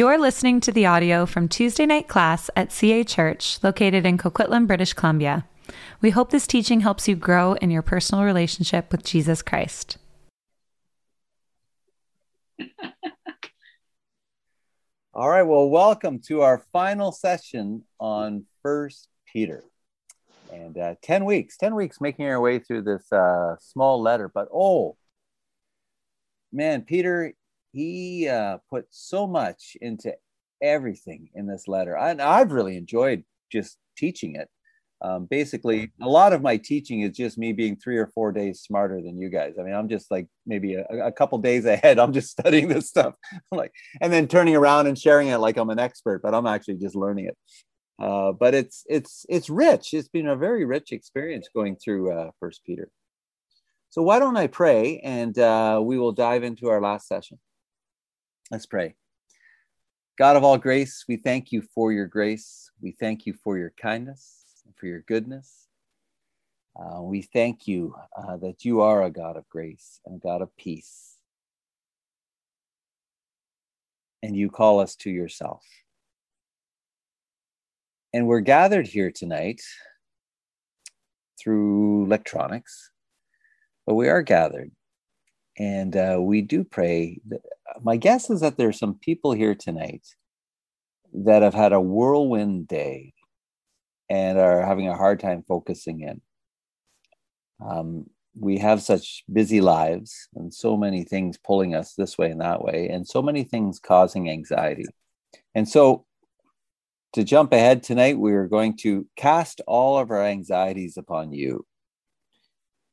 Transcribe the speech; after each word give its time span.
You're 0.00 0.16
listening 0.16 0.60
to 0.60 0.72
the 0.72 0.86
audio 0.86 1.26
from 1.26 1.46
Tuesday 1.46 1.84
night 1.84 2.08
class 2.08 2.48
at 2.56 2.72
CA 2.72 3.04
Church, 3.04 3.62
located 3.62 4.06
in 4.06 4.16
Coquitlam, 4.16 4.66
British 4.66 4.94
Columbia. 4.94 5.44
We 6.00 6.08
hope 6.08 6.30
this 6.30 6.46
teaching 6.46 6.80
helps 6.80 7.06
you 7.06 7.14
grow 7.14 7.52
in 7.52 7.70
your 7.70 7.82
personal 7.82 8.24
relationship 8.24 8.90
with 8.90 9.04
Jesus 9.04 9.42
Christ. 9.42 9.98
All 15.12 15.28
right, 15.28 15.42
well, 15.42 15.68
welcome 15.68 16.18
to 16.28 16.40
our 16.40 16.64
final 16.72 17.12
session 17.12 17.84
on 17.98 18.46
First 18.62 19.06
Peter. 19.30 19.64
And 20.50 20.78
uh, 20.78 20.94
10 21.02 21.26
weeks, 21.26 21.58
10 21.58 21.74
weeks 21.74 22.00
making 22.00 22.24
our 22.24 22.40
way 22.40 22.58
through 22.58 22.84
this 22.84 23.12
uh, 23.12 23.56
small 23.60 24.00
letter. 24.00 24.30
But 24.32 24.48
oh, 24.50 24.96
man, 26.50 26.84
Peter, 26.86 27.34
he 27.72 28.28
uh, 28.28 28.58
put 28.68 28.86
so 28.90 29.26
much 29.26 29.76
into 29.80 30.14
everything 30.62 31.28
in 31.34 31.46
this 31.46 31.68
letter. 31.68 31.96
I, 31.96 32.16
I've 32.18 32.52
really 32.52 32.76
enjoyed 32.76 33.24
just 33.50 33.78
teaching 33.96 34.36
it. 34.36 34.48
Um, 35.02 35.26
basically, 35.30 35.92
a 36.02 36.08
lot 36.08 36.34
of 36.34 36.42
my 36.42 36.58
teaching 36.58 37.00
is 37.00 37.16
just 37.16 37.38
me 37.38 37.54
being 37.54 37.76
three 37.76 37.96
or 37.96 38.08
four 38.14 38.32
days 38.32 38.60
smarter 38.60 39.00
than 39.00 39.18
you 39.18 39.30
guys. 39.30 39.54
I 39.58 39.62
mean, 39.62 39.72
I'm 39.72 39.88
just 39.88 40.10
like 40.10 40.26
maybe 40.46 40.74
a, 40.74 40.84
a 41.06 41.12
couple 41.12 41.38
days 41.38 41.64
ahead. 41.64 41.98
I'm 41.98 42.12
just 42.12 42.30
studying 42.38 42.68
this 42.68 42.88
stuff, 42.88 43.14
like, 43.52 43.72
and 44.00 44.12
then 44.12 44.28
turning 44.28 44.56
around 44.56 44.88
and 44.88 44.98
sharing 44.98 45.28
it 45.28 45.38
like 45.38 45.56
I'm 45.56 45.70
an 45.70 45.78
expert, 45.78 46.20
but 46.22 46.34
I'm 46.34 46.46
actually 46.46 46.76
just 46.76 46.94
learning 46.94 47.26
it. 47.26 47.36
Uh, 47.98 48.32
but 48.32 48.54
it's 48.54 48.84
it's 48.88 49.24
it's 49.28 49.50
rich. 49.50 49.94
It's 49.94 50.08
been 50.08 50.26
a 50.26 50.36
very 50.36 50.64
rich 50.64 50.92
experience 50.92 51.48
going 51.54 51.76
through 51.76 52.12
uh, 52.12 52.30
First 52.40 52.62
Peter. 52.64 52.90
So 53.90 54.02
why 54.02 54.18
don't 54.18 54.36
I 54.36 54.46
pray 54.46 55.00
and 55.02 55.36
uh, 55.38 55.80
we 55.82 55.98
will 55.98 56.12
dive 56.12 56.44
into 56.44 56.68
our 56.68 56.80
last 56.80 57.08
session. 57.08 57.38
Let's 58.50 58.66
pray. 58.66 58.96
God 60.18 60.34
of 60.34 60.42
all 60.42 60.58
grace, 60.58 61.04
we 61.08 61.16
thank 61.16 61.52
you 61.52 61.62
for 61.62 61.92
your 61.92 62.06
grace. 62.06 62.72
We 62.80 62.90
thank 62.90 63.26
you 63.26 63.32
for 63.32 63.56
your 63.56 63.72
kindness 63.80 64.62
and 64.66 64.74
for 64.76 64.86
your 64.86 65.02
goodness. 65.02 65.68
Uh, 66.74 67.00
we 67.00 67.22
thank 67.22 67.68
you 67.68 67.94
uh, 68.16 68.36
that 68.38 68.64
you 68.64 68.80
are 68.80 69.04
a 69.04 69.10
God 69.10 69.36
of 69.36 69.48
grace 69.48 70.00
and 70.04 70.16
a 70.16 70.18
God 70.18 70.42
of 70.42 70.56
peace. 70.56 71.16
And 74.20 74.36
you 74.36 74.50
call 74.50 74.80
us 74.80 74.96
to 74.96 75.10
yourself. 75.10 75.64
And 78.12 78.26
we're 78.26 78.40
gathered 78.40 78.88
here 78.88 79.12
tonight 79.12 79.62
through 81.40 82.04
electronics, 82.06 82.90
but 83.86 83.94
we 83.94 84.08
are 84.08 84.22
gathered 84.22 84.72
and 85.60 85.94
uh, 85.94 86.16
we 86.18 86.40
do 86.40 86.64
pray. 86.64 87.20
My 87.82 87.98
guess 87.98 88.30
is 88.30 88.40
that 88.40 88.56
there 88.56 88.68
are 88.68 88.72
some 88.72 88.94
people 88.94 89.32
here 89.32 89.54
tonight 89.54 90.06
that 91.12 91.42
have 91.42 91.52
had 91.52 91.74
a 91.74 91.80
whirlwind 91.80 92.66
day 92.66 93.12
and 94.08 94.38
are 94.38 94.64
having 94.64 94.88
a 94.88 94.96
hard 94.96 95.20
time 95.20 95.44
focusing 95.46 96.00
in. 96.00 96.22
Um, 97.62 98.06
we 98.34 98.56
have 98.56 98.80
such 98.80 99.22
busy 99.30 99.60
lives 99.60 100.28
and 100.34 100.52
so 100.52 100.78
many 100.78 101.04
things 101.04 101.36
pulling 101.36 101.74
us 101.74 101.92
this 101.92 102.16
way 102.16 102.30
and 102.30 102.40
that 102.40 102.64
way, 102.64 102.88
and 102.88 103.06
so 103.06 103.20
many 103.20 103.44
things 103.44 103.78
causing 103.78 104.30
anxiety. 104.30 104.86
And 105.54 105.68
so, 105.68 106.06
to 107.12 107.22
jump 107.22 107.52
ahead 107.52 107.82
tonight, 107.82 108.18
we 108.18 108.32
are 108.32 108.46
going 108.46 108.78
to 108.78 109.06
cast 109.14 109.60
all 109.66 109.98
of 109.98 110.10
our 110.10 110.24
anxieties 110.24 110.96
upon 110.96 111.32
you. 111.32 111.66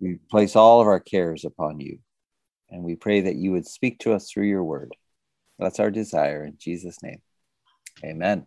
We 0.01 0.15
place 0.29 0.57
all 0.57 0.81
of 0.81 0.87
our 0.87 0.99
cares 0.99 1.45
upon 1.45 1.79
you. 1.79 1.99
And 2.69 2.83
we 2.83 2.95
pray 2.95 3.21
that 3.21 3.35
you 3.35 3.51
would 3.51 3.67
speak 3.67 3.99
to 3.99 4.13
us 4.13 4.29
through 4.29 4.47
your 4.47 4.63
word. 4.63 4.95
That's 5.59 5.79
our 5.79 5.91
desire 5.91 6.45
in 6.45 6.57
Jesus' 6.57 7.01
name. 7.01 7.21
Amen. 8.03 8.45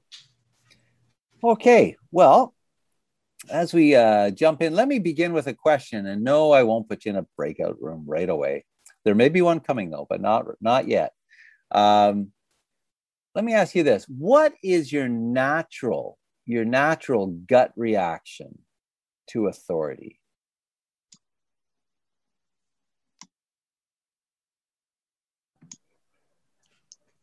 Okay, 1.42 1.96
well, 2.12 2.54
as 3.50 3.72
we 3.72 3.94
uh, 3.94 4.30
jump 4.30 4.62
in, 4.62 4.74
let 4.74 4.88
me 4.88 4.98
begin 4.98 5.32
with 5.32 5.46
a 5.46 5.54
question. 5.54 6.06
And 6.06 6.22
no, 6.22 6.52
I 6.52 6.62
won't 6.62 6.89
put 6.89 7.05
you 7.05 7.11
in 7.11 7.17
a 7.17 7.27
breakout 7.36 7.80
room 7.80 8.05
right 8.06 8.28
away. 8.28 8.64
There 9.05 9.14
may 9.14 9.30
be 9.30 9.40
one 9.40 9.61
coming 9.61 9.90
though, 9.90 10.06
but 10.08 10.20
not 10.20 10.46
not 10.61 10.86
yet. 10.86 11.12
Um, 11.70 12.33
let 13.34 13.45
me 13.45 13.55
ask 13.55 13.74
you 13.74 13.83
this: 13.83 14.05
What 14.05 14.52
is 14.62 14.92
your 14.92 15.08
natural 15.08 16.18
your 16.45 16.64
natural 16.64 17.28
gut 17.28 17.72
reaction 17.77 18.58
to 19.30 19.46
authority? 19.46 20.20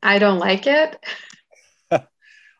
I 0.01 0.19
don't 0.19 0.39
like 0.39 0.67
it. 0.67 0.97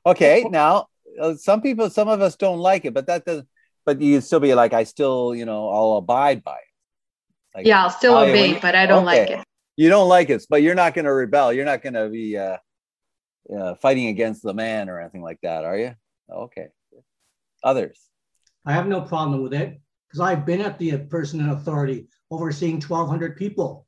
okay, 0.05 0.45
now 0.49 0.87
uh, 1.19 1.35
some 1.35 1.61
people, 1.61 1.89
some 1.89 2.07
of 2.07 2.21
us 2.21 2.35
don't 2.35 2.59
like 2.59 2.85
it, 2.85 2.93
but 2.93 3.07
that 3.07 3.25
doesn't. 3.25 3.47
But 3.85 4.01
you 4.01 4.19
still 4.19 4.41
be 4.41 4.53
like, 4.53 4.73
I 4.73 4.83
still, 4.83 5.33
you 5.33 5.45
know, 5.45 5.69
I'll 5.69 5.93
abide 5.93 6.43
by 6.43 6.55
it. 6.55 7.55
Like, 7.55 7.65
yeah, 7.65 7.83
I'll 7.83 7.89
still 7.89 8.17
obey, 8.17 8.49
you, 8.49 8.59
but 8.61 8.75
I 8.75 8.85
don't 8.85 9.07
okay. 9.07 9.21
like 9.21 9.29
it. 9.29 9.45
You 9.77 9.89
don't 9.89 10.09
like 10.09 10.29
it, 10.29 10.45
but 10.49 10.61
you're 10.61 10.75
not 10.75 10.93
going 10.93 11.05
to 11.05 11.13
rebel. 11.13 11.53
You're 11.53 11.65
not 11.65 11.81
going 11.81 11.93
to 11.93 12.09
be 12.09 12.37
uh, 12.37 12.57
uh, 13.55 13.75
fighting 13.75 14.07
against 14.07 14.43
the 14.43 14.53
man 14.53 14.89
or 14.89 14.99
anything 14.99 15.21
like 15.21 15.39
that, 15.41 15.63
are 15.63 15.77
you? 15.77 15.95
Okay. 16.29 16.67
Others. 17.63 17.97
I 18.65 18.73
have 18.73 18.87
no 18.87 19.01
problem 19.01 19.41
with 19.41 19.53
it 19.53 19.79
because 20.07 20.19
I've 20.19 20.45
been 20.45 20.61
at 20.61 20.77
the 20.77 20.97
person 20.97 21.39
in 21.39 21.49
authority 21.49 22.07
overseeing 22.29 22.81
1,200 22.81 23.37
people. 23.37 23.87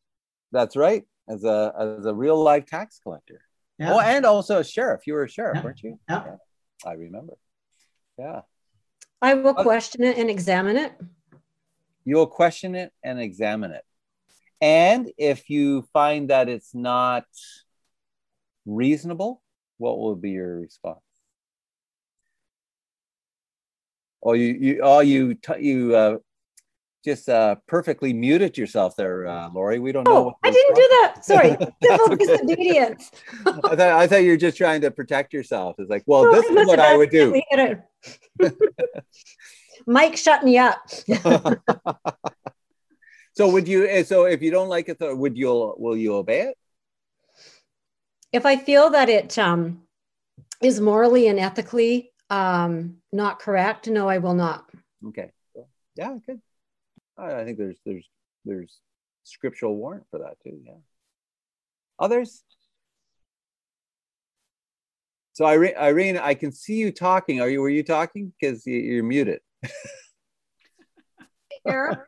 That's 0.52 0.76
right. 0.76 1.04
As 1.29 1.44
a 1.44 1.73
as 1.79 2.06
a 2.06 2.13
real 2.13 2.41
life 2.41 2.66
tax 2.66 3.00
collector. 3.01 3.41
Yeah. 3.78 3.94
Oh, 3.94 4.00
and 4.00 4.25
also 4.25 4.59
a 4.59 4.63
sheriff. 4.63 5.06
You 5.06 5.13
were 5.13 5.23
a 5.23 5.29
sheriff, 5.29 5.57
yeah. 5.57 5.63
weren't 5.63 5.84
you? 5.84 6.00
Yeah. 6.09 6.23
yeah. 6.25 6.35
I 6.85 6.94
remember. 6.94 7.34
Yeah. 8.17 8.41
I 9.22 9.34
will 9.35 9.53
question 9.53 10.03
it 10.03 10.18
and 10.18 10.29
examine 10.29 10.75
it. 10.78 10.94
You'll 12.06 12.28
question 12.28 12.75
it 12.75 12.91
and 13.03 13.19
examine 13.19 13.72
it. 13.72 13.84
And 14.62 15.12
if 15.18 15.50
you 15.50 15.84
find 15.94 16.29
that 16.29 16.50
it's 16.50 16.73
not 16.73 17.25
reasonable, 18.66 19.41
what 19.78 20.00
will 20.00 20.16
be 20.16 20.31
your 20.31 20.59
response? 20.59 21.00
Oh, 24.22 24.34
you, 24.34 24.47
you, 24.47 24.79
oh, 24.84 25.00
you, 25.00 25.35
t- 25.35 25.62
you 25.62 25.95
uh, 25.95 26.18
just 27.04 27.30
uh, 27.30 27.56
perfectly 27.68 28.14
muted 28.14 28.58
yourself 28.58 28.96
there, 28.96 29.28
uh, 29.28 29.50
Lori. 29.50 29.80
We 29.80 29.92
don't 29.92 30.08
oh, 30.08 30.12
know. 30.12 30.34
I 30.44 30.52
didn't 30.52 30.76
do 30.76 30.82
that. 30.82 31.16
Sorry, 31.24 31.58
civil 31.84 32.16
disobedience. 32.16 33.12
I 33.46 33.52
thought 33.52 33.80
I 33.80 34.08
thought 34.08 34.24
you 34.24 34.32
were 34.32 34.38
just 34.38 34.58
trying 34.58 34.82
to 34.82 34.92
protect 34.92 35.34
yourself. 35.34 35.76
It's 35.80 35.90
like, 35.90 36.04
well, 36.06 36.26
no, 36.26 36.34
this 36.34 36.46
is 36.46 36.68
what 36.68 36.80
I 36.80 36.98
would 36.98 37.10
do. 37.10 37.42
Mike, 39.88 40.18
shut 40.18 40.44
me 40.44 40.58
up. 40.58 40.90
so 43.34 43.50
would 43.50 43.68
you? 43.68 43.88
Eh, 43.88 44.04
so 44.04 44.26
if 44.26 44.42
you 44.42 44.52
don't 44.52 44.70
like 44.70 44.90
it, 44.90 44.98
would 45.00 45.38
you? 45.38 45.76
Will 45.78 45.98
you 45.98 46.16
obey 46.16 46.42
it? 46.42 46.58
If 48.31 48.46
I 48.46 48.58
feel 48.58 48.92
that 48.92 49.10
it 49.10 49.40
um, 49.40 49.84
is 50.62 50.80
morally 50.80 51.28
and 51.28 51.40
ethically 51.40 52.12
um, 52.30 52.98
not 53.12 53.40
correct, 53.40 53.88
no, 53.88 54.08
I 54.08 54.20
will 54.20 54.36
not. 54.36 54.70
Okay. 55.08 55.31
Yeah, 55.96 56.18
good. 56.26 56.42
I 57.19 57.44
think 57.44 57.57
there's 57.57 57.78
there's 57.85 58.07
there's 58.46 58.80
scriptural 59.24 59.75
warrant 59.75 60.06
for 60.09 60.19
that 60.19 60.38
too. 60.44 60.59
Yeah. 60.66 60.74
Others. 62.00 62.44
So 65.34 65.46
Irene, 65.46 65.75
Irene, 65.78 66.18
I 66.18 66.34
can 66.34 66.52
see 66.52 66.75
you 66.75 66.91
talking. 66.91 67.40
Are 67.41 67.50
you? 67.50 67.62
Were 67.62 67.69
you 67.69 67.84
talking? 67.84 68.34
Because 68.40 68.66
you're 68.66 69.03
muted. 69.03 69.40
Here. 71.66 72.07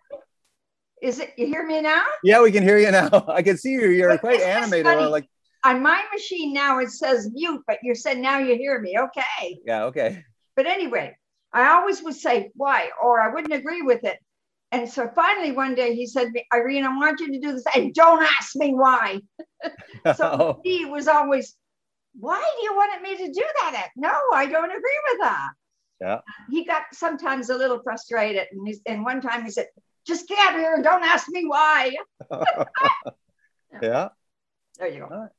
Is 1.02 1.20
it? 1.20 1.34
You 1.38 1.48
hear 1.48 1.66
me 1.66 1.82
now? 1.82 2.04
Yeah, 2.24 2.42
we 2.42 2.52
can 2.52 2.64
hear 2.64 2.78
you 2.78 2.92
now. 2.92 3.26
I 3.28 3.42
can 3.42 3.58
see 3.58 3.72
you. 3.72 3.90
You're 3.90 4.18
quite 4.18 4.42
animated. 4.42 5.10
Like 5.10 5.28
on 5.64 5.82
my 5.82 6.04
machine 6.14 6.54
now, 6.54 6.80
it 6.80 6.90
says 6.90 7.30
mute, 7.32 7.62
but 7.68 7.80
you 7.84 7.96
said 7.96 8.18
now 8.18 8.40
you 8.40 8.56
hear 8.56 8.80
me. 8.80 8.98
Okay. 8.98 9.60
Yeah. 9.66 9.86
Okay. 9.86 10.24
But 10.56 10.68
anyway, 10.68 11.16
I 11.54 11.70
always 11.70 12.04
would 12.04 12.16
say 12.16 12.52
why, 12.56 12.90
or 13.02 13.20
I 13.20 13.34
wouldn't 13.34 13.54
agree 13.54 13.82
with 13.82 14.04
it. 14.04 14.20
And 14.72 14.90
so 14.90 15.10
finally 15.14 15.52
one 15.52 15.76
day 15.76 15.96
he 15.96 16.08
said, 16.08 16.32
Irene, 16.54 16.86
I 16.86 16.96
want 16.96 17.20
you 17.20 17.32
to 17.34 17.40
do 17.40 17.52
this. 17.52 17.66
And 17.76 17.94
don't 17.94 18.24
ask 18.24 18.56
me 18.56 18.74
why. 18.74 19.20
so 20.16 20.24
oh. 20.24 20.62
he 20.64 20.86
was 20.86 21.08
always, 21.08 21.56
why 22.18 22.40
do 22.40 22.64
you 22.64 22.74
want 22.74 23.02
me 23.02 23.18
to 23.18 23.34
do 23.34 23.46
that? 23.62 23.90
No, 23.98 24.18
I 24.34 24.46
don't 24.46 24.72
agree 24.72 25.00
with 25.12 25.22
that. 25.22 25.50
Yeah. 26.00 26.20
He 26.50 26.66
got 26.66 26.84
sometimes 26.94 27.50
a 27.50 27.58
little 27.58 27.82
frustrated. 27.84 28.48
And, 28.52 28.68
he, 28.68 28.80
and 28.86 29.04
one 29.04 29.22
time 29.22 29.44
he 29.44 29.52
said, 29.52 29.68
just 30.08 30.28
get 30.28 30.40
out 30.40 30.56
of 30.56 30.62
here 30.62 30.74
and 30.74 30.84
don't 30.84 31.04
ask 31.04 31.28
me 31.30 31.46
why. 31.46 31.92
yeah. 33.82 34.10
There 34.80 34.88
you 34.88 35.00
go. 35.00 35.08
Right. 35.08 35.30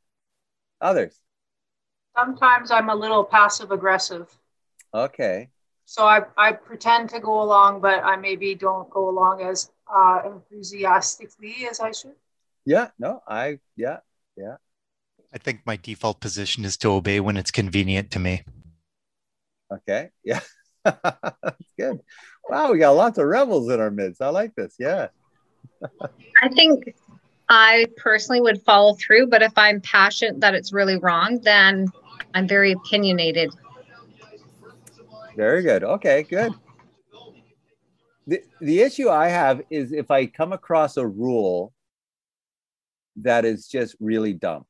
Others. 0.81 1.19
Sometimes 2.17 2.70
I'm 2.70 2.90
a 2.90 2.94
little 2.94 3.25
passive 3.25 3.70
aggressive. 3.70 4.29
Okay. 4.93 5.49
So 5.84 6.05
I, 6.05 6.23
I 6.37 6.52
pretend 6.52 7.11
to 7.11 7.20
go 7.20 7.43
along, 7.43 7.81
but 7.81 8.02
I 8.05 8.17
maybe 8.17 8.55
don't 8.55 8.88
go 8.90 9.08
along 9.11 9.43
as 9.43 9.70
uh, 9.93 10.23
enthusiastically 10.25 11.67
as 11.70 11.81
I 11.81 11.93
should. 11.93 12.14
Yeah, 12.64 12.90
no, 12.99 13.23
I, 13.26 13.58
yeah, 13.76 13.99
yeah. 14.37 14.56
I 15.34 15.38
think 15.38 15.61
my 15.67 15.76
default 15.76 16.20
position 16.20 16.64
is 16.64 16.76
to 16.79 16.90
obey 16.90 17.19
when 17.20 17.37
it's 17.37 17.50
convenient 17.50 18.11
to 18.12 18.19
me. 18.19 18.43
Okay. 19.73 20.11
Yeah. 20.23 20.40
That's 20.84 21.73
good. 21.79 22.00
Wow, 22.49 22.73
we 22.73 22.79
got 22.79 22.90
lots 22.90 23.19
of 23.19 23.26
rebels 23.26 23.70
in 23.70 23.81
our 23.81 23.90
midst. 23.90 24.20
I 24.20 24.29
like 24.29 24.55
this. 24.55 24.75
Yeah. 24.79 25.08
I 26.43 26.49
think 26.49 26.94
I 27.49 27.87
personally 27.96 28.40
would 28.40 28.62
follow 28.62 28.94
through, 28.94 29.29
but 29.29 29.43
if 29.43 29.52
I'm 29.56 29.81
passionate 29.81 30.40
that 30.40 30.55
it's 30.55 30.73
really 30.73 30.99
wrong, 30.99 31.40
then 31.43 31.88
I'm 32.34 32.46
very 32.46 32.73
opinionated. 32.73 33.50
Very 35.37 35.62
good. 35.62 35.84
Okay, 35.84 36.23
good. 36.23 36.52
The, 38.26 38.43
the 38.61 38.81
issue 38.81 39.08
I 39.08 39.29
have 39.29 39.62
is 39.70 39.93
if 39.93 40.11
I 40.11 40.26
come 40.26 40.52
across 40.52 40.96
a 40.96 41.06
rule 41.06 41.73
that 43.17 43.44
is 43.44 43.67
just 43.67 43.96
really 44.00 44.32
dumb. 44.32 44.64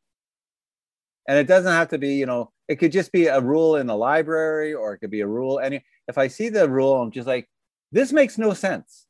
And 1.29 1.39
it 1.39 1.47
doesn't 1.47 1.73
have 1.73 1.89
to 1.89 1.99
be, 1.99 2.15
you 2.15 2.27
know, 2.27 2.51
it 2.69 2.77
could 2.77 2.93
just 2.93 3.13
be 3.13 3.27
a 3.27 3.41
rule 3.41 3.77
in 3.77 3.87
the 3.87 3.97
library 3.97 4.75
or 4.75 4.95
it 4.95 4.99
could 4.99 5.11
be 5.11 5.21
a 5.21 5.27
rule. 5.27 5.61
Any 5.61 5.85
if 6.09 6.19
I 6.19 6.29
see 6.29 6.49
the 6.49 6.69
rule, 6.69 7.01
I'm 7.01 7.11
just 7.11 7.29
like, 7.29 7.49
this 7.93 8.13
makes 8.13 8.39
no 8.39 8.55
sense. 8.55 9.07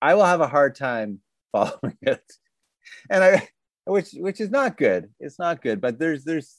I 0.00 0.14
will 0.14 0.24
have 0.24 0.40
a 0.40 0.48
hard 0.48 0.74
time 0.74 1.20
following 1.52 1.98
it. 2.02 2.24
And 3.10 3.22
I 3.22 3.48
which 3.84 4.12
which 4.14 4.40
is 4.40 4.50
not 4.50 4.76
good. 4.76 5.10
It's 5.20 5.38
not 5.38 5.62
good. 5.62 5.80
But 5.80 5.98
there's 5.98 6.24
there's 6.24 6.56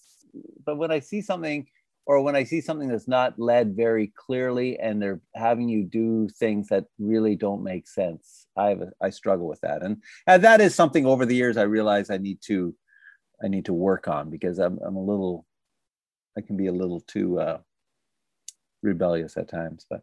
but 0.66 0.78
when 0.78 0.92
I 0.92 1.00
see 1.00 1.22
something 1.22 1.68
or 2.06 2.22
when 2.22 2.36
I 2.36 2.44
see 2.44 2.60
something 2.62 2.90
that's 2.90 3.08
not 3.08 3.40
led 3.40 3.76
very 3.76 4.12
clearly 4.16 4.78
and 4.78 5.02
they're 5.02 5.22
having 5.36 5.70
you 5.70 5.84
do 5.84 6.28
things 6.38 6.68
that 6.68 6.86
really 7.00 7.36
don't 7.36 7.64
make 7.64 7.88
sense, 7.88 8.48
I 8.58 8.70
have 8.70 8.82
a, 8.82 8.92
I 9.02 9.10
struggle 9.10 9.48
with 9.48 9.62
that. 9.62 9.84
And, 9.84 10.02
and 10.28 10.44
that 10.44 10.62
is 10.62 10.76
something 10.76 11.06
over 11.06 11.26
the 11.26 11.36
years 11.36 11.56
I 11.58 11.64
realize 11.64 12.10
I 12.10 12.18
need 12.18 12.40
to 12.44 12.76
I 13.44 13.48
need 13.48 13.66
to 13.66 13.74
work 13.74 14.08
on 14.08 14.30
because 14.30 14.60
I'm 14.60 14.80
I'm 14.86 14.96
a 14.96 15.04
little 15.04 15.46
I 16.38 16.42
can 16.42 16.58
be 16.58 16.68
a 16.68 16.74
little 16.74 17.02
too 17.02 17.40
uh, 17.40 17.60
rebellious 18.82 19.38
at 19.38 19.50
times. 19.50 19.86
But 19.90 20.02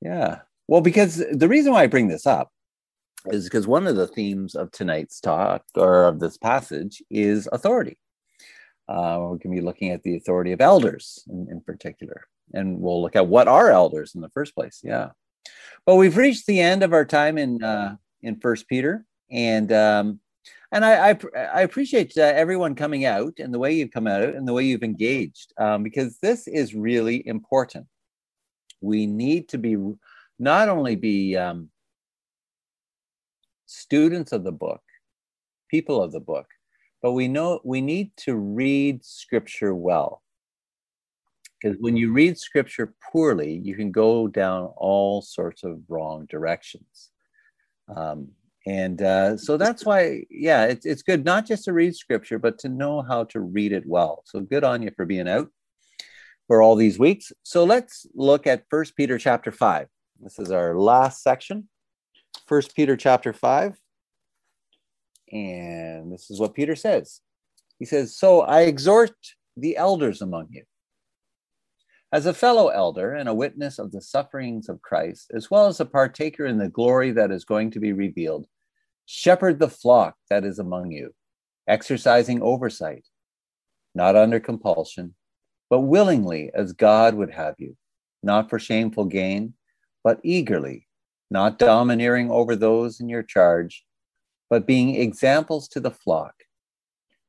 yeah, 0.00 0.40
well, 0.68 0.80
because 0.80 1.22
the 1.30 1.48
reason 1.48 1.72
why 1.72 1.82
I 1.82 1.86
bring 1.86 2.08
this 2.08 2.26
up 2.26 2.50
is 3.26 3.44
because 3.44 3.66
one 3.66 3.86
of 3.86 3.96
the 3.96 4.08
themes 4.08 4.54
of 4.54 4.70
tonight's 4.72 5.20
talk 5.20 5.64
or 5.76 6.04
of 6.04 6.18
this 6.18 6.36
passage 6.36 7.02
is 7.10 7.48
authority. 7.52 7.98
Uh, 8.92 9.16
we're 9.20 9.28
going 9.28 9.40
to 9.40 9.48
be 9.48 9.60
looking 9.62 9.90
at 9.90 10.02
the 10.02 10.16
authority 10.16 10.52
of 10.52 10.60
elders 10.60 11.24
in, 11.30 11.48
in, 11.50 11.62
particular, 11.62 12.26
and 12.52 12.78
we'll 12.78 13.00
look 13.00 13.16
at 13.16 13.26
what 13.26 13.48
are 13.48 13.70
elders 13.70 14.14
in 14.14 14.20
the 14.20 14.28
first 14.28 14.54
place. 14.54 14.80
Yeah, 14.84 15.10
but 15.86 15.96
we've 15.96 16.18
reached 16.18 16.44
the 16.44 16.60
end 16.60 16.82
of 16.82 16.92
our 16.92 17.06
time 17.06 17.38
in 17.38 17.64
uh, 17.64 17.96
in 18.20 18.38
First 18.38 18.68
Peter, 18.68 19.06
and 19.30 19.72
um, 19.72 20.20
and 20.72 20.84
I 20.84 21.12
I, 21.12 21.18
I 21.34 21.60
appreciate 21.62 22.12
uh, 22.18 22.20
everyone 22.20 22.74
coming 22.74 23.06
out 23.06 23.38
and 23.38 23.54
the 23.54 23.58
way 23.58 23.72
you've 23.72 23.92
come 23.92 24.06
out 24.06 24.34
and 24.34 24.46
the 24.46 24.52
way 24.52 24.64
you've 24.64 24.84
engaged 24.84 25.54
um, 25.56 25.82
because 25.82 26.18
this 26.18 26.46
is 26.46 26.74
really 26.74 27.26
important. 27.26 27.86
We 28.82 29.06
need 29.06 29.48
to 29.50 29.58
be 29.58 29.78
not 30.38 30.68
only 30.68 30.96
be 30.96 31.34
um, 31.34 31.70
students 33.64 34.32
of 34.32 34.44
the 34.44 34.52
book, 34.52 34.82
people 35.70 36.02
of 36.02 36.12
the 36.12 36.20
book, 36.20 36.46
but 37.02 37.12
we 37.12 37.28
know 37.28 37.60
we 37.64 37.80
need 37.80 38.12
to 38.18 38.36
read 38.36 39.04
scripture 39.04 39.74
well. 39.74 40.22
Because 41.60 41.76
when 41.80 41.96
you 41.96 42.12
read 42.12 42.38
scripture 42.38 42.94
poorly, 43.12 43.60
you 43.62 43.74
can 43.74 43.92
go 43.92 44.28
down 44.28 44.72
all 44.76 45.20
sorts 45.20 45.64
of 45.64 45.80
wrong 45.88 46.26
directions. 46.30 47.10
Um, 47.94 48.28
and 48.66 49.02
uh, 49.02 49.36
so 49.36 49.56
that's 49.56 49.84
why, 49.84 50.24
yeah, 50.30 50.66
it's, 50.66 50.86
it's 50.86 51.02
good 51.02 51.24
not 51.24 51.46
just 51.46 51.64
to 51.64 51.72
read 51.72 51.94
scripture, 51.96 52.38
but 52.38 52.58
to 52.60 52.68
know 52.68 53.02
how 53.02 53.24
to 53.24 53.40
read 53.40 53.72
it 53.72 53.84
well. 53.86 54.22
So 54.24 54.40
good 54.40 54.64
on 54.64 54.82
you 54.82 54.92
for 54.94 55.04
being 55.04 55.28
out 55.28 55.48
for 56.46 56.62
all 56.62 56.76
these 56.76 56.98
weeks. 56.98 57.32
So 57.42 57.64
let's 57.64 58.06
look 58.14 58.46
at 58.46 58.68
First 58.70 58.96
Peter 58.96 59.18
chapter 59.18 59.50
5. 59.50 59.88
This 60.20 60.38
is 60.38 60.52
our 60.52 60.76
last 60.78 61.22
section. 61.22 61.68
First 62.46 62.76
Peter 62.76 62.96
chapter 62.96 63.32
5. 63.32 63.76
And 65.32 66.12
this 66.12 66.30
is 66.30 66.38
what 66.38 66.54
Peter 66.54 66.76
says. 66.76 67.20
He 67.78 67.86
says, 67.86 68.16
So 68.16 68.42
I 68.42 68.62
exhort 68.62 69.16
the 69.56 69.76
elders 69.76 70.20
among 70.20 70.48
you, 70.50 70.64
as 72.12 72.26
a 72.26 72.34
fellow 72.34 72.68
elder 72.68 73.14
and 73.14 73.28
a 73.28 73.34
witness 73.34 73.78
of 73.78 73.92
the 73.92 74.02
sufferings 74.02 74.68
of 74.68 74.82
Christ, 74.82 75.30
as 75.34 75.50
well 75.50 75.66
as 75.66 75.80
a 75.80 75.86
partaker 75.86 76.44
in 76.44 76.58
the 76.58 76.68
glory 76.68 77.10
that 77.12 77.30
is 77.30 77.44
going 77.44 77.70
to 77.72 77.80
be 77.80 77.92
revealed, 77.92 78.46
shepherd 79.06 79.58
the 79.58 79.70
flock 79.70 80.16
that 80.28 80.44
is 80.44 80.58
among 80.58 80.92
you, 80.92 81.14
exercising 81.66 82.42
oversight, 82.42 83.06
not 83.94 84.16
under 84.16 84.38
compulsion, 84.38 85.14
but 85.70 85.80
willingly 85.80 86.50
as 86.54 86.74
God 86.74 87.14
would 87.14 87.30
have 87.30 87.54
you, 87.58 87.76
not 88.22 88.50
for 88.50 88.58
shameful 88.58 89.06
gain, 89.06 89.54
but 90.04 90.20
eagerly, 90.22 90.86
not 91.30 91.58
domineering 91.58 92.30
over 92.30 92.54
those 92.54 93.00
in 93.00 93.08
your 93.08 93.22
charge 93.22 93.84
but 94.52 94.66
being 94.66 94.96
examples 94.96 95.66
to 95.66 95.80
the 95.80 95.90
flock. 95.90 96.34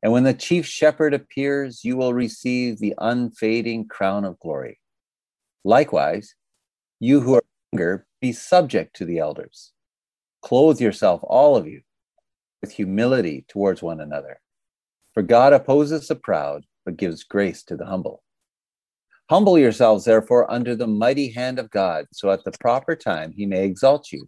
And 0.02 0.12
when 0.12 0.26
the 0.26 0.34
chief 0.34 0.66
shepherd 0.66 1.14
appears, 1.14 1.86
you 1.86 1.96
will 1.96 2.14
receive 2.14 2.80
the 2.80 2.96
unfading 2.98 3.88
crown 3.88 4.26
of 4.26 4.38
glory. 4.42 4.82
Likewise, 5.64 6.36
you 7.00 7.22
who 7.22 7.36
are 7.36 7.44
younger, 7.72 8.06
be 8.20 8.34
subject 8.34 8.98
to 8.98 9.06
the 9.06 9.20
elders. 9.20 9.72
Clothe 10.42 10.82
yourself, 10.82 11.22
all 11.24 11.56
of 11.56 11.66
you, 11.66 11.84
with 12.60 12.74
humility 12.74 13.46
towards 13.48 13.82
one 13.82 14.02
another. 14.02 14.42
For 15.14 15.24
God 15.24 15.54
opposes 15.54 16.10
the 16.10 16.16
proud, 16.16 16.66
but 16.84 16.98
gives 16.98 17.24
grace 17.24 17.64
to 17.64 17.78
the 17.78 17.86
humble. 17.86 18.22
Humble 19.30 19.58
yourselves, 19.58 20.04
therefore, 20.04 20.52
under 20.52 20.76
the 20.76 20.88
mighty 20.88 21.32
hand 21.32 21.58
of 21.58 21.72
God, 21.72 22.06
so 22.12 22.32
at 22.32 22.44
the 22.44 22.52
proper 22.60 22.98
time 22.98 23.32
he 23.32 23.46
may 23.46 23.64
exalt 23.64 24.12
you 24.12 24.28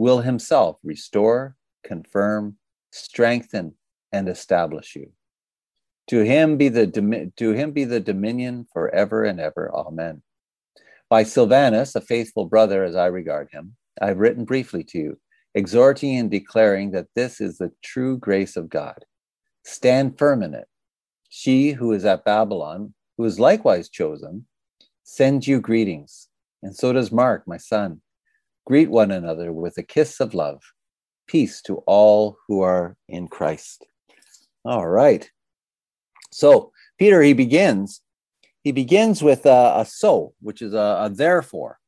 will 0.00 0.20
himself 0.20 0.78
restore, 0.82 1.54
confirm, 1.84 2.56
strengthen, 2.90 3.74
and 4.10 4.30
establish 4.30 4.96
you. 4.96 5.12
To 6.08 6.22
him 6.22 6.56
be 6.56 6.70
the 6.70 6.86
to 7.36 7.52
him 7.52 7.72
be 7.72 7.84
the 7.84 8.00
dominion 8.00 8.66
forever 8.72 9.24
and 9.24 9.38
ever. 9.38 9.70
Amen. 9.74 10.22
By 11.10 11.22
Silvanus, 11.24 11.94
a 11.94 12.00
faithful 12.00 12.46
brother 12.46 12.82
as 12.82 12.96
I 12.96 13.06
regard 13.06 13.50
him, 13.52 13.76
I 14.00 14.06
have 14.06 14.18
written 14.18 14.46
briefly 14.46 14.82
to 14.84 14.98
you, 14.98 15.18
exhorting 15.54 16.16
and 16.16 16.30
declaring 16.30 16.92
that 16.92 17.08
this 17.14 17.38
is 17.38 17.58
the 17.58 17.70
true 17.82 18.16
grace 18.16 18.56
of 18.56 18.70
God. 18.70 19.04
Stand 19.66 20.16
firm 20.18 20.42
in 20.42 20.54
it. 20.54 20.68
She 21.28 21.72
who 21.72 21.92
is 21.92 22.06
at 22.06 22.24
Babylon, 22.24 22.94
who 23.18 23.24
is 23.26 23.38
likewise 23.38 23.90
chosen, 23.90 24.46
sends 25.04 25.46
you 25.46 25.60
greetings, 25.60 26.28
and 26.62 26.74
so 26.74 26.94
does 26.94 27.12
Mark, 27.12 27.46
my 27.46 27.58
son. 27.58 28.00
Greet 28.70 28.88
one 28.88 29.10
another 29.10 29.52
with 29.52 29.78
a 29.78 29.82
kiss 29.82 30.20
of 30.20 30.32
love. 30.32 30.62
Peace 31.26 31.60
to 31.62 31.78
all 31.86 32.36
who 32.46 32.60
are 32.60 32.96
in 33.08 33.26
Christ. 33.26 33.84
All 34.64 34.86
right. 34.86 35.28
So 36.30 36.70
Peter, 36.96 37.20
he 37.20 37.32
begins. 37.32 38.00
He 38.62 38.70
begins 38.70 39.24
with 39.24 39.44
a, 39.44 39.74
a 39.78 39.84
so, 39.84 40.34
which 40.40 40.62
is 40.62 40.72
a, 40.72 41.00
a 41.00 41.10
therefore, 41.12 41.80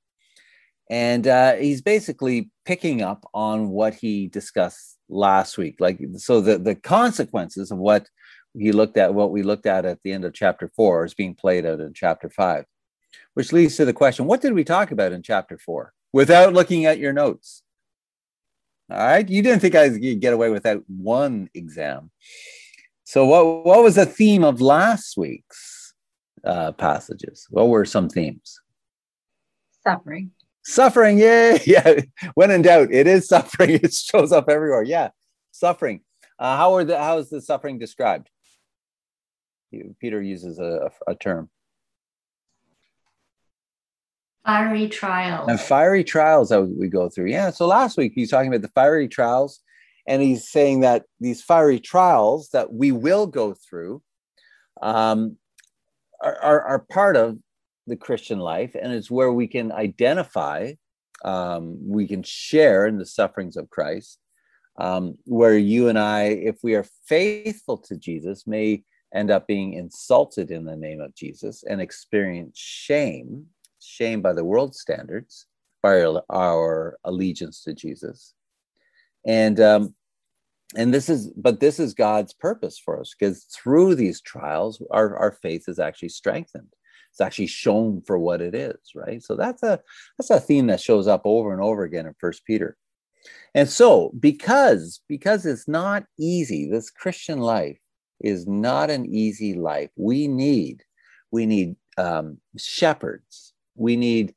and 0.90 1.24
uh, 1.28 1.54
he's 1.54 1.82
basically 1.82 2.50
picking 2.64 3.00
up 3.00 3.24
on 3.32 3.68
what 3.68 3.94
he 3.94 4.26
discussed 4.26 4.98
last 5.08 5.56
week. 5.56 5.76
Like 5.78 6.00
so, 6.16 6.40
the 6.40 6.58
the 6.58 6.74
consequences 6.74 7.70
of 7.70 7.78
what 7.78 8.08
he 8.58 8.72
looked 8.72 8.96
at, 8.96 9.14
what 9.14 9.30
we 9.30 9.44
looked 9.44 9.66
at 9.66 9.84
at 9.84 10.00
the 10.02 10.10
end 10.10 10.24
of 10.24 10.34
chapter 10.34 10.68
four, 10.74 11.04
is 11.04 11.14
being 11.14 11.36
played 11.36 11.64
out 11.64 11.78
in 11.78 11.94
chapter 11.94 12.28
five, 12.28 12.64
which 13.34 13.52
leads 13.52 13.76
to 13.76 13.84
the 13.84 13.92
question: 13.92 14.26
What 14.26 14.40
did 14.40 14.52
we 14.52 14.64
talk 14.64 14.90
about 14.90 15.12
in 15.12 15.22
chapter 15.22 15.58
four? 15.58 15.92
Without 16.12 16.52
looking 16.52 16.86
at 16.86 16.98
your 16.98 17.12
notes. 17.12 17.62
All 18.90 18.98
right. 18.98 19.28
You 19.28 19.42
didn't 19.42 19.60
think 19.60 19.74
I 19.74 19.88
could 19.88 20.20
get 20.20 20.34
away 20.34 20.50
without 20.50 20.82
one 20.86 21.48
exam. 21.54 22.10
So, 23.04 23.24
what, 23.26 23.64
what 23.64 23.82
was 23.82 23.94
the 23.96 24.06
theme 24.06 24.44
of 24.44 24.60
last 24.60 25.16
week's 25.16 25.94
uh, 26.44 26.72
passages? 26.72 27.46
What 27.50 27.68
were 27.68 27.84
some 27.84 28.08
themes? 28.08 28.60
Suffering. 29.86 30.30
Suffering. 30.64 31.18
Yeah. 31.18 31.58
Yeah. 31.66 32.00
When 32.34 32.50
in 32.50 32.62
doubt, 32.62 32.92
it 32.92 33.06
is 33.06 33.28
suffering. 33.28 33.70
It 33.82 33.92
shows 33.92 34.32
up 34.32 34.48
everywhere. 34.48 34.82
Yeah. 34.82 35.10
Suffering. 35.52 36.00
Uh, 36.38 36.56
how 36.56 36.74
are 36.74 36.84
the 36.84 36.98
how 36.98 37.18
is 37.18 37.30
the 37.30 37.40
suffering 37.40 37.78
described? 37.78 38.28
Peter 40.00 40.20
uses 40.20 40.58
a, 40.58 40.90
a 41.06 41.14
term. 41.14 41.48
Fiery 44.44 44.88
trials. 44.88 45.48
And 45.48 45.60
fiery 45.60 46.02
trials 46.02 46.48
that 46.48 46.62
we 46.62 46.88
go 46.88 47.08
through. 47.08 47.30
Yeah. 47.30 47.50
So 47.50 47.66
last 47.66 47.96
week 47.96 48.12
he's 48.14 48.30
talking 48.30 48.48
about 48.48 48.62
the 48.62 48.68
fiery 48.68 49.08
trials, 49.08 49.60
and 50.06 50.20
he's 50.20 50.48
saying 50.48 50.80
that 50.80 51.04
these 51.20 51.42
fiery 51.42 51.78
trials 51.78 52.48
that 52.52 52.72
we 52.72 52.90
will 52.90 53.26
go 53.26 53.54
through 53.54 54.02
um, 54.80 55.36
are, 56.22 56.36
are, 56.42 56.62
are 56.62 56.78
part 56.80 57.16
of 57.16 57.38
the 57.86 57.96
Christian 57.96 58.40
life, 58.40 58.74
and 58.80 58.92
it's 58.92 59.10
where 59.10 59.32
we 59.32 59.46
can 59.46 59.70
identify, 59.70 60.72
um, 61.24 61.78
we 61.80 62.08
can 62.08 62.22
share 62.22 62.86
in 62.86 62.98
the 62.98 63.06
sufferings 63.06 63.56
of 63.56 63.70
Christ. 63.70 64.18
Um, 64.78 65.18
where 65.24 65.58
you 65.58 65.88
and 65.88 65.98
I, 65.98 66.22
if 66.22 66.56
we 66.62 66.74
are 66.74 66.86
faithful 67.06 67.76
to 67.76 67.96
Jesus, 67.96 68.46
may 68.46 68.82
end 69.14 69.30
up 69.30 69.46
being 69.46 69.74
insulted 69.74 70.50
in 70.50 70.64
the 70.64 70.76
name 70.76 71.00
of 71.00 71.14
Jesus 71.14 71.62
and 71.62 71.80
experience 71.80 72.58
shame 72.58 73.46
shame 73.92 74.22
by 74.22 74.32
the 74.32 74.44
world 74.44 74.74
standards 74.74 75.46
by 75.82 76.02
our, 76.02 76.22
our 76.30 76.98
allegiance 77.04 77.62
to 77.64 77.74
Jesus. 77.74 78.34
And 79.26 79.60
um, 79.60 79.94
and 80.76 80.92
this 80.92 81.08
is 81.08 81.30
but 81.36 81.60
this 81.60 81.78
is 81.78 81.94
God's 81.94 82.32
purpose 82.32 82.78
for 82.78 82.98
us 82.98 83.14
because 83.18 83.44
through 83.44 83.94
these 83.94 84.20
trials 84.20 84.82
our, 84.90 85.16
our 85.16 85.32
faith 85.32 85.64
is 85.68 85.78
actually 85.78 86.08
strengthened. 86.08 86.72
It's 87.10 87.20
actually 87.20 87.48
shown 87.48 88.00
for 88.06 88.18
what 88.18 88.40
it 88.40 88.54
is, 88.54 88.78
right? 88.94 89.22
So 89.22 89.36
that's 89.36 89.62
a 89.62 89.80
that's 90.18 90.30
a 90.30 90.40
theme 90.40 90.66
that 90.68 90.80
shows 90.80 91.06
up 91.06 91.22
over 91.24 91.52
and 91.52 91.62
over 91.62 91.84
again 91.84 92.06
in 92.06 92.14
First 92.18 92.44
Peter. 92.46 92.76
And 93.54 93.68
so 93.68 94.12
because 94.18 95.02
because 95.08 95.44
it's 95.44 95.68
not 95.68 96.04
easy, 96.18 96.68
this 96.70 96.90
Christian 96.90 97.38
life 97.38 97.78
is 98.20 98.46
not 98.46 98.90
an 98.90 99.04
easy 99.06 99.54
life. 99.54 99.90
We 99.96 100.26
need 100.26 100.82
we 101.30 101.46
need 101.46 101.76
um, 101.98 102.38
shepherds 102.56 103.51
we 103.82 103.96
need 103.96 104.34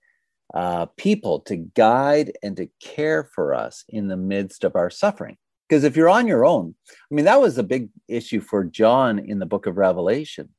uh, 0.54 0.88
people 0.98 1.40
to 1.42 1.56
guide 1.56 2.34
and 2.44 2.58
to 2.58 2.68
care 2.82 3.30
for 3.36 3.54
us 3.54 3.84
in 3.90 4.08
the 4.08 4.18
midst 4.18 4.64
of 4.64 4.76
our 4.76 4.90
suffering. 4.90 5.38
Because 5.68 5.84
if 5.84 5.96
you're 5.96 6.10
on 6.10 6.28
your 6.28 6.46
own, 6.46 6.76
I 6.90 7.16
mean, 7.16 7.26
that 7.26 7.42
was 7.42 7.58
a 7.58 7.64
big 7.64 7.90
issue 8.08 8.40
for 8.40 8.64
John 8.64 9.20
in 9.20 9.40
the 9.40 9.46
book 9.46 9.66
of 9.66 9.78
Revelation. 9.78 10.50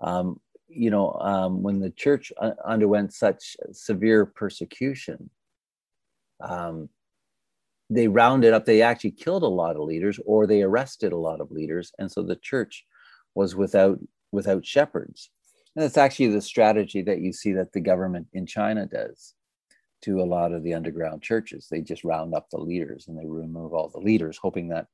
Um, 0.00 0.40
you 0.68 0.90
know, 0.90 1.12
um, 1.14 1.62
when 1.62 1.80
the 1.80 1.90
church 1.90 2.32
underwent 2.64 3.12
such 3.12 3.56
severe 3.72 4.26
persecution, 4.26 5.30
um, 6.40 6.88
they 7.88 8.06
rounded 8.06 8.52
up, 8.52 8.66
they 8.66 8.82
actually 8.82 9.10
killed 9.10 9.42
a 9.42 9.48
lot 9.48 9.76
of 9.76 9.82
leaders 9.82 10.20
or 10.24 10.46
they 10.46 10.62
arrested 10.62 11.12
a 11.12 11.16
lot 11.16 11.40
of 11.40 11.50
leaders. 11.50 11.92
And 11.98 12.10
so 12.10 12.22
the 12.22 12.36
church 12.36 12.84
was 13.34 13.56
without 13.56 13.98
without 14.32 14.64
shepherds. 14.64 15.30
And 15.76 15.84
it's 15.84 15.96
actually 15.96 16.28
the 16.28 16.40
strategy 16.40 17.02
that 17.02 17.20
you 17.20 17.32
see 17.32 17.52
that 17.52 17.72
the 17.72 17.80
government 17.80 18.26
in 18.32 18.46
China 18.46 18.86
does 18.86 19.34
to 20.02 20.20
a 20.20 20.24
lot 20.24 20.52
of 20.52 20.62
the 20.62 20.74
underground 20.74 21.22
churches. 21.22 21.68
They 21.70 21.80
just 21.80 22.04
round 22.04 22.34
up 22.34 22.48
the 22.50 22.58
leaders 22.58 23.06
and 23.08 23.18
they 23.18 23.26
remove 23.26 23.72
all 23.72 23.88
the 23.88 23.98
leaders, 24.00 24.38
hoping 24.40 24.68
that 24.68 24.86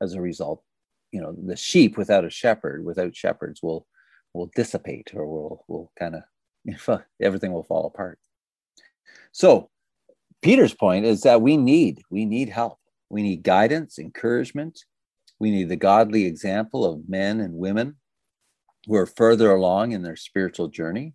as 0.00 0.14
a 0.14 0.20
result, 0.20 0.62
you 1.12 1.20
know, 1.20 1.34
the 1.36 1.56
sheep 1.56 1.96
without 1.96 2.24
a 2.24 2.30
shepherd, 2.30 2.84
without 2.84 3.16
shepherds, 3.16 3.62
will 3.62 3.86
will 4.32 4.50
dissipate 4.54 5.10
or 5.14 5.26
will 5.26 5.64
will 5.66 5.92
kind 5.98 6.14
of 6.14 6.22
know, 6.64 7.02
everything 7.20 7.52
will 7.52 7.64
fall 7.64 7.86
apart. 7.86 8.18
So 9.32 9.70
Peter's 10.42 10.74
point 10.74 11.04
is 11.04 11.22
that 11.22 11.42
we 11.42 11.56
need 11.56 12.02
we 12.10 12.24
need 12.24 12.48
help. 12.48 12.78
We 13.08 13.22
need 13.22 13.42
guidance, 13.42 13.98
encouragement. 13.98 14.84
We 15.40 15.50
need 15.50 15.68
the 15.68 15.76
godly 15.76 16.26
example 16.26 16.84
of 16.84 17.08
men 17.08 17.40
and 17.40 17.54
women 17.54 17.96
who 18.86 18.94
are 18.94 19.06
further 19.06 19.50
along 19.50 19.92
in 19.92 20.02
their 20.02 20.16
spiritual 20.16 20.68
journey 20.68 21.14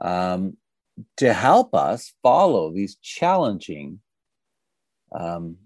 um, 0.00 0.56
to 1.16 1.32
help 1.32 1.74
us 1.74 2.12
follow 2.22 2.72
these 2.72 2.96
challenging 2.96 4.00
um, 5.12 5.56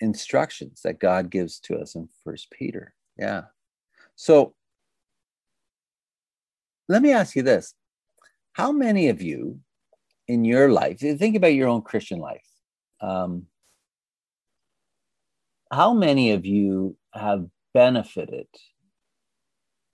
instructions 0.00 0.82
that 0.82 0.98
God 0.98 1.30
gives 1.30 1.58
to 1.60 1.76
us 1.76 1.94
in 1.94 2.08
First 2.24 2.50
Peter. 2.50 2.94
Yeah. 3.18 3.42
So 4.16 4.54
let 6.88 7.02
me 7.02 7.12
ask 7.12 7.36
you 7.36 7.42
this: 7.42 7.74
How 8.52 8.72
many 8.72 9.08
of 9.08 9.22
you 9.22 9.60
in 10.28 10.44
your 10.44 10.70
life, 10.70 10.98
think 10.98 11.36
about 11.36 11.54
your 11.54 11.68
own 11.68 11.82
Christian 11.82 12.18
life, 12.18 12.46
um, 13.00 13.46
how 15.70 15.92
many 15.94 16.32
of 16.32 16.46
you 16.46 16.96
have 17.14 17.46
benefited 17.74 18.46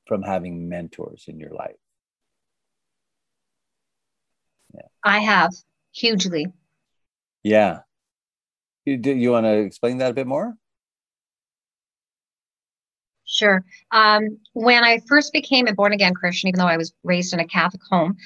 from 0.08 0.22
having 0.22 0.68
mentors 0.68 1.26
in 1.28 1.38
your 1.38 1.52
life? 1.52 1.76
Yeah. 4.74 4.88
I 5.04 5.20
have 5.20 5.52
hugely. 5.92 6.48
Yeah. 7.42 7.80
You, 8.84 8.96
do 8.96 9.14
you 9.14 9.30
want 9.30 9.44
to 9.44 9.58
explain 9.58 9.98
that 9.98 10.10
a 10.10 10.14
bit 10.14 10.26
more? 10.26 10.54
Sure. 13.26 13.62
Um, 13.92 14.38
when 14.54 14.82
I 14.82 15.00
first 15.06 15.34
became 15.34 15.66
a 15.68 15.74
born 15.74 15.92
again 15.92 16.14
Christian, 16.14 16.48
even 16.48 16.58
though 16.58 16.66
I 16.66 16.78
was 16.78 16.94
raised 17.04 17.34
in 17.34 17.40
a 17.40 17.46
Catholic 17.46 17.82
home, 17.90 18.16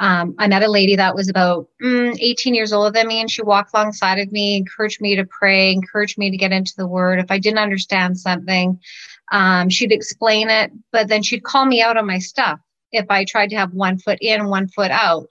um, 0.00 0.34
I 0.38 0.48
met 0.48 0.62
a 0.62 0.70
lady 0.70 0.96
that 0.96 1.14
was 1.14 1.28
about 1.28 1.68
mm, 1.82 2.16
18 2.18 2.54
years 2.54 2.72
older 2.72 2.90
than 2.90 3.06
me, 3.06 3.20
and 3.20 3.30
she 3.30 3.42
walked 3.42 3.74
alongside 3.74 4.18
of 4.18 4.32
me, 4.32 4.56
encouraged 4.56 5.02
me 5.02 5.14
to 5.14 5.26
pray, 5.26 5.72
encouraged 5.72 6.16
me 6.16 6.30
to 6.30 6.38
get 6.38 6.52
into 6.52 6.72
the 6.76 6.86
Word. 6.86 7.20
If 7.20 7.30
I 7.30 7.38
didn't 7.38 7.58
understand 7.58 8.18
something, 8.18 8.80
um, 9.30 9.68
she'd 9.68 9.92
explain 9.92 10.48
it, 10.48 10.72
but 10.90 11.08
then 11.08 11.22
she'd 11.22 11.44
call 11.44 11.66
me 11.66 11.82
out 11.82 11.98
on 11.98 12.06
my 12.06 12.18
stuff 12.18 12.58
if 12.92 13.06
I 13.10 13.26
tried 13.26 13.50
to 13.50 13.56
have 13.56 13.74
one 13.74 13.98
foot 13.98 14.18
in, 14.22 14.48
one 14.48 14.68
foot 14.68 14.90
out. 14.90 15.26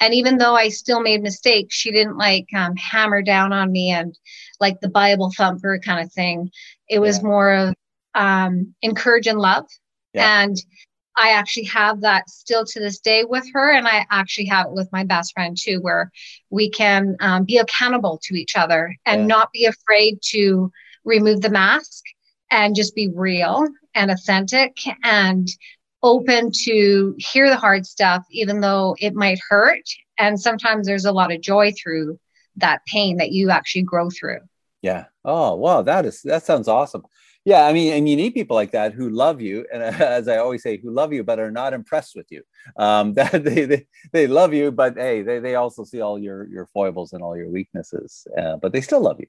And 0.00 0.12
even 0.12 0.36
though 0.36 0.54
I 0.54 0.68
still 0.68 1.00
made 1.00 1.22
mistakes, 1.22 1.74
she 1.74 1.90
didn't 1.90 2.18
like 2.18 2.46
um, 2.54 2.76
hammer 2.76 3.22
down 3.22 3.54
on 3.54 3.72
me 3.72 3.90
and 3.90 4.16
like 4.60 4.80
the 4.80 4.90
Bible 4.90 5.32
thumper 5.34 5.80
kind 5.82 6.04
of 6.04 6.12
thing. 6.12 6.50
It 6.88 6.98
was 6.98 7.16
yeah. 7.16 7.22
more 7.22 7.52
of 7.54 7.74
um, 8.14 8.74
encourage 8.82 9.26
and 9.26 9.38
love. 9.38 9.66
Yeah. 10.12 10.42
And 10.42 10.56
I 11.16 11.30
actually 11.30 11.64
have 11.64 12.00
that 12.02 12.28
still 12.28 12.64
to 12.64 12.80
this 12.80 12.98
day 13.00 13.24
with 13.24 13.44
her. 13.52 13.72
And 13.72 13.86
I 13.86 14.06
actually 14.10 14.46
have 14.46 14.66
it 14.66 14.72
with 14.72 14.88
my 14.92 15.04
best 15.04 15.32
friend 15.34 15.56
too, 15.58 15.78
where 15.80 16.10
we 16.50 16.70
can 16.70 17.16
um, 17.20 17.44
be 17.44 17.58
accountable 17.58 18.18
to 18.24 18.34
each 18.34 18.56
other 18.56 18.96
and 19.06 19.22
yeah. 19.22 19.26
not 19.26 19.52
be 19.52 19.66
afraid 19.66 20.18
to 20.30 20.72
remove 21.04 21.40
the 21.40 21.50
mask 21.50 22.04
and 22.50 22.74
just 22.74 22.94
be 22.94 23.08
real 23.08 23.66
and 23.94 24.10
authentic 24.10 24.76
and 25.02 25.48
open 26.02 26.50
to 26.64 27.14
hear 27.18 27.48
the 27.48 27.56
hard 27.56 27.86
stuff, 27.86 28.24
even 28.30 28.60
though 28.60 28.96
it 28.98 29.14
might 29.14 29.38
hurt. 29.48 29.82
And 30.18 30.40
sometimes 30.40 30.86
there's 30.86 31.04
a 31.04 31.12
lot 31.12 31.32
of 31.32 31.40
joy 31.40 31.72
through 31.72 32.18
that 32.56 32.84
pain 32.86 33.18
that 33.18 33.32
you 33.32 33.50
actually 33.50 33.82
grow 33.82 34.10
through. 34.10 34.40
Yeah. 34.82 35.06
Oh, 35.24 35.54
wow. 35.54 35.82
That 35.82 36.06
is, 36.06 36.22
that 36.22 36.44
sounds 36.44 36.68
awesome. 36.68 37.04
Yeah. 37.50 37.66
I 37.66 37.72
mean, 37.72 37.92
and 37.94 38.08
you 38.08 38.14
need 38.14 38.34
people 38.34 38.54
like 38.54 38.70
that 38.70 38.94
who 38.94 39.10
love 39.10 39.40
you. 39.40 39.66
And 39.72 39.82
as 40.18 40.28
I 40.28 40.36
always 40.36 40.62
say, 40.62 40.76
who 40.76 40.92
love 40.92 41.12
you, 41.12 41.24
but 41.24 41.40
are 41.40 41.50
not 41.50 41.72
impressed 41.72 42.14
with 42.14 42.26
you. 42.30 42.44
Um, 42.76 43.12
that 43.18 43.42
they, 43.42 43.64
they, 43.64 43.86
they 44.12 44.26
love 44.28 44.54
you, 44.54 44.70
but 44.70 44.94
hey, 44.96 45.22
they, 45.22 45.40
they 45.40 45.56
also 45.56 45.82
see 45.82 46.00
all 46.00 46.16
your, 46.16 46.46
your 46.46 46.66
foibles 46.66 47.12
and 47.12 47.24
all 47.24 47.36
your 47.36 47.48
weaknesses, 47.50 48.24
uh, 48.38 48.56
but 48.62 48.72
they 48.72 48.80
still 48.80 49.00
love 49.00 49.18
you. 49.18 49.26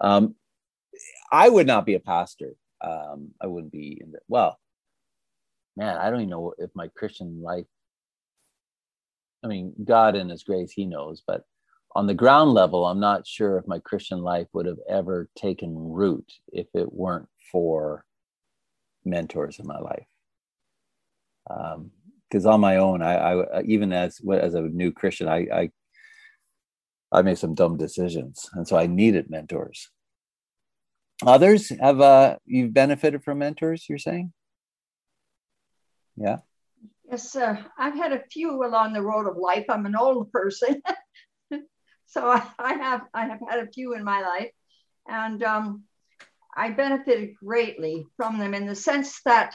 Um, 0.00 0.36
I 1.30 1.50
would 1.50 1.66
not 1.66 1.84
be 1.84 1.96
a 1.96 2.00
pastor. 2.00 2.54
Um, 2.80 3.32
I 3.42 3.46
wouldn't 3.46 3.72
be 3.72 4.00
in 4.02 4.12
the, 4.12 4.20
well, 4.26 4.58
man, 5.76 5.98
I 5.98 6.08
don't 6.08 6.20
even 6.20 6.30
know 6.30 6.54
if 6.56 6.70
my 6.74 6.88
Christian 6.88 7.42
life, 7.42 7.66
I 9.44 9.48
mean, 9.48 9.74
God 9.84 10.16
in 10.16 10.30
His 10.30 10.44
grace, 10.44 10.72
He 10.72 10.86
knows, 10.86 11.22
but 11.26 11.44
on 11.96 12.06
the 12.06 12.14
ground 12.14 12.52
level, 12.52 12.86
I'm 12.86 13.00
not 13.00 13.26
sure 13.26 13.58
if 13.58 13.66
my 13.66 13.78
Christian 13.80 14.22
life 14.22 14.46
would 14.52 14.66
have 14.66 14.78
ever 14.88 15.28
taken 15.36 15.76
root 15.76 16.32
if 16.52 16.66
it 16.74 16.92
weren't 16.92 17.28
for 17.50 18.04
mentors 19.04 19.58
in 19.58 19.66
my 19.66 19.78
life. 19.78 20.06
Because 21.48 22.46
um, 22.46 22.52
on 22.52 22.60
my 22.60 22.76
own, 22.76 23.02
I, 23.02 23.40
I, 23.40 23.62
even 23.62 23.92
as 23.92 24.20
as 24.32 24.54
a 24.54 24.62
new 24.62 24.92
Christian, 24.92 25.28
I, 25.28 25.46
I 25.52 25.70
I 27.12 27.22
made 27.22 27.38
some 27.38 27.54
dumb 27.54 27.76
decisions, 27.76 28.48
and 28.52 28.68
so 28.68 28.76
I 28.76 28.86
needed 28.86 29.30
mentors. 29.30 29.90
Others 31.26 31.70
have 31.80 32.00
uh, 32.00 32.36
you've 32.46 32.72
benefited 32.72 33.24
from 33.24 33.38
mentors. 33.38 33.86
You're 33.88 33.98
saying, 33.98 34.32
yeah. 36.16 36.38
Yes, 37.10 37.34
uh, 37.34 37.56
I've 37.76 37.96
had 37.96 38.12
a 38.12 38.22
few 38.30 38.64
along 38.64 38.92
the 38.92 39.02
road 39.02 39.26
of 39.26 39.36
life. 39.36 39.64
I'm 39.68 39.86
an 39.86 39.96
old 39.96 40.30
person, 40.30 40.80
so 42.10 42.28
I, 42.28 42.42
I, 42.58 42.74
have 42.74 43.02
I 43.14 43.26
have 43.26 43.40
had 43.48 43.60
a 43.60 43.70
few 43.70 43.94
in 43.94 44.04
my 44.04 44.20
life, 44.20 44.50
and 45.08 45.42
um, 45.42 45.84
I 46.54 46.70
benefited 46.70 47.36
greatly 47.36 48.06
from 48.16 48.38
them 48.38 48.54
in 48.54 48.66
the 48.66 48.74
sense 48.74 49.20
that 49.24 49.54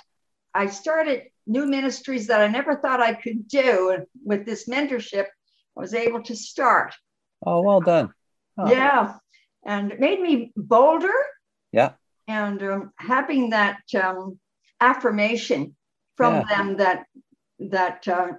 I 0.54 0.68
started 0.68 1.24
new 1.46 1.66
ministries 1.66 2.28
that 2.28 2.42
I 2.42 2.48
never 2.48 2.76
thought 2.76 3.02
I 3.02 3.14
could 3.14 3.48
do. 3.48 3.90
And 3.90 4.06
with 4.24 4.46
this 4.46 4.68
mentorship, 4.68 5.26
I 5.26 5.80
was 5.80 5.94
able 5.94 6.24
to 6.24 6.36
start. 6.36 6.94
Oh, 7.46 7.62
well 7.62 7.82
done. 7.82 8.12
Oh. 8.58 8.72
Yeah, 8.72 9.16
and 9.66 9.92
it 9.92 10.00
made 10.00 10.22
me 10.22 10.54
bolder 10.56 11.14
yeah. 11.72 11.94
and 12.28 12.64
um, 12.64 12.94
having 12.98 13.50
that 13.50 13.80
um, 14.02 14.40
affirmation 14.80 15.76
from 16.16 16.36
Yeah. 16.36 16.44
them 16.50 16.78
that 16.78 17.06
that 17.60 18.08
uh, 18.08 18.34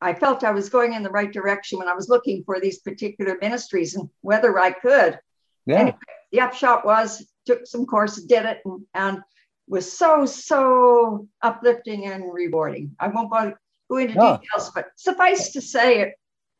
I 0.00 0.14
felt 0.14 0.44
I 0.44 0.50
was 0.50 0.68
going 0.68 0.92
in 0.92 1.02
the 1.02 1.10
right 1.10 1.32
direction 1.32 1.78
when 1.78 1.88
I 1.88 1.94
was 1.94 2.08
looking 2.08 2.44
for 2.44 2.60
these 2.60 2.80
particular 2.80 3.36
ministries 3.40 3.94
and 3.94 4.08
whether 4.20 4.58
I 4.58 4.72
could. 4.72 5.18
Yeah. 5.64 5.80
Anyway, 5.80 5.96
the 6.32 6.40
upshot 6.40 6.84
was 6.84 7.26
took 7.46 7.66
some 7.66 7.86
courses, 7.86 8.24
did 8.24 8.44
it, 8.44 8.58
and, 8.64 8.84
and 8.94 9.18
was 9.68 9.90
so 9.90 10.26
so 10.26 11.28
uplifting 11.42 12.06
and 12.06 12.32
rewarding. 12.32 12.94
I 13.00 13.08
won't 13.08 13.30
go, 13.30 13.54
go 13.90 13.96
into 13.96 14.14
details, 14.14 14.70
but 14.74 14.88
suffice 14.96 15.52
to 15.52 15.60
say, 15.60 16.00
it. 16.00 16.14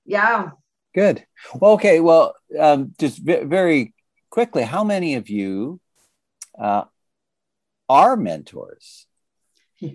Yeah, 0.06 0.50
Good. 0.96 1.26
Well, 1.54 1.72
okay. 1.72 2.00
Well, 2.00 2.34
um, 2.58 2.94
just 2.98 3.18
v- 3.18 3.44
very 3.44 3.92
quickly, 4.30 4.62
how 4.62 4.82
many 4.82 5.16
of 5.16 5.28
you 5.28 5.78
uh, 6.58 6.84
are 7.88 8.16
mentors? 8.16 9.06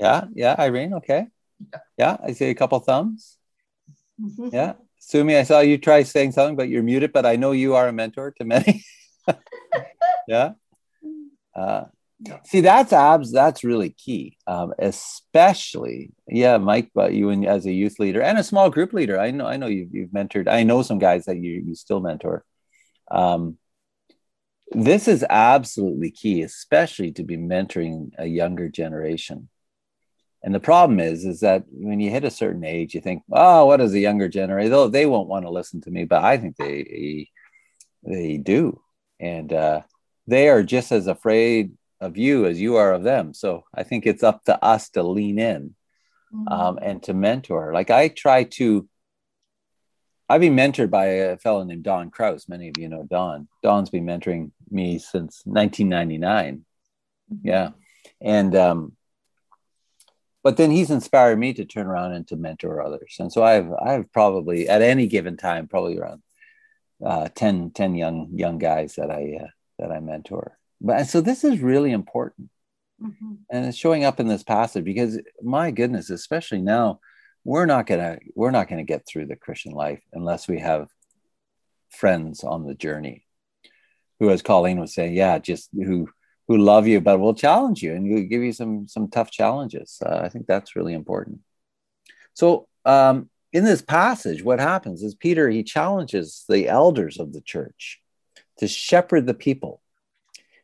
Yeah. 0.00 0.24
Yeah. 0.34 0.56
Irene. 0.58 0.94
Okay. 0.94 1.26
Yeah. 1.98 2.16
I 2.22 2.32
see 2.32 2.46
a 2.46 2.54
couple 2.54 2.78
thumbs. 2.80 3.38
Mhm. 4.20 4.52
Yeah. 4.52 4.74
Sumi, 4.98 5.36
I 5.36 5.44
saw 5.44 5.60
you 5.60 5.78
try 5.78 6.02
saying 6.02 6.32
something, 6.32 6.56
but 6.56 6.68
you're 6.68 6.82
muted. 6.82 7.12
But 7.12 7.26
I 7.26 7.36
know 7.36 7.52
you 7.52 7.74
are 7.74 7.88
a 7.88 7.92
mentor 7.92 8.32
to 8.38 8.44
many. 8.44 8.84
yeah. 10.28 10.52
Uh, 11.54 11.84
see, 12.44 12.60
that's 12.60 12.92
abs. 12.92 13.32
That's 13.32 13.64
really 13.64 13.90
key, 13.90 14.36
um, 14.46 14.72
especially 14.78 16.12
yeah, 16.28 16.58
Mike. 16.58 16.90
But 16.94 17.14
you 17.14 17.30
and 17.30 17.46
as 17.46 17.66
a 17.66 17.72
youth 17.72 17.98
leader 17.98 18.20
and 18.22 18.38
a 18.38 18.44
small 18.44 18.70
group 18.70 18.92
leader, 18.92 19.18
I 19.18 19.30
know. 19.30 19.46
I 19.46 19.56
know 19.56 19.66
you've, 19.66 19.94
you've 19.94 20.10
mentored. 20.10 20.48
I 20.48 20.64
know 20.64 20.82
some 20.82 20.98
guys 20.98 21.26
that 21.26 21.36
you 21.36 21.62
you 21.66 21.74
still 21.74 22.00
mentor. 22.00 22.44
Um, 23.10 23.58
this 24.72 25.06
is 25.06 25.24
absolutely 25.28 26.10
key, 26.10 26.42
especially 26.42 27.12
to 27.12 27.22
be 27.22 27.36
mentoring 27.36 28.10
a 28.18 28.26
younger 28.26 28.68
generation. 28.68 29.48
And 30.46 30.54
the 30.54 30.60
problem 30.60 31.00
is, 31.00 31.24
is 31.24 31.40
that 31.40 31.64
when 31.72 31.98
you 31.98 32.08
hit 32.08 32.22
a 32.22 32.30
certain 32.30 32.62
age, 32.62 32.94
you 32.94 33.00
think, 33.00 33.24
"Oh, 33.32 33.66
what 33.66 33.80
is 33.80 33.90
the 33.90 34.00
younger 34.00 34.28
generation? 34.28 34.70
Though 34.70 34.86
they 34.86 35.04
won't 35.04 35.28
want 35.28 35.44
to 35.44 35.50
listen 35.50 35.80
to 35.80 35.90
me," 35.90 36.04
but 36.04 36.22
I 36.22 36.36
think 36.38 36.56
they 36.56 37.30
they 38.04 38.36
do, 38.36 38.80
and 39.18 39.52
uh, 39.52 39.80
they 40.28 40.48
are 40.48 40.62
just 40.62 40.92
as 40.92 41.08
afraid 41.08 41.72
of 42.00 42.16
you 42.16 42.46
as 42.46 42.60
you 42.60 42.76
are 42.76 42.92
of 42.92 43.02
them. 43.02 43.34
So 43.34 43.64
I 43.74 43.82
think 43.82 44.06
it's 44.06 44.22
up 44.22 44.44
to 44.44 44.64
us 44.64 44.88
to 44.90 45.02
lean 45.02 45.40
in 45.40 45.74
um, 46.46 46.78
and 46.80 47.02
to 47.02 47.12
mentor. 47.12 47.72
Like 47.72 47.90
I 47.90 48.06
try 48.06 48.44
to. 48.44 48.88
I've 50.28 50.40
been 50.40 50.54
mentored 50.54 50.90
by 50.90 51.06
a 51.06 51.38
fellow 51.38 51.64
named 51.64 51.82
Don 51.82 52.12
Kraus. 52.12 52.48
Many 52.48 52.68
of 52.68 52.78
you 52.78 52.88
know 52.88 53.02
Don. 53.02 53.48
Don's 53.64 53.90
been 53.90 54.06
mentoring 54.06 54.52
me 54.70 55.00
since 55.00 55.42
1999. 55.44 56.64
Yeah, 57.42 57.70
and 58.20 58.54
um, 58.54 58.96
but 60.46 60.56
then 60.56 60.70
he's 60.70 60.92
inspired 60.92 61.40
me 61.40 61.52
to 61.52 61.64
turn 61.64 61.88
around 61.88 62.12
and 62.12 62.24
to 62.28 62.36
mentor 62.36 62.80
others. 62.80 63.16
And 63.18 63.32
so 63.32 63.42
I've 63.42 63.68
I've 63.84 64.12
probably 64.12 64.68
at 64.68 64.80
any 64.80 65.08
given 65.08 65.36
time 65.36 65.66
probably 65.66 65.98
around 65.98 66.22
uh, 67.04 67.28
10, 67.34 67.72
10 67.72 67.96
young 67.96 68.28
young 68.32 68.56
guys 68.58 68.94
that 68.94 69.10
I 69.10 69.40
uh, 69.42 69.48
that 69.80 69.90
I 69.90 69.98
mentor. 69.98 70.56
But 70.80 70.98
and 70.98 71.08
so 71.08 71.20
this 71.20 71.42
is 71.42 71.58
really 71.58 71.90
important, 71.90 72.50
Mhm. 73.02 73.38
and 73.50 73.66
it's 73.66 73.76
showing 73.76 74.04
up 74.04 74.20
in 74.20 74.28
this 74.28 74.44
passage 74.44 74.84
because 74.84 75.20
my 75.42 75.72
goodness, 75.72 76.10
especially 76.10 76.62
now, 76.62 77.00
we're 77.42 77.66
not 77.66 77.88
gonna 77.88 78.20
we're 78.36 78.52
not 78.52 78.68
gonna 78.68 78.84
get 78.84 79.04
through 79.04 79.26
the 79.26 79.42
Christian 79.44 79.72
life 79.72 80.02
unless 80.12 80.46
we 80.46 80.60
have 80.60 80.86
friends 81.90 82.44
on 82.44 82.68
the 82.68 82.74
journey 82.76 83.26
who, 84.20 84.30
as 84.30 84.42
Colleen 84.42 84.78
was 84.78 84.94
saying, 84.94 85.14
yeah, 85.14 85.40
just 85.40 85.70
who 85.74 86.08
who 86.48 86.58
love 86.58 86.86
you 86.86 87.00
but 87.00 87.18
will 87.18 87.34
challenge 87.34 87.82
you 87.82 87.94
and 87.94 88.30
give 88.30 88.42
you 88.42 88.52
some 88.52 88.86
some 88.88 89.08
tough 89.08 89.30
challenges. 89.30 89.98
Uh, 90.04 90.20
I 90.22 90.28
think 90.28 90.46
that's 90.46 90.76
really 90.76 90.94
important. 90.94 91.40
So 92.34 92.68
um, 92.84 93.30
in 93.52 93.64
this 93.64 93.82
passage, 93.82 94.42
what 94.42 94.60
happens 94.60 95.02
is 95.02 95.14
Peter 95.14 95.48
he 95.48 95.62
challenges 95.62 96.44
the 96.48 96.68
elders 96.68 97.18
of 97.18 97.32
the 97.32 97.40
church 97.40 98.00
to 98.58 98.68
shepherd 98.68 99.26
the 99.26 99.34
people, 99.34 99.80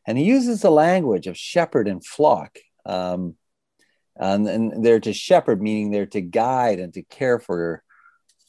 and 0.07 0.17
he 0.17 0.25
uses 0.25 0.63
the 0.63 0.71
language 0.71 1.27
of 1.27 1.37
shepherd 1.37 1.89
and 1.89 2.05
flock. 2.05 2.59
Um, 2.87 3.37
and, 4.15 4.47
and 4.47 4.85
they're 4.85 5.01
to 5.01 5.13
shepherd, 5.15 5.63
meaning 5.63 5.91
they're 5.91 6.07
to 6.07 6.21
guide 6.21 6.81
and 6.81 6.93
to 6.95 7.03
care 7.03 7.39
for 7.39 7.83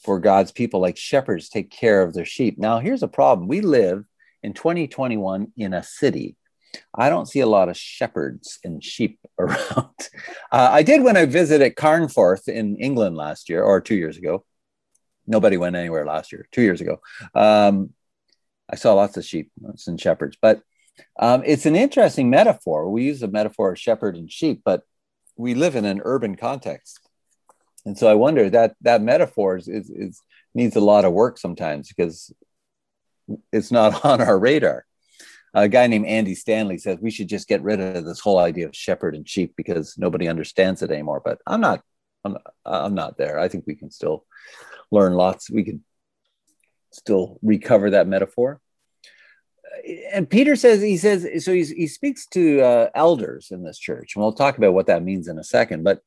for 0.03 0.19
God's 0.19 0.51
people, 0.51 0.81
like 0.81 0.97
shepherds 0.97 1.47
take 1.47 1.71
care 1.71 2.01
of 2.01 2.13
their 2.13 2.25
sheep. 2.25 2.57
Now, 2.59 2.79
here's 2.79 3.03
a 3.03 3.07
problem: 3.07 3.47
we 3.47 3.61
live 3.61 4.03
in 4.43 4.53
2021 4.53 5.53
in 5.55 5.73
a 5.73 5.81
city. 5.81 6.35
I 6.93 7.09
don't 7.09 7.27
see 7.27 7.39
a 7.39 7.47
lot 7.47 7.69
of 7.69 7.77
shepherds 7.77 8.59
and 8.63 8.83
sheep 8.83 9.19
around. 9.39 10.09
Uh, 10.51 10.69
I 10.71 10.83
did 10.83 11.03
when 11.03 11.17
I 11.17 11.25
visited 11.25 11.75
Carnforth 11.75 12.47
in 12.47 12.77
England 12.77 13.15
last 13.15 13.49
year 13.49 13.63
or 13.63 13.81
two 13.81 13.95
years 13.95 14.17
ago. 14.17 14.45
Nobody 15.25 15.57
went 15.57 15.75
anywhere 15.75 16.05
last 16.05 16.31
year, 16.31 16.47
two 16.51 16.61
years 16.61 16.81
ago. 16.81 16.99
Um, 17.33 17.91
I 18.69 18.75
saw 18.75 18.93
lots 18.93 19.17
of 19.17 19.25
sheep 19.25 19.51
and 19.87 19.99
shepherds, 19.99 20.37
but 20.41 20.61
um, 21.19 21.43
it's 21.45 21.65
an 21.65 21.75
interesting 21.75 22.29
metaphor. 22.29 22.89
We 22.89 23.03
use 23.03 23.19
the 23.19 23.27
metaphor 23.27 23.71
of 23.71 23.79
shepherd 23.79 24.15
and 24.15 24.31
sheep, 24.31 24.61
but 24.65 24.81
we 25.35 25.53
live 25.53 25.75
in 25.75 25.85
an 25.85 26.01
urban 26.03 26.35
context. 26.35 26.99
And 27.85 27.97
so 27.97 28.07
I 28.07 28.13
wonder 28.13 28.49
that 28.49 28.75
that 28.81 29.01
metaphor 29.01 29.57
is, 29.57 29.67
is, 29.67 29.89
is 29.89 30.21
needs 30.53 30.75
a 30.75 30.81
lot 30.81 31.05
of 31.05 31.13
work 31.13 31.37
sometimes 31.37 31.89
because 31.89 32.33
it's 33.51 33.71
not 33.71 34.05
on 34.05 34.21
our 34.21 34.37
radar 34.37 34.85
a 35.53 35.67
guy 35.67 35.87
named 35.87 36.07
Andy 36.07 36.35
Stanley 36.35 36.77
says 36.77 36.97
we 36.99 37.11
should 37.11 37.29
just 37.29 37.47
get 37.47 37.61
rid 37.61 37.79
of 37.79 38.05
this 38.05 38.19
whole 38.19 38.39
idea 38.39 38.67
of 38.67 38.75
shepherd 38.75 39.15
and 39.15 39.27
sheep 39.27 39.53
because 39.55 39.97
nobody 39.97 40.27
understands 40.27 40.81
it 40.81 40.91
anymore. 40.91 41.21
But 41.23 41.39
I'm 41.45 41.61
not, 41.61 41.81
I'm, 42.23 42.37
I'm 42.65 42.95
not 42.95 43.17
there. 43.17 43.39
I 43.39 43.47
think 43.47 43.65
we 43.67 43.75
can 43.75 43.91
still 43.91 44.25
learn 44.91 45.13
lots. 45.13 45.49
We 45.49 45.63
can 45.63 45.83
still 46.91 47.39
recover 47.43 47.91
that 47.91 48.07
metaphor. 48.07 48.59
And 50.11 50.29
Peter 50.29 50.55
says 50.55 50.81
he 50.81 50.97
says 50.97 51.43
so. 51.43 51.51
He's, 51.51 51.69
he 51.69 51.87
speaks 51.87 52.27
to 52.27 52.61
uh, 52.61 52.89
elders 52.93 53.49
in 53.49 53.63
this 53.63 53.79
church, 53.79 54.15
and 54.15 54.23
we'll 54.23 54.33
talk 54.33 54.57
about 54.57 54.75
what 54.75 54.85
that 54.85 55.03
means 55.03 55.27
in 55.27 55.39
a 55.39 55.43
second. 55.43 55.83
But 55.83 56.01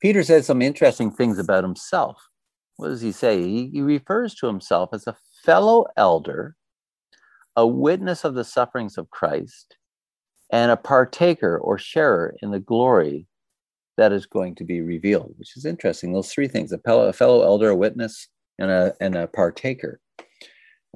Peter 0.00 0.22
says 0.22 0.44
some 0.46 0.60
interesting 0.60 1.10
things 1.10 1.38
about 1.38 1.64
himself. 1.64 2.28
What 2.76 2.88
does 2.88 3.00
he 3.00 3.12
say? 3.12 3.42
He, 3.42 3.70
he 3.72 3.80
refers 3.80 4.34
to 4.36 4.46
himself 4.46 4.90
as 4.92 5.06
a 5.06 5.16
fellow 5.44 5.86
elder 5.96 6.56
a 7.56 7.66
witness 7.66 8.24
of 8.24 8.34
the 8.34 8.44
sufferings 8.44 8.98
of 8.98 9.10
Christ, 9.10 9.76
and 10.50 10.70
a 10.70 10.76
partaker 10.76 11.58
or 11.58 11.78
sharer 11.78 12.36
in 12.42 12.50
the 12.50 12.60
glory 12.60 13.26
that 13.96 14.12
is 14.12 14.26
going 14.26 14.54
to 14.56 14.64
be 14.64 14.80
revealed, 14.80 15.34
which 15.38 15.56
is 15.56 15.64
interesting. 15.64 16.12
Those 16.12 16.30
three 16.30 16.48
things 16.48 16.72
a 16.72 16.78
fellow, 16.78 17.08
a 17.08 17.12
fellow 17.12 17.42
elder, 17.42 17.70
a 17.70 17.76
witness, 17.76 18.28
and 18.58 18.70
a, 18.70 18.94
and 19.00 19.16
a 19.16 19.26
partaker. 19.26 20.00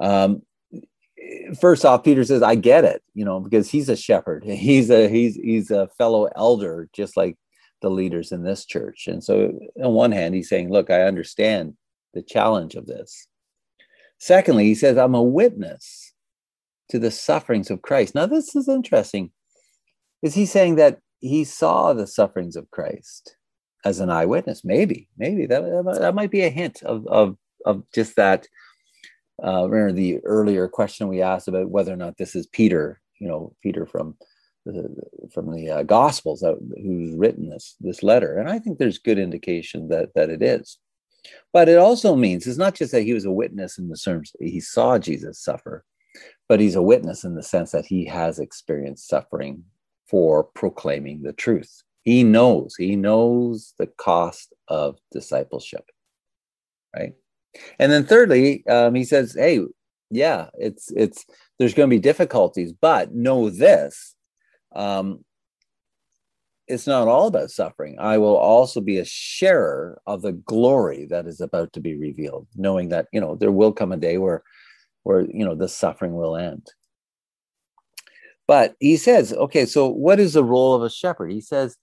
Um, 0.00 0.42
first 1.60 1.84
off, 1.84 2.04
Peter 2.04 2.24
says, 2.24 2.42
I 2.42 2.54
get 2.54 2.84
it, 2.84 3.02
you 3.14 3.24
know, 3.24 3.40
because 3.40 3.70
he's 3.70 3.88
a 3.88 3.96
shepherd. 3.96 4.44
He's 4.46 4.90
a 4.90 5.08
he's 5.08 5.36
he's 5.36 5.70
a 5.70 5.88
fellow 5.98 6.28
elder, 6.36 6.88
just 6.92 7.16
like 7.16 7.36
the 7.82 7.90
leaders 7.90 8.32
in 8.32 8.42
this 8.42 8.64
church. 8.66 9.06
And 9.06 9.22
so 9.24 9.58
on 9.82 9.92
one 9.92 10.12
hand, 10.12 10.34
he's 10.34 10.48
saying, 10.48 10.70
Look, 10.70 10.90
I 10.90 11.02
understand 11.02 11.74
the 12.14 12.22
challenge 12.22 12.74
of 12.74 12.86
this. 12.86 13.26
Secondly, 14.18 14.64
he 14.64 14.74
says, 14.74 14.98
I'm 14.98 15.14
a 15.14 15.22
witness 15.22 16.09
to 16.90 16.98
the 16.98 17.10
sufferings 17.10 17.70
of 17.70 17.82
Christ. 17.82 18.14
Now, 18.14 18.26
this 18.26 18.54
is 18.54 18.68
interesting. 18.68 19.30
Is 20.22 20.34
he 20.34 20.46
saying 20.46 20.76
that 20.76 20.98
he 21.20 21.44
saw 21.44 21.92
the 21.92 22.06
sufferings 22.06 22.56
of 22.56 22.70
Christ 22.70 23.36
as 23.84 24.00
an 24.00 24.10
eyewitness? 24.10 24.64
Maybe, 24.64 25.08
maybe 25.16 25.46
that, 25.46 25.62
that 26.00 26.14
might 26.14 26.30
be 26.30 26.42
a 26.42 26.50
hint 26.50 26.82
of, 26.82 27.06
of, 27.06 27.36
of 27.64 27.82
just 27.94 28.16
that. 28.16 28.46
Uh, 29.42 29.66
remember 29.68 29.92
the 29.92 30.18
earlier 30.24 30.68
question 30.68 31.08
we 31.08 31.22
asked 31.22 31.48
about 31.48 31.70
whether 31.70 31.92
or 31.92 31.96
not 31.96 32.18
this 32.18 32.36
is 32.36 32.46
Peter, 32.48 33.00
you 33.18 33.26
know, 33.26 33.54
Peter 33.62 33.86
from 33.86 34.14
the, 34.66 34.94
from 35.32 35.50
the 35.50 35.70
uh, 35.70 35.82
Gospels 35.82 36.40
that, 36.40 36.58
who's 36.82 37.14
written 37.14 37.48
this 37.48 37.76
this 37.80 38.02
letter, 38.02 38.38
and 38.38 38.50
I 38.50 38.58
think 38.58 38.78
there's 38.78 38.98
good 38.98 39.18
indication 39.18 39.88
that 39.88 40.10
that 40.14 40.28
it 40.28 40.42
is. 40.42 40.78
But 41.52 41.68
it 41.68 41.78
also 41.78 42.16
means 42.16 42.46
it's 42.46 42.58
not 42.58 42.74
just 42.74 42.92
that 42.92 43.02
he 43.02 43.14
was 43.14 43.24
a 43.24 43.30
witness 43.30 43.78
in 43.78 43.88
the 43.88 43.96
terms 43.96 44.32
he 44.40 44.60
saw 44.60 44.98
Jesus 44.98 45.38
suffer, 45.38 45.84
but 46.50 46.58
he's 46.58 46.74
a 46.74 46.82
witness 46.82 47.22
in 47.22 47.36
the 47.36 47.44
sense 47.44 47.70
that 47.70 47.86
he 47.86 48.04
has 48.04 48.40
experienced 48.40 49.08
suffering 49.08 49.62
for 50.08 50.42
proclaiming 50.42 51.22
the 51.22 51.32
truth. 51.32 51.84
He 52.02 52.24
knows, 52.24 52.74
he 52.76 52.96
knows 52.96 53.72
the 53.78 53.86
cost 53.86 54.52
of 54.66 54.98
discipleship, 55.12 55.84
right? 56.92 57.12
And 57.78 57.92
then 57.92 58.04
thirdly, 58.04 58.66
um, 58.66 58.96
he 58.96 59.04
says, 59.04 59.36
"Hey, 59.38 59.60
yeah, 60.10 60.48
it's 60.58 60.90
it's 60.90 61.24
there's 61.60 61.72
going 61.74 61.88
to 61.88 61.96
be 61.96 62.00
difficulties, 62.00 62.72
but 62.72 63.14
know 63.14 63.48
this: 63.48 64.16
um, 64.74 65.24
it's 66.66 66.88
not 66.88 67.06
all 67.06 67.28
about 67.28 67.52
suffering. 67.52 67.96
I 68.00 68.18
will 68.18 68.36
also 68.36 68.80
be 68.80 68.98
a 68.98 69.04
sharer 69.04 70.02
of 70.04 70.22
the 70.22 70.32
glory 70.32 71.06
that 71.10 71.28
is 71.28 71.40
about 71.40 71.72
to 71.74 71.80
be 71.80 71.94
revealed, 71.96 72.48
knowing 72.56 72.88
that 72.88 73.06
you 73.12 73.20
know 73.20 73.36
there 73.36 73.52
will 73.52 73.72
come 73.72 73.92
a 73.92 73.96
day 73.96 74.18
where." 74.18 74.42
Where 75.04 75.22
you 75.22 75.44
know 75.44 75.54
the 75.54 75.68
suffering 75.68 76.14
will 76.14 76.36
end 76.36 76.66
But 78.46 78.74
he 78.80 78.96
says, 78.96 79.32
okay, 79.32 79.64
so 79.64 79.88
what 79.88 80.18
is 80.18 80.32
the 80.34 80.44
role 80.44 80.74
of 80.74 80.82
a 80.82 80.90
shepherd? 80.90 81.30
He 81.30 81.40
says, 81.40 81.76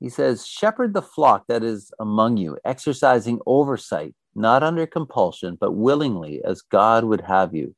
he 0.00 0.08
says, 0.08 0.46
shepherd 0.46 0.94
the 0.94 1.02
flock 1.02 1.44
that 1.48 1.62
is 1.62 1.92
among 2.00 2.38
you, 2.38 2.56
exercising 2.64 3.40
oversight, 3.46 4.14
not 4.34 4.62
under 4.62 4.86
compulsion, 4.86 5.58
but 5.60 5.72
willingly, 5.72 6.42
as 6.44 6.62
God 6.62 7.04
would 7.04 7.20
have 7.20 7.54
you, 7.54 7.74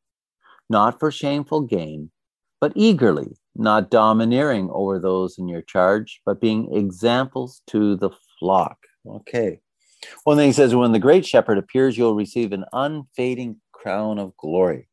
not 0.71 1.01
for 1.01 1.11
shameful 1.11 1.63
gain, 1.63 2.13
but 2.61 2.73
eagerly, 2.77 3.37
not 3.57 3.91
domineering 3.91 4.71
over 4.73 5.01
those 5.01 5.37
in 5.37 5.49
your 5.49 5.63
charge, 5.63 6.21
but 6.25 6.41
being 6.41 6.73
examples 6.73 7.63
to 7.67 7.97
the 7.97 8.11
flock. 8.39 8.79
Okay. 9.07 9.61
Well, 10.25 10.37
then 10.37 10.47
he 10.47 10.53
says, 10.53 10.75
when 10.75 10.93
the 10.93 11.01
great 11.01 11.27
shepherd 11.27 11.59
appears, 11.59 11.99
you'll 11.99 12.15
receive 12.15 12.53
an 12.53 12.65
unfading 12.73 13.61
crown 13.85 14.19
of 14.19 14.35
glory. 14.39 14.89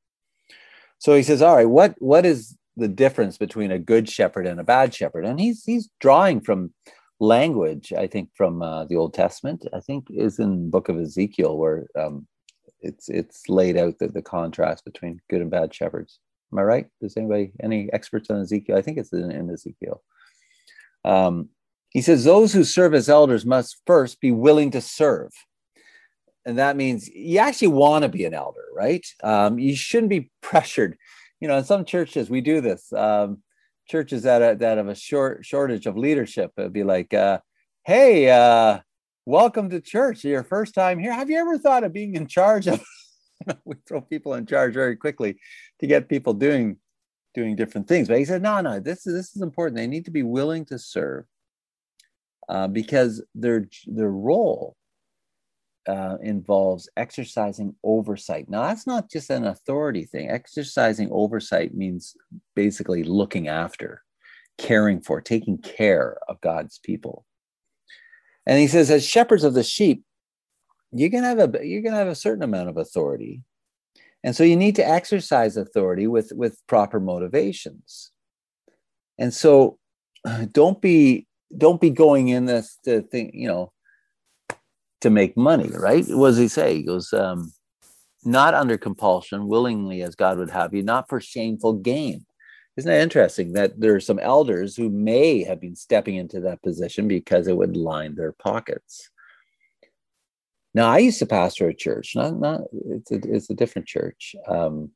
So 0.99 1.15
he 1.15 1.23
says, 1.23 1.41
all 1.41 1.55
right, 1.55 1.69
what, 1.69 1.95
what 1.99 2.25
is 2.25 2.57
the 2.75 2.89
difference 2.89 3.37
between 3.37 3.71
a 3.71 3.79
good 3.79 4.09
shepherd 4.09 4.45
and 4.45 4.59
a 4.59 4.65
bad 4.65 4.93
shepherd? 4.93 5.25
And 5.25 5.39
he's, 5.39 5.63
he's 5.63 5.89
drawing 6.01 6.41
from 6.41 6.73
language, 7.19 7.93
I 7.97 8.07
think, 8.07 8.29
from 8.35 8.61
uh, 8.61 8.85
the 8.85 8.97
Old 8.97 9.13
Testament. 9.13 9.65
I 9.73 9.79
think 9.79 10.07
is 10.09 10.39
in 10.39 10.69
book 10.69 10.89
of 10.89 10.99
Ezekiel 10.99 11.57
where 11.57 11.87
um, 11.97 12.27
it's, 12.81 13.07
it's 13.07 13.47
laid 13.47 13.77
out 13.77 13.97
the, 13.99 14.09
the 14.09 14.21
contrast 14.21 14.83
between 14.83 15.21
good 15.29 15.41
and 15.41 15.49
bad 15.49 15.73
shepherds. 15.73 16.19
Am 16.51 16.59
I 16.59 16.63
right? 16.63 16.87
Does 16.99 17.15
anybody, 17.15 17.53
any 17.63 17.89
experts 17.93 18.29
on 18.29 18.41
Ezekiel? 18.41 18.77
I 18.77 18.81
think 18.81 18.97
it's 18.97 19.13
in, 19.13 19.31
in 19.31 19.49
Ezekiel. 19.49 20.03
Um, 21.05 21.49
he 21.91 22.01
says, 22.01 22.25
Those 22.25 22.51
who 22.51 22.65
serve 22.65 22.93
as 22.93 23.07
elders 23.07 23.45
must 23.45 23.81
first 23.87 24.19
be 24.19 24.31
willing 24.31 24.69
to 24.71 24.81
serve. 24.81 25.31
And 26.45 26.57
that 26.57 26.75
means 26.75 27.07
you 27.07 27.39
actually 27.39 27.69
want 27.69 28.03
to 28.03 28.09
be 28.09 28.25
an 28.25 28.33
elder, 28.33 28.65
right? 28.75 29.05
Um, 29.23 29.59
you 29.59 29.75
shouldn't 29.75 30.09
be 30.09 30.31
pressured. 30.41 30.97
You 31.39 31.47
know, 31.47 31.57
in 31.57 31.63
some 31.63 31.85
churches, 31.85 32.29
we 32.29 32.41
do 32.41 32.61
this. 32.61 32.91
Um, 32.93 33.43
churches 33.87 34.23
that, 34.23 34.41
are, 34.41 34.55
that 34.55 34.77
have 34.77 34.87
a 34.87 34.95
short 34.95 35.45
shortage 35.45 35.85
of 35.85 35.97
leadership, 35.97 36.51
it'd 36.57 36.73
be 36.73 36.83
like, 36.83 37.13
uh, 37.13 37.39
Hey, 37.83 38.29
uh, 38.29 38.79
welcome 39.25 39.69
to 39.69 39.81
church. 39.81 40.23
Your 40.23 40.43
first 40.43 40.73
time 40.73 40.99
here. 40.99 41.13
Have 41.13 41.29
you 41.29 41.37
ever 41.37 41.57
thought 41.57 41.83
of 41.83 41.93
being 41.93 42.15
in 42.15 42.27
charge 42.27 42.67
of? 42.67 42.81
we 43.65 43.75
throw 43.87 44.01
people 44.01 44.33
in 44.35 44.45
charge 44.45 44.73
very 44.73 44.95
quickly 44.95 45.37
to 45.79 45.87
get 45.87 46.09
people 46.09 46.33
doing 46.33 46.77
doing 47.33 47.55
different 47.55 47.87
things. 47.87 48.07
But 48.07 48.19
he 48.19 48.25
said, 48.25 48.41
no, 48.41 48.61
no, 48.61 48.79
this 48.79 49.07
is 49.07 49.13
this 49.13 49.35
is 49.35 49.41
important. 49.41 49.77
They 49.77 49.87
need 49.87 50.05
to 50.05 50.11
be 50.11 50.23
willing 50.23 50.65
to 50.65 50.77
serve 50.77 51.25
uh, 52.49 52.67
because 52.67 53.23
their 53.33 53.67
their 53.87 54.11
role 54.11 54.75
uh, 55.87 56.17
involves 56.21 56.89
exercising 56.97 57.75
oversight. 57.83 58.49
Now, 58.49 58.63
that's 58.63 58.87
not 58.87 59.09
just 59.09 59.29
an 59.29 59.45
authority 59.45 60.05
thing. 60.05 60.29
Exercising 60.29 61.09
oversight 61.11 61.73
means 61.73 62.15
basically 62.55 63.03
looking 63.03 63.47
after, 63.47 64.03
caring 64.57 65.01
for, 65.01 65.21
taking 65.21 65.57
care 65.57 66.17
of 66.27 66.41
God's 66.41 66.79
people. 66.79 67.25
And 68.45 68.59
he 68.59 68.67
says, 68.67 68.89
as 68.91 69.05
shepherds 69.05 69.43
of 69.43 69.53
the 69.53 69.63
sheep, 69.63 70.03
you're 70.91 71.09
gonna 71.09 71.27
have 71.27 71.55
a 71.55 71.65
you're 71.65 71.81
gonna 71.81 71.95
have 71.95 72.07
a 72.07 72.15
certain 72.15 72.43
amount 72.43 72.69
of 72.69 72.77
authority, 72.77 73.43
and 74.23 74.35
so 74.35 74.43
you 74.43 74.57
need 74.57 74.75
to 74.75 74.87
exercise 74.87 75.55
authority 75.55 76.05
with 76.05 76.31
with 76.35 76.61
proper 76.67 76.99
motivations. 76.99 78.11
And 79.17 79.33
so, 79.33 79.77
don't 80.51 80.81
be 80.81 81.27
don't 81.57 81.79
be 81.79 81.89
going 81.89 82.29
in 82.29 82.45
this 82.45 82.77
to 82.85 83.01
think, 83.01 83.31
you 83.33 83.47
know, 83.47 83.71
to 85.01 85.09
make 85.09 85.35
money, 85.35 85.69
right? 85.69 86.05
What 86.07 86.29
does 86.29 86.37
he 86.37 86.47
say? 86.47 86.77
He 86.77 86.83
goes, 86.83 87.11
um, 87.13 87.53
not 88.23 88.53
under 88.53 88.77
compulsion, 88.77 89.47
willingly 89.47 90.01
as 90.03 90.15
God 90.15 90.37
would 90.37 90.51
have 90.51 90.73
you, 90.73 90.83
not 90.83 91.09
for 91.09 91.19
shameful 91.19 91.73
gain. 91.73 92.25
Isn't 92.77 92.89
that 92.89 93.01
interesting 93.01 93.53
that 93.53 93.79
there 93.79 93.95
are 93.95 93.99
some 93.99 94.19
elders 94.19 94.75
who 94.75 94.89
may 94.89 95.43
have 95.43 95.59
been 95.59 95.75
stepping 95.75 96.15
into 96.15 96.39
that 96.41 96.61
position 96.61 97.07
because 97.07 97.47
it 97.47 97.57
would 97.57 97.75
line 97.75 98.15
their 98.15 98.31
pockets? 98.31 99.09
Now, 100.73 100.89
I 100.89 100.99
used 100.99 101.19
to 101.19 101.25
pastor 101.25 101.67
a 101.67 101.73
church, 101.73 102.13
not, 102.15 102.39
not 102.39 102.61
it's, 102.89 103.11
a, 103.11 103.19
it's 103.23 103.49
a 103.49 103.55
different 103.55 103.87
church. 103.87 104.35
Um, 104.47 104.91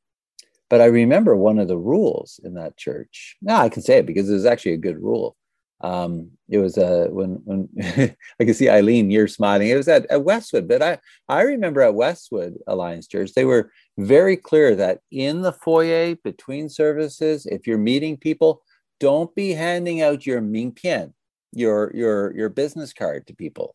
but 0.70 0.80
I 0.80 0.86
remember 0.86 1.36
one 1.36 1.58
of 1.58 1.68
the 1.68 1.78
rules 1.78 2.40
in 2.42 2.54
that 2.54 2.76
church. 2.76 3.36
Now 3.42 3.60
I 3.60 3.68
can 3.68 3.82
say 3.82 3.98
it 3.98 4.06
because 4.06 4.28
it 4.28 4.34
was 4.34 4.46
actually 4.46 4.72
a 4.72 4.78
good 4.78 5.00
rule 5.00 5.36
um, 5.80 6.30
it 6.48 6.58
was 6.58 6.78
uh, 6.78 7.08
when 7.10 7.40
when 7.44 7.68
I 8.40 8.44
can 8.44 8.54
see 8.54 8.68
Eileen, 8.68 9.10
you're 9.10 9.28
smiling. 9.28 9.68
It 9.68 9.76
was 9.76 9.88
at, 9.88 10.06
at 10.06 10.24
Westwood, 10.24 10.68
but 10.68 10.82
I 10.82 10.98
I 11.28 11.42
remember 11.42 11.82
at 11.82 11.94
Westwood 11.94 12.58
Alliance 12.66 13.06
Church, 13.06 13.32
they 13.34 13.44
were 13.44 13.70
very 13.98 14.36
clear 14.36 14.74
that 14.76 15.00
in 15.10 15.42
the 15.42 15.52
foyer 15.52 16.16
between 16.16 16.68
services, 16.68 17.46
if 17.46 17.66
you're 17.66 17.78
meeting 17.78 18.16
people, 18.16 18.62
don't 19.00 19.34
be 19.34 19.52
handing 19.52 20.00
out 20.00 20.24
your 20.24 20.40
mingpian, 20.40 21.12
your 21.52 21.90
your 21.94 22.34
your 22.34 22.48
business 22.48 22.92
card 22.92 23.26
to 23.26 23.34
people. 23.34 23.74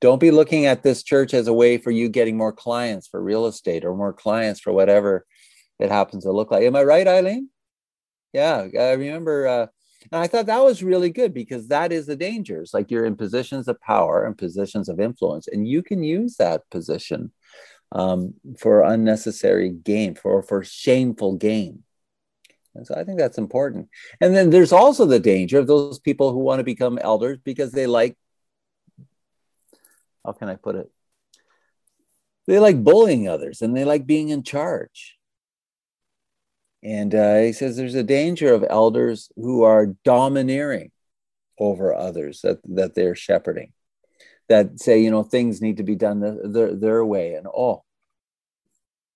Don't 0.00 0.20
be 0.20 0.30
looking 0.30 0.64
at 0.64 0.82
this 0.82 1.02
church 1.02 1.34
as 1.34 1.46
a 1.46 1.52
way 1.52 1.76
for 1.76 1.90
you 1.90 2.08
getting 2.08 2.38
more 2.38 2.52
clients 2.52 3.06
for 3.06 3.22
real 3.22 3.46
estate 3.46 3.84
or 3.84 3.94
more 3.94 4.14
clients 4.14 4.58
for 4.58 4.72
whatever 4.72 5.26
it 5.78 5.90
happens 5.90 6.24
to 6.24 6.32
look 6.32 6.50
like. 6.50 6.62
Am 6.62 6.76
I 6.76 6.84
right, 6.84 7.06
Eileen? 7.06 7.50
Yeah, 8.32 8.66
I 8.78 8.92
remember. 8.92 9.46
Uh, 9.46 9.66
and 10.10 10.22
I 10.22 10.26
thought 10.26 10.46
that 10.46 10.64
was 10.64 10.82
really 10.82 11.10
good 11.10 11.34
because 11.34 11.68
that 11.68 11.92
is 11.92 12.06
the 12.06 12.16
dangers. 12.16 12.72
Like 12.72 12.90
you're 12.90 13.04
in 13.04 13.16
positions 13.16 13.68
of 13.68 13.80
power 13.80 14.24
and 14.24 14.36
positions 14.36 14.88
of 14.88 15.00
influence, 15.00 15.46
and 15.48 15.66
you 15.68 15.82
can 15.82 16.02
use 16.02 16.36
that 16.36 16.68
position 16.70 17.32
um, 17.92 18.34
for 18.58 18.82
unnecessary 18.82 19.70
gain, 19.70 20.14
for, 20.14 20.42
for 20.42 20.62
shameful 20.62 21.36
gain. 21.36 21.82
And 22.74 22.86
so 22.86 22.94
I 22.94 23.04
think 23.04 23.18
that's 23.18 23.38
important. 23.38 23.88
And 24.20 24.34
then 24.34 24.50
there's 24.50 24.72
also 24.72 25.04
the 25.04 25.18
danger 25.18 25.58
of 25.58 25.66
those 25.66 25.98
people 25.98 26.32
who 26.32 26.38
want 26.38 26.60
to 26.60 26.64
become 26.64 26.98
elders 26.98 27.38
because 27.42 27.72
they 27.72 27.86
like, 27.86 28.16
how 30.24 30.32
can 30.32 30.48
I 30.48 30.54
put 30.54 30.76
it? 30.76 30.90
They 32.46 32.58
like 32.58 32.82
bullying 32.82 33.28
others 33.28 33.60
and 33.60 33.76
they 33.76 33.84
like 33.84 34.06
being 34.06 34.28
in 34.28 34.42
charge. 34.44 35.18
And 36.82 37.14
uh, 37.14 37.38
he 37.38 37.52
says 37.52 37.76
there's 37.76 37.94
a 37.94 38.02
danger 38.02 38.54
of 38.54 38.64
elders 38.68 39.30
who 39.36 39.62
are 39.64 39.94
domineering 40.04 40.90
over 41.58 41.94
others 41.94 42.40
that, 42.40 42.58
that 42.74 42.94
they're 42.94 43.14
shepherding, 43.14 43.72
that 44.48 44.80
say, 44.80 45.00
you 45.00 45.10
know, 45.10 45.22
things 45.22 45.60
need 45.60 45.76
to 45.76 45.82
be 45.82 45.94
done 45.94 46.20
the, 46.20 46.40
their, 46.44 46.74
their 46.74 47.04
way. 47.04 47.34
And 47.34 47.46
oh, 47.46 47.84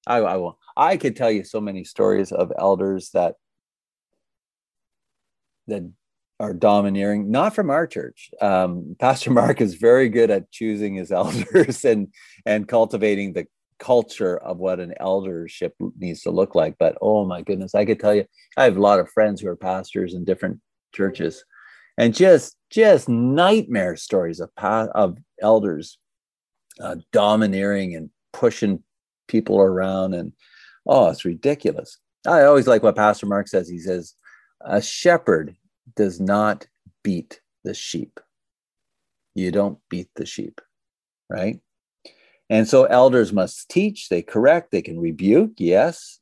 I, 0.07 0.18
I 0.18 0.37
will. 0.37 0.59
I 0.77 0.96
could 0.96 1.16
tell 1.16 1.31
you 1.31 1.44
so 1.44 1.61
many 1.61 1.85
stories 1.85 2.33
of 2.33 2.53
elders 2.59 3.11
that 3.11 3.37
that 5.66 5.90
are 6.40 6.53
domineering, 6.53 7.31
not 7.31 7.55
from 7.55 7.70
our 7.70 7.87
church. 7.87 8.31
Um, 8.40 8.96
Pastor 8.98 9.31
Mark 9.33 9.61
is 9.61 9.74
very 9.74 10.09
good 10.09 10.31
at 10.31 10.50
choosing 10.50 10.94
his 10.94 11.11
elders 11.11 11.85
and 11.87 12.09
and 12.44 12.68
cultivating 12.68 13.33
the 13.33 13.46
culture 13.78 14.38
of 14.38 14.58
what 14.58 14.80
an 14.80 14.94
eldership 14.98 15.74
needs 15.98 16.22
to 16.22 16.30
look 16.30 16.54
like. 16.54 16.76
But 16.78 16.96
oh 17.00 17.24
my 17.24 17.42
goodness, 17.42 17.74
I 17.74 17.84
could 17.84 18.00
tell 18.00 18.14
you, 18.14 18.24
I 18.56 18.64
have 18.64 18.76
a 18.76 18.80
lot 18.80 19.00
of 19.00 19.10
friends 19.10 19.40
who 19.40 19.48
are 19.48 19.56
pastors 19.56 20.14
in 20.14 20.24
different 20.24 20.60
churches, 20.94 21.44
and 21.98 22.14
just 22.14 22.56
just 22.70 23.08
nightmare 23.08 23.96
stories 23.96 24.40
of 24.40 24.50
of 24.58 25.18
elders 25.40 25.98
uh, 26.80 26.96
domineering 27.12 27.94
and 27.94 28.10
pushing 28.32 28.82
people 29.28 29.60
around, 29.60 30.14
and 30.14 30.32
oh, 30.87 31.08
it's 31.08 31.24
ridiculous. 31.24 31.98
I 32.26 32.44
always 32.44 32.66
like 32.66 32.82
what 32.82 32.96
Pastor 32.96 33.26
Mark 33.26 33.48
says. 33.48 33.68
He 33.68 33.78
says, 33.78 34.14
"A 34.62 34.80
shepherd 34.82 35.56
does 35.96 36.20
not 36.20 36.66
beat 37.02 37.40
the 37.64 37.74
sheep. 37.74 38.20
You 39.34 39.50
don't 39.50 39.78
beat 39.88 40.08
the 40.16 40.26
sheep, 40.26 40.60
right?" 41.28 41.60
And 42.50 42.68
so 42.68 42.85
elders 42.85 43.33
must 43.33 43.68
teach, 43.70 44.09
they 44.09 44.22
correct, 44.22 44.70
they 44.70 44.83
can 44.83 45.00
rebuke, 45.00 45.52
yes, 45.57 46.20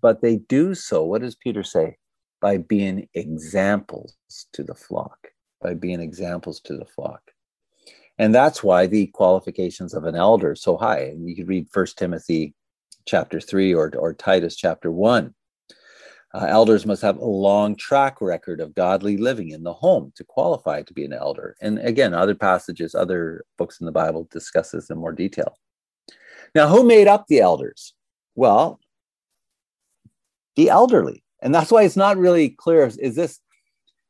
but 0.00 0.22
they 0.22 0.36
do 0.36 0.74
so. 0.74 1.04
What 1.04 1.22
does 1.22 1.34
Peter 1.34 1.62
say? 1.62 1.96
By 2.40 2.58
being 2.58 3.08
examples 3.14 4.14
to 4.52 4.62
the 4.62 4.74
flock, 4.74 5.28
by 5.60 5.74
being 5.74 6.00
examples 6.00 6.60
to 6.62 6.76
the 6.76 6.84
flock. 6.84 7.22
And 8.18 8.34
that's 8.34 8.62
why 8.62 8.86
the 8.86 9.06
qualifications 9.08 9.94
of 9.94 10.04
an 10.04 10.14
elder 10.14 10.54
so 10.54 10.76
high. 10.76 11.00
And 11.00 11.28
you 11.28 11.34
could 11.34 11.48
read 11.48 11.68
First 11.70 11.98
Timothy 11.98 12.54
chapter 13.06 13.40
3 13.40 13.74
or, 13.74 13.92
or 13.96 14.14
Titus 14.14 14.54
chapter 14.54 14.90
1. 14.90 15.34
Uh, 16.34 16.46
elders 16.48 16.86
must 16.86 17.02
have 17.02 17.18
a 17.18 17.24
long 17.24 17.76
track 17.76 18.20
record 18.20 18.60
of 18.60 18.74
godly 18.74 19.18
living 19.18 19.50
in 19.50 19.62
the 19.62 19.72
home 19.72 20.12
to 20.16 20.24
qualify 20.24 20.80
to 20.80 20.94
be 20.94 21.04
an 21.04 21.12
elder. 21.12 21.54
And 21.60 21.78
again, 21.80 22.14
other 22.14 22.34
passages, 22.34 22.94
other 22.94 23.44
books 23.58 23.80
in 23.80 23.86
the 23.86 23.92
Bible 23.92 24.26
discuss 24.30 24.70
this 24.70 24.88
in 24.88 24.96
more 24.96 25.12
detail. 25.12 25.58
Now, 26.54 26.68
who 26.68 26.84
made 26.84 27.06
up 27.06 27.26
the 27.26 27.40
elders? 27.40 27.92
Well, 28.34 28.80
the 30.56 30.70
elderly. 30.70 31.22
And 31.42 31.54
that's 31.54 31.70
why 31.70 31.82
it's 31.82 31.96
not 31.96 32.16
really 32.16 32.50
clear 32.50 32.86
is 32.86 33.14
this 33.14 33.40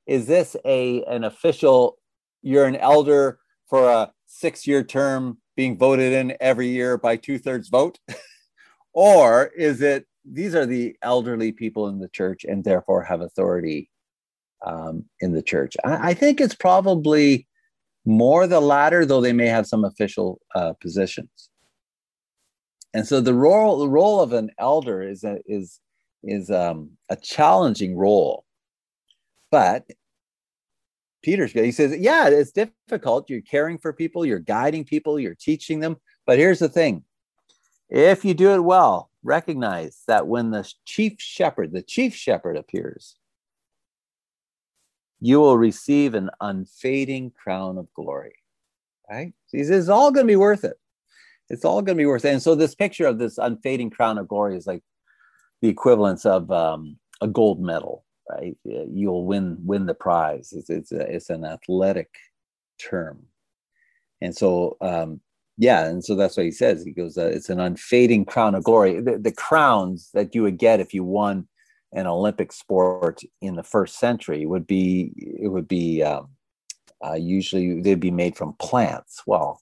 is 0.06 0.26
this 0.26 0.56
a 0.64 1.02
an 1.04 1.24
official 1.24 1.96
you're 2.42 2.66
an 2.66 2.76
elder 2.76 3.38
for 3.68 3.88
a 3.88 4.12
6-year 4.42 4.82
term 4.82 5.38
being 5.56 5.78
voted 5.78 6.12
in 6.12 6.36
every 6.40 6.68
year 6.68 6.98
by 6.98 7.16
two-thirds 7.16 7.68
vote? 7.68 7.98
or 8.92 9.46
is 9.56 9.80
it 9.80 10.06
these 10.24 10.54
are 10.54 10.66
the 10.66 10.96
elderly 11.02 11.52
people 11.52 11.88
in 11.88 11.98
the 11.98 12.08
church 12.08 12.44
and 12.44 12.64
therefore 12.64 13.02
have 13.02 13.20
authority 13.20 13.90
um, 14.64 15.04
in 15.20 15.32
the 15.32 15.42
church. 15.42 15.76
I, 15.84 16.10
I, 16.10 16.14
think 16.14 16.40
it's 16.40 16.54
probably 16.54 17.46
more 18.04 18.46
the 18.46 18.60
latter, 18.60 19.04
though 19.04 19.20
they 19.20 19.32
may 19.32 19.46
have 19.46 19.66
some 19.66 19.84
official 19.84 20.40
uh, 20.54 20.74
positions. 20.80 21.50
And 22.94 23.06
so 23.06 23.20
the 23.20 23.34
role 23.34 23.78
the 23.78 23.88
role 23.88 24.20
of 24.20 24.32
an 24.32 24.50
elder 24.58 25.02
is 25.02 25.24
a, 25.24 25.38
is 25.46 25.80
is 26.22 26.50
um, 26.50 26.90
a 27.08 27.16
challenging 27.16 27.96
role, 27.96 28.44
but 29.50 29.86
Peter's 31.22 31.52
he 31.52 31.72
says, 31.72 31.96
yeah, 31.96 32.28
it's 32.28 32.52
difficult. 32.52 33.30
You're 33.30 33.40
caring 33.40 33.78
for 33.78 33.92
people, 33.92 34.26
you're 34.26 34.38
guiding 34.38 34.84
people, 34.84 35.18
you're 35.18 35.34
teaching 35.34 35.80
them. 35.80 35.96
But 36.26 36.38
here's 36.38 36.58
the 36.58 36.68
thing: 36.68 37.02
if 37.88 38.24
you 38.24 38.34
do 38.34 38.52
it 38.52 38.60
well, 38.60 39.10
recognize 39.22 40.02
that 40.06 40.26
when 40.26 40.50
the 40.50 40.70
chief 40.84 41.20
shepherd, 41.20 41.72
the 41.72 41.82
chief 41.82 42.14
shepherd 42.14 42.56
appears, 42.56 43.16
you 45.20 45.40
will 45.40 45.56
receive 45.56 46.14
an 46.14 46.30
unfading 46.40 47.30
crown 47.30 47.78
of 47.78 47.92
glory. 47.94 48.34
Right? 49.08 49.32
He 49.50 49.58
says 49.58 49.70
it's 49.70 49.88
all 49.88 50.10
going 50.10 50.26
to 50.26 50.30
be 50.32 50.36
worth 50.36 50.64
it. 50.64 50.76
It's 51.48 51.64
all 51.64 51.82
going 51.82 51.96
to 51.96 52.02
be 52.02 52.06
worth 52.06 52.24
it. 52.24 52.32
And 52.32 52.42
so 52.42 52.54
this 52.54 52.74
picture 52.74 53.06
of 53.06 53.18
this 53.18 53.38
unfading 53.38 53.90
crown 53.90 54.18
of 54.18 54.26
glory 54.26 54.56
is 54.56 54.66
like 54.66 54.82
the 55.60 55.68
equivalence 55.68 56.24
of 56.24 56.50
um, 56.50 56.96
a 57.20 57.28
gold 57.28 57.60
medal, 57.60 58.04
right? 58.28 58.56
You'll 58.64 59.26
win 59.26 59.58
win 59.64 59.86
the 59.86 59.94
prize. 59.94 60.52
It's 60.52 60.70
it's, 60.70 60.92
a, 60.92 61.00
it's 61.00 61.30
an 61.30 61.44
athletic 61.44 62.08
term, 62.78 63.24
and 64.20 64.34
so 64.34 64.76
um, 64.80 65.20
yeah, 65.58 65.86
and 65.86 66.04
so 66.04 66.14
that's 66.14 66.36
what 66.36 66.46
he 66.46 66.52
says. 66.52 66.84
He 66.84 66.92
goes, 66.92 67.18
uh, 67.18 67.26
it's 67.26 67.50
an 67.50 67.60
unfading 67.60 68.24
crown 68.24 68.54
of 68.54 68.64
glory. 68.64 69.00
The, 69.00 69.18
the 69.18 69.32
crowns 69.32 70.10
that 70.14 70.34
you 70.34 70.42
would 70.42 70.58
get 70.58 70.80
if 70.80 70.94
you 70.94 71.04
won 71.04 71.48
an 71.92 72.06
Olympic 72.06 72.52
sport 72.52 73.20
in 73.40 73.56
the 73.56 73.62
first 73.62 73.98
century 73.98 74.46
would 74.46 74.66
be 74.66 75.12
it 75.16 75.48
would 75.48 75.68
be 75.68 76.02
um, 76.02 76.30
uh, 77.04 77.14
usually 77.14 77.80
they'd 77.80 78.00
be 78.00 78.10
made 78.10 78.36
from 78.36 78.54
plants. 78.54 79.22
Well, 79.26 79.60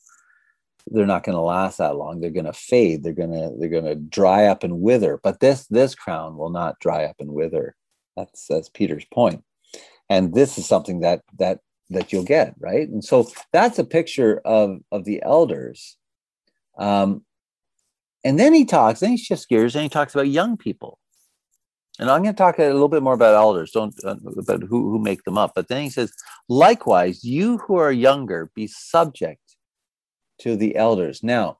they're 0.86 1.06
not 1.06 1.24
going 1.24 1.36
to 1.36 1.42
last 1.42 1.78
that 1.78 1.96
long. 1.96 2.20
They're 2.20 2.30
going 2.30 2.46
to 2.46 2.52
fade. 2.52 3.02
They're 3.02 3.12
going 3.12 3.32
to 3.32 3.52
they're 3.58 3.68
going 3.68 3.84
to 3.84 3.96
dry 3.96 4.46
up 4.46 4.62
and 4.62 4.80
wither. 4.80 5.18
But 5.22 5.40
this 5.40 5.66
this 5.66 5.94
crown 5.94 6.36
will 6.36 6.50
not 6.50 6.78
dry 6.78 7.04
up 7.04 7.16
and 7.18 7.32
wither. 7.32 7.74
That's 8.16 8.46
that's 8.46 8.68
Peter's 8.68 9.06
point. 9.06 9.42
And 10.08 10.34
this 10.34 10.58
is 10.58 10.66
something 10.66 11.00
that 11.00 11.22
that 11.38 11.60
that 11.90 12.12
you'll 12.12 12.24
get 12.24 12.54
right. 12.58 12.88
And 12.88 13.04
so 13.04 13.30
that's 13.52 13.78
a 13.78 13.84
picture 13.84 14.40
of 14.44 14.80
of 14.92 15.04
the 15.04 15.22
elders. 15.22 15.96
Um, 16.78 17.24
and 18.24 18.38
then 18.38 18.52
he 18.52 18.64
talks. 18.64 19.00
Then 19.00 19.10
he 19.10 19.16
shifts 19.16 19.46
gears 19.46 19.74
and 19.74 19.82
he 19.82 19.88
talks 19.88 20.14
about 20.14 20.28
young 20.28 20.56
people 20.56 21.00
and 22.00 22.10
I'm 22.10 22.22
going 22.22 22.34
to 22.34 22.38
talk 22.38 22.58
a 22.58 22.62
little 22.62 22.88
bit 22.88 23.02
more 23.02 23.12
about 23.12 23.34
elders, 23.34 23.72
don't 23.72 23.94
uh, 24.04 24.16
about 24.38 24.62
who, 24.62 24.90
who 24.90 24.98
make 24.98 25.22
them 25.24 25.36
up. 25.36 25.52
But 25.54 25.68
then 25.68 25.82
he 25.82 25.90
says, 25.90 26.10
likewise, 26.48 27.22
you 27.22 27.58
who 27.58 27.76
are 27.76 27.92
younger, 27.92 28.50
be 28.54 28.66
subject 28.66 29.56
to 30.38 30.56
the 30.56 30.76
elders. 30.76 31.22
Now, 31.22 31.58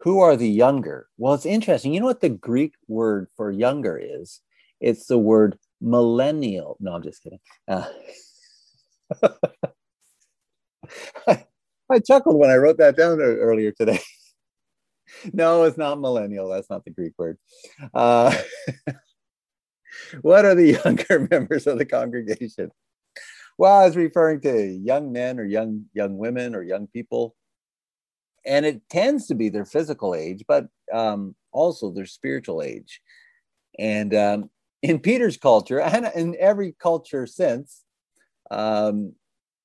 who 0.00 0.20
are 0.20 0.36
the 0.36 0.48
younger? 0.48 1.08
Well, 1.16 1.32
it's 1.32 1.46
interesting. 1.46 1.94
You 1.94 2.00
know 2.00 2.06
what 2.06 2.20
the 2.20 2.28
Greek 2.28 2.74
word 2.88 3.28
for 3.38 3.50
younger 3.50 3.96
is? 3.96 4.42
It's 4.82 5.06
the 5.06 5.18
word 5.18 5.58
millennial. 5.80 6.76
No, 6.78 6.92
I'm 6.92 7.02
just 7.02 7.22
kidding. 7.22 7.40
Uh, 7.66 7.88
I, 11.26 11.44
I 11.90 11.98
chuckled 12.00 12.36
when 12.36 12.50
I 12.50 12.56
wrote 12.56 12.78
that 12.78 12.96
down 12.96 13.20
earlier 13.20 13.72
today. 13.72 14.00
no, 15.32 15.64
it's 15.64 15.78
not 15.78 16.00
millennial. 16.00 16.48
That's 16.48 16.70
not 16.70 16.84
the 16.84 16.90
Greek 16.90 17.12
word. 17.18 17.38
Uh, 17.94 18.36
what 20.22 20.44
are 20.44 20.54
the 20.54 20.80
younger 20.84 21.28
members 21.30 21.66
of 21.66 21.78
the 21.78 21.84
congregation? 21.84 22.70
Well, 23.58 23.72
I 23.72 23.86
was 23.86 23.96
referring 23.96 24.40
to 24.42 24.66
young 24.66 25.12
men 25.12 25.40
or 25.40 25.44
young 25.44 25.86
young 25.94 26.18
women 26.18 26.54
or 26.54 26.62
young 26.62 26.88
people, 26.88 27.34
and 28.44 28.66
it 28.66 28.82
tends 28.90 29.26
to 29.28 29.34
be 29.34 29.48
their 29.48 29.64
physical 29.64 30.14
age, 30.14 30.44
but 30.46 30.66
um, 30.92 31.34
also 31.52 31.90
their 31.90 32.06
spiritual 32.06 32.62
age. 32.62 33.00
And 33.78 34.14
um, 34.14 34.50
in 34.82 34.98
Peter's 34.98 35.36
culture, 35.36 35.80
and 35.80 36.10
in 36.14 36.36
every 36.38 36.74
culture 36.78 37.26
since, 37.26 37.82
um, 38.50 39.12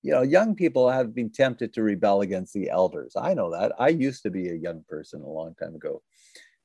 you 0.03 0.11
know, 0.11 0.21
young 0.21 0.55
people 0.55 0.89
have 0.89 1.13
been 1.13 1.29
tempted 1.29 1.73
to 1.73 1.83
rebel 1.83 2.21
against 2.21 2.53
the 2.53 2.69
elders. 2.69 3.13
I 3.15 3.33
know 3.33 3.51
that. 3.51 3.73
I 3.77 3.89
used 3.89 4.23
to 4.23 4.31
be 4.31 4.49
a 4.49 4.55
young 4.55 4.83
person 4.89 5.21
a 5.21 5.29
long 5.29 5.53
time 5.55 5.75
ago, 5.75 6.01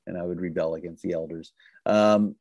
and 0.06 0.16
I 0.16 0.22
would 0.22 0.40
rebel 0.40 0.74
against 0.74 1.02
the 1.02 1.12
elders. 1.12 1.52
Um, 1.84 2.36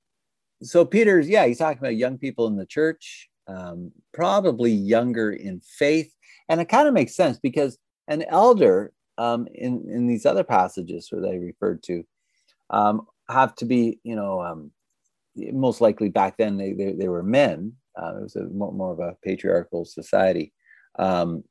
so 0.63 0.85
Peter's, 0.85 1.27
yeah, 1.27 1.45
he's 1.45 1.57
talking 1.57 1.79
about 1.79 1.97
young 1.97 2.17
people 2.17 2.47
in 2.47 2.55
the 2.55 2.65
church, 2.65 3.29
um, 3.47 3.91
probably 4.13 4.71
younger 4.71 5.31
in 5.31 5.59
faith, 5.59 6.13
and 6.47 6.61
it 6.61 6.69
kind 6.69 6.87
of 6.87 6.93
makes 6.93 7.15
sense 7.15 7.37
because 7.39 7.77
an 8.07 8.23
elder 8.29 8.93
um, 9.17 9.47
in 9.53 9.85
in 9.89 10.07
these 10.07 10.25
other 10.25 10.43
passages 10.43 11.07
where 11.11 11.21
they 11.21 11.37
referred 11.37 11.83
to 11.83 12.03
um, 12.69 13.05
have 13.29 13.55
to 13.55 13.65
be, 13.65 13.99
you 14.03 14.15
know, 14.15 14.41
um, 14.41 14.71
most 15.35 15.81
likely 15.81 16.09
back 16.09 16.37
then 16.37 16.57
they 16.57 16.73
they, 16.73 16.93
they 16.93 17.07
were 17.07 17.23
men. 17.23 17.73
Uh, 18.01 18.17
it 18.17 18.23
was 18.23 18.35
a 18.35 18.43
more, 18.45 18.91
of 18.91 18.99
a 18.99 19.15
patriarchal 19.23 19.85
society, 19.85 20.53
um, 20.99 21.43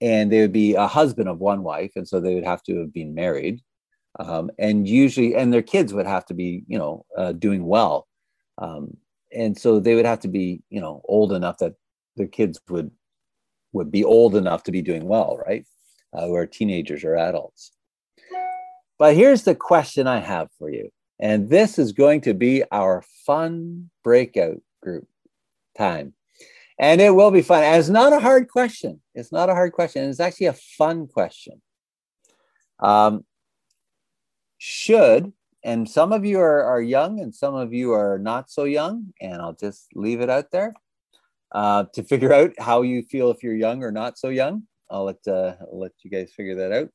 and 0.00 0.30
they 0.30 0.40
would 0.40 0.52
be 0.52 0.74
a 0.74 0.86
husband 0.86 1.28
of 1.28 1.38
one 1.38 1.62
wife, 1.62 1.92
and 1.96 2.06
so 2.06 2.20
they 2.20 2.34
would 2.34 2.44
have 2.44 2.62
to 2.64 2.78
have 2.80 2.92
been 2.92 3.14
married. 3.14 3.60
Um, 4.18 4.50
and 4.58 4.88
usually, 4.88 5.34
and 5.34 5.52
their 5.52 5.62
kids 5.62 5.92
would 5.92 6.06
have 6.06 6.24
to 6.26 6.34
be, 6.34 6.64
you 6.66 6.78
know, 6.78 7.04
uh, 7.16 7.32
doing 7.32 7.66
well. 7.66 8.06
Um, 8.58 8.96
and 9.32 9.56
so 9.58 9.80
they 9.80 9.94
would 9.94 10.06
have 10.06 10.20
to 10.20 10.28
be 10.28 10.62
you 10.70 10.80
know 10.80 11.02
old 11.04 11.32
enough 11.32 11.58
that 11.58 11.74
their 12.16 12.26
kids 12.26 12.60
would 12.68 12.90
would 13.72 13.90
be 13.90 14.04
old 14.04 14.34
enough 14.34 14.62
to 14.64 14.72
be 14.72 14.82
doing 14.82 15.06
well 15.06 15.38
right? 15.46 15.64
Uh, 16.12 16.26
who 16.26 16.34
are 16.34 16.46
teenagers 16.46 17.04
or 17.04 17.16
adults. 17.16 17.72
But 18.98 19.14
here's 19.14 19.42
the 19.42 19.54
question 19.54 20.06
i 20.06 20.18
have 20.18 20.48
for 20.58 20.70
you. 20.70 20.88
And 21.20 21.50
this 21.50 21.78
is 21.78 21.92
going 21.92 22.22
to 22.22 22.32
be 22.32 22.62
our 22.72 23.02
fun 23.26 23.90
breakout 24.02 24.62
group 24.82 25.06
time. 25.76 26.14
And 26.78 27.00
it 27.00 27.14
will 27.14 27.30
be 27.30 27.42
fun. 27.42 27.62
And 27.62 27.76
it's 27.76 27.88
not 27.88 28.12
a 28.12 28.20
hard 28.20 28.48
question. 28.48 29.00
It's 29.14 29.32
not 29.32 29.48
a 29.48 29.54
hard 29.54 29.72
question. 29.72 30.08
It's 30.08 30.20
actually 30.20 30.46
a 30.46 30.52
fun 30.52 31.06
question. 31.06 31.62
Um, 32.80 33.24
should 34.58 35.32
and 35.64 35.88
some 35.88 36.12
of 36.12 36.24
you 36.24 36.38
are, 36.38 36.62
are 36.62 36.80
young 36.80 37.20
and 37.20 37.34
some 37.34 37.54
of 37.54 37.72
you 37.72 37.92
are 37.92 38.18
not 38.18 38.50
so 38.50 38.64
young 38.64 39.12
and 39.20 39.42
i'll 39.42 39.52
just 39.52 39.88
leave 39.94 40.20
it 40.20 40.30
out 40.30 40.50
there. 40.50 40.74
Uh, 41.52 41.84
to 41.94 42.02
figure 42.02 42.32
out 42.32 42.52
how 42.58 42.82
you 42.82 43.02
feel 43.02 43.30
if 43.30 43.42
you're 43.42 43.54
young 43.54 43.82
or 43.82 43.92
not 43.92 44.18
so 44.18 44.28
young 44.28 44.62
i'll 44.90 45.04
let 45.04 45.16
uh, 45.26 45.54
I'll 45.60 45.78
let 45.78 45.92
you 46.02 46.10
guys 46.10 46.32
figure 46.32 46.56
that 46.56 46.72
out. 46.72 46.88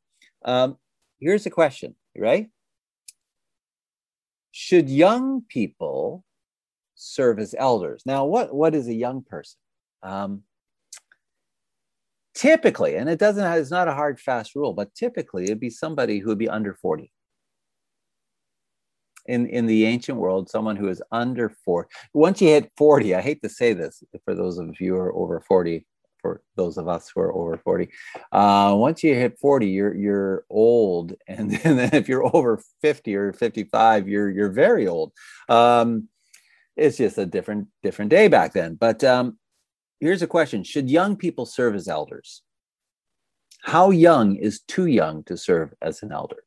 Um, 0.43 0.77
here's 1.19 1.45
a 1.45 1.49
question 1.49 1.95
right? 2.17 2.49
Should 4.51 4.89
young 4.89 5.43
people 5.47 6.25
serve 7.01 7.39
as 7.39 7.55
elders. 7.57 8.03
Now 8.05 8.25
what 8.25 8.53
what 8.53 8.75
is 8.75 8.87
a 8.87 8.93
young 8.93 9.23
person? 9.23 9.57
Um, 10.03 10.43
typically 12.33 12.95
and 12.95 13.09
it 13.09 13.19
doesn't 13.19 13.45
it's 13.59 13.69
not 13.69 13.89
a 13.89 13.93
hard 13.93 14.17
fast 14.17 14.55
rule 14.55 14.71
but 14.71 14.95
typically 14.95 15.43
it'd 15.43 15.59
be 15.59 15.69
somebody 15.69 16.17
who 16.17 16.29
would 16.29 16.37
be 16.37 16.47
under 16.47 16.73
40 16.73 17.11
in 19.25 19.47
in 19.47 19.65
the 19.65 19.85
ancient 19.85 20.17
world 20.17 20.49
someone 20.49 20.77
who 20.77 20.87
is 20.87 21.03
under 21.11 21.49
40 21.65 21.89
once 22.13 22.41
you 22.41 22.47
hit 22.47 22.71
40 22.77 23.15
i 23.15 23.21
hate 23.21 23.41
to 23.43 23.49
say 23.49 23.73
this 23.73 24.01
for 24.23 24.33
those 24.33 24.57
of 24.57 24.79
you 24.79 24.93
who 24.93 24.99
are 24.99 25.13
over 25.13 25.41
40 25.41 25.85
for 26.21 26.41
those 26.55 26.77
of 26.77 26.87
us 26.87 27.11
who 27.13 27.19
are 27.21 27.33
over 27.33 27.57
40 27.57 27.89
uh, 28.31 28.75
once 28.77 29.03
you 29.03 29.13
hit 29.13 29.37
40 29.37 29.67
you're 29.67 29.93
you're 29.93 30.45
old 30.49 31.13
and 31.27 31.51
then 31.51 31.93
if 31.93 32.07
you're 32.07 32.33
over 32.35 32.61
50 32.81 33.15
or 33.15 33.33
55 33.33 34.07
you're 34.07 34.29
you're 34.29 34.51
very 34.51 34.87
old. 34.87 35.11
Um, 35.49 36.07
it's 36.75 36.97
just 36.97 37.17
a 37.17 37.25
different 37.25 37.67
different 37.83 38.11
day 38.11 38.27
back 38.27 38.53
then. 38.53 38.75
But 38.75 39.03
um, 39.03 39.37
here's 39.99 40.21
a 40.21 40.27
question. 40.27 40.63
Should 40.63 40.89
young 40.89 41.15
people 41.15 41.45
serve 41.45 41.75
as 41.75 41.87
elders? 41.87 42.41
How 43.61 43.91
young 43.91 44.35
is 44.35 44.61
too 44.61 44.87
young 44.87 45.23
to 45.25 45.37
serve 45.37 45.73
as 45.81 46.01
an 46.01 46.11
elder? 46.11 46.43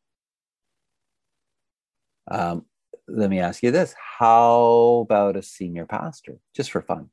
Um, 2.31 2.65
let 3.07 3.31
me 3.31 3.39
ask 3.39 3.63
you 3.63 3.71
this. 3.71 3.95
How 4.19 5.07
about 5.09 5.37
a 5.37 5.43
senior 5.43 5.87
pastor? 5.87 6.39
Just 6.57 6.71
for 6.71 6.83
fun. 6.83 7.11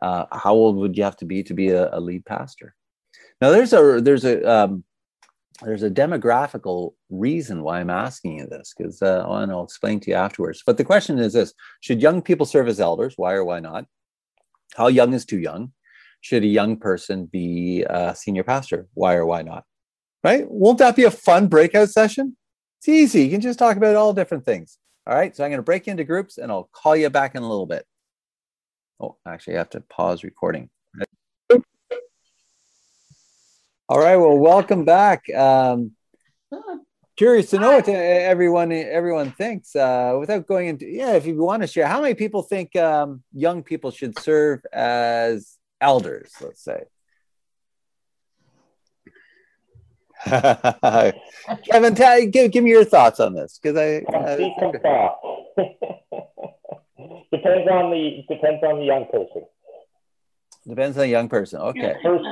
Uh, 0.00 0.26
how 0.32 0.54
old 0.54 0.76
would 0.76 0.96
you 0.96 1.04
have 1.04 1.16
to 1.16 1.24
be 1.24 1.42
to 1.42 1.54
be 1.54 1.70
a, 1.70 1.94
a 1.94 2.00
lead 2.00 2.24
pastor? 2.24 2.74
Now 3.40 3.50
there's 3.50 3.72
a 3.72 4.00
there's 4.00 4.24
a 4.24 4.48
um, 4.48 4.84
there's 5.64 5.82
a 5.82 5.90
demographical 5.90 6.94
reason 7.10 7.62
why 7.62 7.80
i'm 7.80 7.90
asking 7.90 8.38
you 8.38 8.46
this 8.46 8.74
because 8.76 9.00
uh, 9.02 9.24
and 9.28 9.52
i'll 9.52 9.64
explain 9.64 10.00
to 10.00 10.10
you 10.10 10.16
afterwards 10.16 10.62
but 10.64 10.76
the 10.76 10.84
question 10.84 11.18
is 11.18 11.32
this 11.32 11.54
should 11.80 12.02
young 12.02 12.20
people 12.22 12.46
serve 12.46 12.68
as 12.68 12.80
elders 12.80 13.14
why 13.16 13.32
or 13.32 13.44
why 13.44 13.60
not 13.60 13.86
how 14.74 14.88
young 14.88 15.12
is 15.12 15.24
too 15.24 15.38
young 15.38 15.72
should 16.20 16.42
a 16.42 16.46
young 16.46 16.76
person 16.76 17.26
be 17.26 17.84
a 17.88 18.14
senior 18.14 18.44
pastor 18.44 18.86
why 18.94 19.14
or 19.14 19.26
why 19.26 19.42
not 19.42 19.64
right 20.24 20.50
won't 20.50 20.78
that 20.78 20.96
be 20.96 21.04
a 21.04 21.10
fun 21.10 21.48
breakout 21.48 21.90
session 21.90 22.36
it's 22.82 22.88
easy. 22.88 23.22
You 23.22 23.30
can 23.30 23.40
just 23.40 23.60
talk 23.60 23.76
about 23.76 23.94
all 23.94 24.12
different 24.12 24.44
things. 24.44 24.76
All 25.06 25.14
right, 25.14 25.36
so 25.36 25.44
I'm 25.44 25.50
going 25.50 25.58
to 25.60 25.62
break 25.62 25.86
into 25.86 26.02
groups 26.02 26.36
and 26.36 26.50
I'll 26.50 26.68
call 26.72 26.96
you 26.96 27.08
back 27.10 27.36
in 27.36 27.42
a 27.44 27.48
little 27.48 27.66
bit. 27.66 27.86
Oh, 28.98 29.18
actually, 29.24 29.54
I 29.54 29.58
have 29.58 29.70
to 29.70 29.82
pause 29.82 30.24
recording. 30.24 30.68
All 33.88 33.98
right, 33.98 34.16
well, 34.16 34.38
welcome 34.38 34.84
back. 34.84 35.28
Um, 35.34 35.96
curious 37.16 37.50
to 37.50 37.58
know 37.58 37.72
what 37.72 37.88
everyone 37.88 38.70
everyone 38.70 39.32
thinks. 39.32 39.74
Uh, 39.74 40.18
without 40.20 40.46
going 40.46 40.68
into 40.68 40.86
yeah, 40.86 41.14
if 41.14 41.26
you 41.26 41.36
want 41.36 41.62
to 41.62 41.66
share, 41.66 41.88
how 41.88 42.00
many 42.00 42.14
people 42.14 42.42
think 42.42 42.76
um, 42.76 43.24
young 43.32 43.64
people 43.64 43.90
should 43.90 44.16
serve 44.18 44.64
as 44.72 45.58
elders? 45.80 46.32
Let's 46.40 46.62
say. 46.62 46.84
Kevin, 50.24 51.96
tell, 51.96 52.24
give, 52.26 52.52
give 52.52 52.62
me 52.62 52.70
your 52.70 52.84
thoughts 52.84 53.18
on 53.18 53.34
this 53.34 53.58
because 53.60 53.76
I. 53.76 54.04
Uh, 54.08 54.36
depends 57.32 57.68
on 57.68 57.90
the 57.90 58.24
depends 58.28 58.62
on 58.62 58.78
the 58.78 58.84
young 58.84 59.06
person. 59.10 59.42
Depends 60.66 60.96
on 60.96 61.02
the 61.02 61.08
young 61.08 61.28
person. 61.28 61.60
Okay. 61.60 61.96
First, 62.02 62.24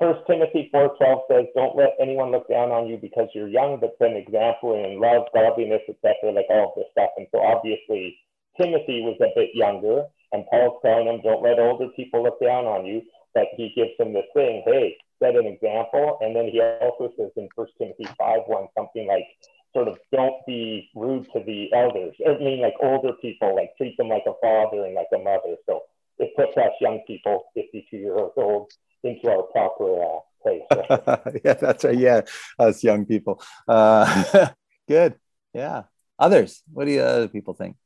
First 0.00 0.20
Timothy 0.26 0.68
four 0.72 0.96
twelve 0.96 1.22
says, 1.30 1.46
"Don't 1.54 1.76
let 1.76 1.94
anyone 2.00 2.32
look 2.32 2.48
down 2.48 2.70
on 2.70 2.88
you 2.88 2.96
because 2.96 3.28
you're 3.34 3.48
young, 3.48 3.78
but 3.78 3.96
then 4.00 4.16
example 4.16 4.74
in 4.74 5.00
love, 5.00 5.26
godliness, 5.32 5.82
etc." 5.88 6.32
Like 6.32 6.46
all 6.50 6.70
of 6.70 6.74
this 6.76 6.90
stuff. 6.90 7.10
And 7.16 7.26
so 7.30 7.40
obviously 7.40 8.18
Timothy 8.60 9.02
was 9.02 9.16
a 9.20 9.30
bit 9.34 9.54
younger, 9.54 10.06
and 10.32 10.44
Paul's 10.50 10.82
telling 10.82 11.06
him, 11.06 11.20
"Don't 11.22 11.42
let 11.42 11.60
older 11.60 11.88
people 11.94 12.22
look 12.22 12.40
down 12.40 12.66
on 12.66 12.84
you." 12.84 13.02
But 13.34 13.46
he 13.56 13.72
gives 13.76 13.94
him 13.98 14.12
this 14.12 14.26
thing, 14.34 14.62
"Hey, 14.64 14.96
set 15.22 15.36
an 15.36 15.46
example." 15.46 16.18
And 16.20 16.34
then 16.34 16.48
he 16.48 16.60
also 16.60 17.12
says 17.16 17.30
in 17.36 17.48
First 17.54 17.74
Timothy 17.78 18.06
five 18.18 18.42
one 18.46 18.66
something 18.76 19.06
like, 19.06 19.26
"Sort 19.72 19.86
of 19.86 19.98
don't 20.10 20.44
be 20.46 20.90
rude 20.96 21.30
to 21.32 21.40
the 21.40 21.72
elders." 21.72 22.16
I 22.26 22.38
mean, 22.38 22.60
like 22.60 22.74
older 22.80 23.12
people, 23.22 23.54
like 23.54 23.76
treat 23.76 23.96
them 23.96 24.08
like 24.08 24.26
a 24.26 24.34
father 24.42 24.84
and 24.84 24.94
like 24.94 25.12
a 25.14 25.18
mother. 25.18 25.56
So 25.66 25.84
it 26.18 26.34
puts 26.36 26.56
us 26.56 26.72
young 26.80 27.00
people, 27.06 27.44
52 27.54 27.96
years 27.96 28.30
old, 28.36 28.70
into 29.04 29.30
our 29.30 29.42
proper 29.44 30.02
uh, 30.02 30.18
place. 30.42 30.62
yeah, 31.44 31.54
that's 31.54 31.84
right. 31.84 31.98
Yeah, 31.98 32.22
us 32.58 32.82
young 32.82 33.06
people. 33.06 33.42
Uh, 33.66 34.48
good. 34.88 35.14
Yeah. 35.54 35.84
Others, 36.18 36.62
what 36.72 36.86
do 36.86 36.92
you, 36.92 37.00
other 37.00 37.28
people 37.28 37.54
think? 37.54 37.76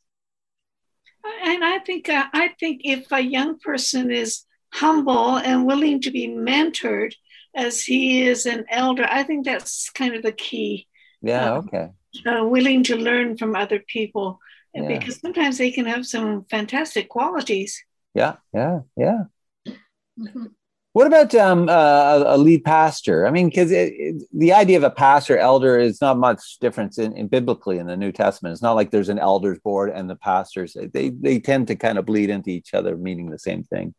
And 1.45 1.65
I 1.65 1.79
think 1.81 2.09
uh, 2.09 2.27
I 2.33 2.49
think 2.59 2.81
if 2.85 3.07
a 3.13 3.21
young 3.21 3.59
person 3.59 4.11
is 4.11 4.45
humble 4.73 5.37
and 5.37 5.67
willing 5.67 6.01
to 6.01 6.11
be 6.11 6.29
mentored 6.29 7.15
as 7.55 7.83
he 7.83 8.23
is 8.23 8.47
an 8.47 8.65
elder, 8.71 9.07
I 9.09 9.23
think 9.23 9.45
that's 9.45 9.91
kind 9.91 10.15
of 10.15 10.23
the 10.23 10.33
key. 10.33 10.89
Yeah. 11.21 11.55
Um, 11.55 11.69
okay. 11.69 11.89
Uh, 12.27 12.45
willing 12.45 12.83
to 12.85 12.97
learn 12.97 13.37
from 13.37 13.55
other 13.55 13.83
people 13.87 14.41
yeah. 14.75 14.87
because 14.87 15.21
sometimes 15.21 15.59
they 15.59 15.71
can 15.71 15.87
have 15.87 16.07
some 16.07 16.45
fantastic 16.51 17.09
qualities. 17.09 17.83
Yeah, 18.15 18.37
yeah, 18.53 18.81
yeah. 18.97 19.25
Mm-hmm. 20.19 20.47
What 20.93 21.07
about 21.07 21.35
um, 21.35 21.71
uh, 21.71 22.25
a 22.27 22.37
lead 22.37 22.65
pastor? 22.65 23.27
I 23.27 23.31
mean, 23.31 23.49
because 23.49 23.71
the 23.71 24.53
idea 24.53 24.77
of 24.77 24.83
a 24.83 24.91
pastor 24.91 25.39
elder 25.39 25.79
is 25.79 26.03
not 26.03 26.19
much 26.19 26.59
difference 26.61 26.99
in, 26.99 27.17
in, 27.17 27.29
biblically 27.29 27.79
in 27.79 27.87
the 27.87 27.97
New 27.97 28.13
Testament. 28.13 28.53
It's 28.53 28.61
not 28.61 28.75
like 28.75 28.91
there's 28.91 29.09
an 29.09 29.19
elders 29.19 29.59
board 29.61 29.89
and 29.89 30.09
the 30.09 30.17
pastors. 30.17 30.77
They 30.93 31.09
they 31.09 31.41
tend 31.41 31.69
to 31.69 31.77
kind 31.77 31.97
of 31.97 32.05
bleed 32.05 32.29
into 32.29 32.51
each 32.51 32.75
other, 32.75 32.95
meaning 32.95 33.31
the 33.31 33.39
same 33.39 33.65
thing. 33.65 33.95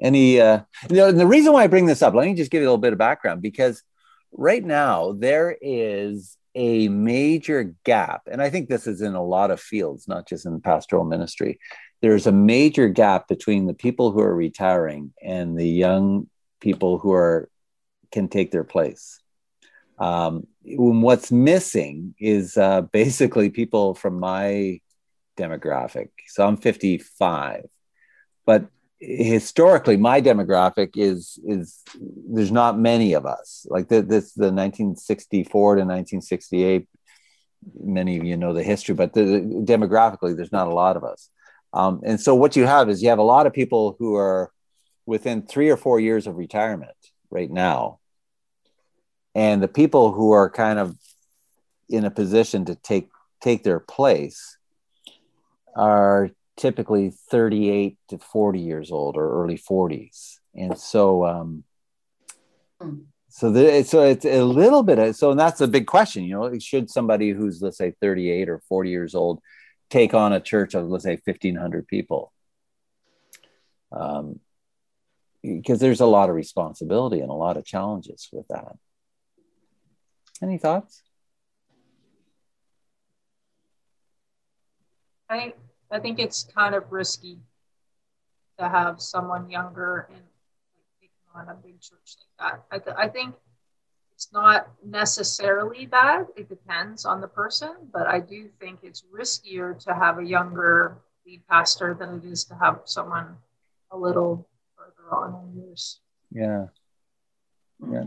Any, 0.00 0.40
uh, 0.40 0.60
you 0.88 0.96
know, 0.96 1.12
the 1.12 1.26
reason 1.26 1.52
why 1.52 1.64
I 1.64 1.66
bring 1.66 1.86
this 1.86 2.00
up, 2.00 2.14
let 2.14 2.26
me 2.26 2.34
just 2.34 2.50
give 2.50 2.62
you 2.62 2.68
a 2.68 2.70
little 2.70 2.78
bit 2.78 2.94
of 2.94 2.98
background 2.98 3.42
because 3.42 3.82
right 4.32 4.64
now 4.64 5.12
there 5.12 5.54
is 5.60 6.38
a 6.54 6.88
major 6.88 7.74
gap, 7.84 8.22
and 8.30 8.42
I 8.42 8.50
think 8.50 8.68
this 8.68 8.86
is 8.86 9.00
in 9.00 9.14
a 9.14 9.24
lot 9.24 9.50
of 9.50 9.60
fields, 9.60 10.06
not 10.06 10.28
just 10.28 10.46
in 10.46 10.60
pastoral 10.60 11.04
ministry. 11.04 11.58
There's 12.00 12.26
a 12.26 12.32
major 12.32 12.88
gap 12.88 13.28
between 13.28 13.66
the 13.66 13.74
people 13.74 14.10
who 14.10 14.20
are 14.20 14.34
retiring 14.34 15.12
and 15.22 15.58
the 15.58 15.68
young 15.68 16.28
people 16.60 16.98
who 16.98 17.12
are 17.12 17.48
can 18.10 18.28
take 18.28 18.50
their 18.50 18.64
place. 18.64 19.18
Um, 19.98 20.46
what's 20.64 21.32
missing 21.32 22.14
is 22.18 22.56
uh, 22.56 22.82
basically 22.92 23.50
people 23.50 23.94
from 23.94 24.20
my 24.20 24.80
demographic. 25.36 26.08
So 26.28 26.46
I'm 26.46 26.56
55, 26.56 27.64
but 28.44 28.66
historically 29.02 29.96
my 29.96 30.20
demographic 30.20 30.90
is 30.94 31.38
is 31.44 31.82
there's 32.28 32.52
not 32.52 32.78
many 32.78 33.14
of 33.14 33.26
us. 33.26 33.66
Like 33.68 33.88
the, 33.88 34.00
this 34.00 34.32
the 34.32 34.52
1964 34.52 35.74
to 35.74 35.80
1968 35.80 36.88
many 37.80 38.18
of 38.18 38.24
you 38.24 38.36
know 38.36 38.52
the 38.52 38.62
history 38.62 38.94
but 38.94 39.12
the, 39.12 39.20
demographically 39.64 40.36
there's 40.36 40.52
not 40.52 40.68
a 40.68 40.74
lot 40.74 40.96
of 40.96 41.04
us. 41.04 41.30
Um, 41.72 42.00
and 42.04 42.20
so 42.20 42.34
what 42.34 42.54
you 42.54 42.64
have 42.64 42.88
is 42.88 43.02
you 43.02 43.08
have 43.08 43.18
a 43.18 43.22
lot 43.22 43.46
of 43.46 43.52
people 43.52 43.96
who 43.98 44.14
are 44.14 44.52
within 45.04 45.42
three 45.42 45.70
or 45.70 45.76
four 45.76 45.98
years 45.98 46.26
of 46.28 46.36
retirement 46.36 46.96
right 47.30 47.50
now. 47.50 47.98
And 49.34 49.62
the 49.62 49.68
people 49.68 50.12
who 50.12 50.30
are 50.30 50.48
kind 50.48 50.78
of 50.78 50.96
in 51.88 52.04
a 52.04 52.10
position 52.10 52.66
to 52.66 52.76
take 52.76 53.08
take 53.40 53.64
their 53.64 53.80
place 53.80 54.56
are 55.74 56.30
typically 56.56 57.12
38 57.30 57.96
to 58.08 58.18
40 58.18 58.60
years 58.60 58.90
old 58.90 59.16
or 59.16 59.42
early 59.42 59.56
40s 59.56 60.36
and 60.54 60.78
so 60.78 61.24
um 61.24 61.64
so 63.28 63.50
the, 63.50 63.82
so 63.82 64.02
it's 64.02 64.26
a 64.26 64.42
little 64.42 64.82
bit 64.82 64.98
of, 64.98 65.16
so 65.16 65.30
and 65.30 65.40
that's 65.40 65.60
a 65.62 65.68
big 65.68 65.86
question 65.86 66.24
you 66.24 66.34
know 66.34 66.58
should 66.58 66.90
somebody 66.90 67.30
who's 67.30 67.62
let's 67.62 67.78
say 67.78 67.94
38 68.00 68.48
or 68.48 68.60
40 68.68 68.90
years 68.90 69.14
old 69.14 69.40
take 69.92 70.14
on 70.14 70.32
a 70.32 70.40
church 70.40 70.74
of 70.74 70.88
let's 70.88 71.04
say 71.04 71.20
1500 71.24 71.86
people? 71.86 72.32
Um 73.92 74.40
because 75.42 75.80
there's 75.80 76.00
a 76.00 76.06
lot 76.06 76.30
of 76.30 76.36
responsibility 76.36 77.20
and 77.20 77.30
a 77.30 77.34
lot 77.34 77.56
of 77.56 77.64
challenges 77.64 78.28
with 78.32 78.46
that. 78.48 78.76
Any 80.40 80.56
thoughts? 80.56 81.02
I 85.28 85.54
I 85.92 85.98
think 86.00 86.18
it's 86.18 86.44
kind 86.44 86.74
of 86.74 86.90
risky 86.90 87.38
to 88.58 88.68
have 88.68 89.00
someone 89.00 89.50
younger 89.50 90.08
and 90.10 90.22
on 91.34 91.48
a 91.48 91.54
big 91.54 91.80
church 91.80 92.16
like 92.18 92.52
that. 92.52 92.64
I, 92.70 92.78
th- 92.78 92.96
I 92.98 93.08
think 93.08 93.34
it's 94.14 94.32
not 94.32 94.68
necessarily 94.84 95.86
bad. 95.86 96.26
It 96.36 96.48
depends 96.48 97.04
on 97.04 97.20
the 97.20 97.28
person, 97.28 97.74
but 97.92 98.06
I 98.06 98.20
do 98.20 98.48
think 98.60 98.80
it's 98.82 99.04
riskier 99.14 99.78
to 99.84 99.94
have 99.94 100.18
a 100.18 100.24
younger 100.24 100.98
lead 101.26 101.46
pastor 101.48 101.94
than 101.94 102.16
it 102.16 102.24
is 102.24 102.44
to 102.44 102.54
have 102.56 102.80
someone 102.84 103.36
a 103.90 103.96
little 103.96 104.46
further 104.76 105.14
on 105.14 105.34
in 105.42 105.62
years. 105.62 106.00
Yeah. 106.30 106.66
Yeah. 107.90 108.04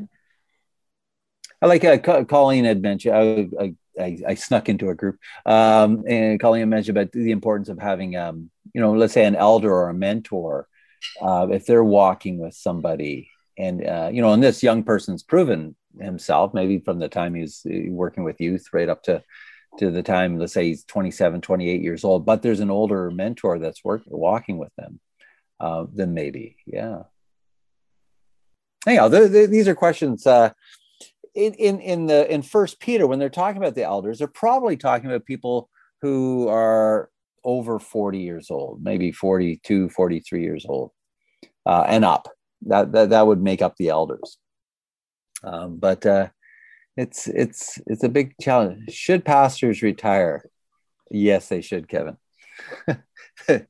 I 1.62 1.66
like 1.66 1.84
uh, 1.84 2.24
Colleen 2.26 2.66
had 2.66 2.82
mentioned. 2.82 3.16
I, 3.16 3.64
I 3.64 3.74
I, 4.00 4.18
I, 4.28 4.34
snuck 4.36 4.70
into 4.70 4.90
a 4.90 4.96
group 4.96 5.20
um, 5.46 6.04
and 6.08 6.40
Colleen 6.40 6.70
mentioned 6.70 6.98
about 6.98 7.12
the 7.12 7.32
importance 7.32 7.70
of 7.70 7.80
having, 7.80 8.16
um, 8.16 8.50
you 8.74 8.82
know, 8.82 8.94
let's 8.94 9.14
say 9.14 9.26
an 9.26 9.36
elder 9.36 9.72
or 9.72 9.90
a 9.90 9.94
mentor, 9.94 10.68
uh, 11.22 11.48
if 11.52 11.66
they're 11.66 11.84
walking 11.84 12.38
with 12.38 12.54
somebody 12.54 13.30
and, 13.58 13.86
uh, 13.86 14.10
you 14.12 14.22
know, 14.22 14.34
and 14.34 14.44
this 14.44 14.64
young 14.64 14.84
person's 14.84 15.24
proven 15.24 15.76
himself, 16.00 16.54
maybe 16.54 16.80
from 16.80 17.00
the 17.00 17.08
time 17.08 17.36
he's 17.36 17.66
uh, 17.66 17.90
working 17.90 18.24
with 18.24 18.42
youth 18.42 18.68
right 18.74 18.90
up 18.90 19.04
to, 19.04 19.24
to 19.80 19.92
the 19.92 20.04
time, 20.04 20.40
let's 20.40 20.54
say 20.54 20.68
he's 20.68 20.84
27, 20.86 21.42
28 21.42 21.82
years 21.82 22.04
old, 22.04 22.26
but 22.26 22.42
there's 22.42 22.60
an 22.60 22.72
older 22.72 23.12
mentor 23.12 23.60
that's 23.60 23.84
working, 23.84 24.12
walking 24.14 24.58
with 24.58 24.74
them, 24.78 25.00
uh, 25.60 25.86
then 25.94 26.14
maybe, 26.14 26.58
yeah. 26.66 27.04
Anyhow, 28.88 29.08
the, 29.08 29.28
the, 29.28 29.46
these 29.48 29.68
are 29.68 29.76
questions, 29.76 30.28
uh, 30.28 30.52
in, 31.36 31.80
in 31.82 32.06
the 32.08 32.32
in 32.34 32.42
first 32.42 32.80
peter 32.80 33.06
when 33.06 33.20
they're 33.20 33.30
talking 33.30 33.62
about 33.62 33.76
the 33.76 33.84
elders 33.84 34.20
they're 34.20 34.28
probably 34.28 34.78
talking 34.78 35.08
about 35.08 35.26
people 35.26 35.70
who 36.02 36.48
are 36.48 37.10
over 37.44 37.80
40 37.80 38.20
years 38.20 38.50
old 38.50 38.82
maybe 38.84 39.12
42 39.12 39.90
43 39.90 40.42
years 40.42 40.66
old 40.68 40.92
uh, 41.66 41.86
and 41.88 42.06
up. 42.06 42.30
That, 42.68 42.92
that 42.94 43.10
that 43.10 43.28
would 43.28 43.42
make 43.42 43.62
up 43.62 43.76
the 43.78 43.90
elders. 43.90 44.38
Um, 45.44 45.78
but 45.78 46.06
uh, 46.06 46.30
it's 46.98 47.28
it's 47.28 47.80
it's 47.86 48.04
a 48.04 48.10
big 48.10 48.36
challenge. 48.42 48.92
Should 48.92 49.26
pastors 49.26 49.82
retire? 49.82 50.50
Yes 51.12 51.50
they 51.50 51.62
should 51.62 51.88
kevin. 51.88 52.18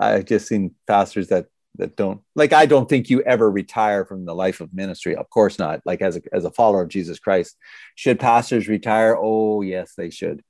I've 0.00 0.24
just 0.24 0.48
seen 0.48 0.74
pastors 0.86 1.28
that 1.28 1.46
that 1.76 1.96
don't 1.96 2.20
like 2.34 2.52
i 2.52 2.66
don't 2.66 2.88
think 2.88 3.10
you 3.10 3.20
ever 3.22 3.50
retire 3.50 4.04
from 4.04 4.24
the 4.24 4.34
life 4.34 4.60
of 4.60 4.72
ministry. 4.72 5.16
Of 5.16 5.28
course 5.30 5.58
not. 5.58 5.80
Like 5.84 6.02
as 6.02 6.16
a, 6.16 6.22
as 6.32 6.44
a 6.44 6.50
follower 6.50 6.82
of 6.82 6.88
jesus 6.88 7.18
christ 7.18 7.56
should 7.94 8.20
pastors 8.20 8.68
retire? 8.68 9.16
Oh 9.18 9.62
yes 9.62 9.94
they 9.96 10.10
should. 10.10 10.42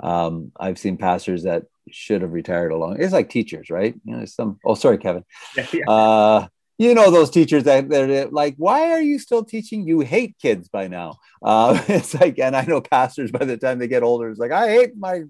Um, 0.00 0.52
i've 0.58 0.78
seen 0.78 0.96
pastors 0.96 1.42
that 1.44 1.64
should 1.90 2.22
have 2.22 2.32
retired 2.32 2.72
along. 2.72 3.00
It's 3.00 3.12
like 3.12 3.28
teachers 3.28 3.70
right? 3.70 3.94
You 4.04 4.16
know 4.16 4.24
some 4.24 4.58
oh 4.64 4.74
sorry 4.74 4.98
kevin. 4.98 5.24
Uh, 5.88 6.46
you 6.80 6.94
know 6.94 7.10
those 7.10 7.28
teachers 7.28 7.64
that 7.64 7.90
they're 7.90 8.28
like, 8.28 8.54
why 8.56 8.92
are 8.92 9.02
you 9.02 9.18
still 9.18 9.44
teaching? 9.44 9.86
You 9.86 10.00
hate 10.00 10.38
kids 10.40 10.68
by 10.68 10.88
now. 10.88 11.18
Uh, 11.42 11.78
it's 11.88 12.14
like, 12.14 12.38
and 12.38 12.56
I 12.56 12.64
know 12.64 12.80
pastors 12.80 13.30
by 13.30 13.44
the 13.44 13.58
time 13.58 13.78
they 13.78 13.86
get 13.86 14.02
older, 14.02 14.30
it's 14.30 14.40
like 14.40 14.50
I 14.50 14.70
hate 14.70 14.96
my 14.96 15.24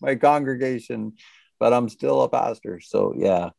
my 0.00 0.14
congregation, 0.14 1.12
but 1.60 1.74
I'm 1.74 1.90
still 1.90 2.22
a 2.22 2.30
pastor. 2.30 2.80
So 2.80 3.12
yeah, 3.18 3.50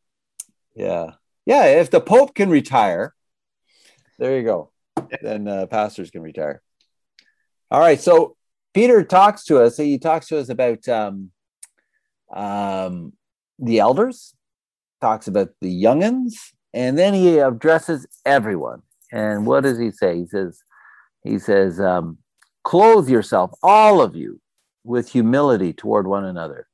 yeah, 0.75 1.11
yeah. 1.45 1.65
If 1.65 1.91
the 1.91 2.01
Pope 2.01 2.35
can 2.35 2.49
retire, 2.49 3.13
there 4.17 4.37
you 4.37 4.43
go. 4.43 4.71
Then 5.21 5.47
uh, 5.47 5.65
pastors 5.67 6.11
can 6.11 6.21
retire. 6.21 6.61
All 7.71 7.79
right. 7.79 7.99
So 7.99 8.35
Peter 8.73 9.03
talks 9.03 9.45
to 9.45 9.61
us. 9.61 9.77
He 9.77 9.97
talks 9.97 10.27
to 10.27 10.39
us 10.39 10.49
about 10.49 10.87
um, 10.87 11.31
um, 12.33 13.13
the 13.59 13.79
elders, 13.79 14.35
talks 15.01 15.27
about 15.27 15.49
the 15.61 15.83
youngins, 15.83 16.33
and 16.73 16.97
then 16.97 17.13
he 17.13 17.39
addresses 17.39 18.05
everyone. 18.25 18.81
And 19.11 19.45
what 19.45 19.63
does 19.63 19.79
he 19.79 19.91
say? 19.91 20.17
He 20.17 20.27
says, 20.27 20.61
he 21.23 21.39
says, 21.39 21.79
um, 21.79 22.17
clothe 22.63 23.09
yourself, 23.09 23.51
all 23.63 24.01
of 24.01 24.15
you, 24.15 24.41
with 24.83 25.09
humility 25.09 25.73
toward 25.73 26.07
one 26.07 26.25
another. 26.25 26.67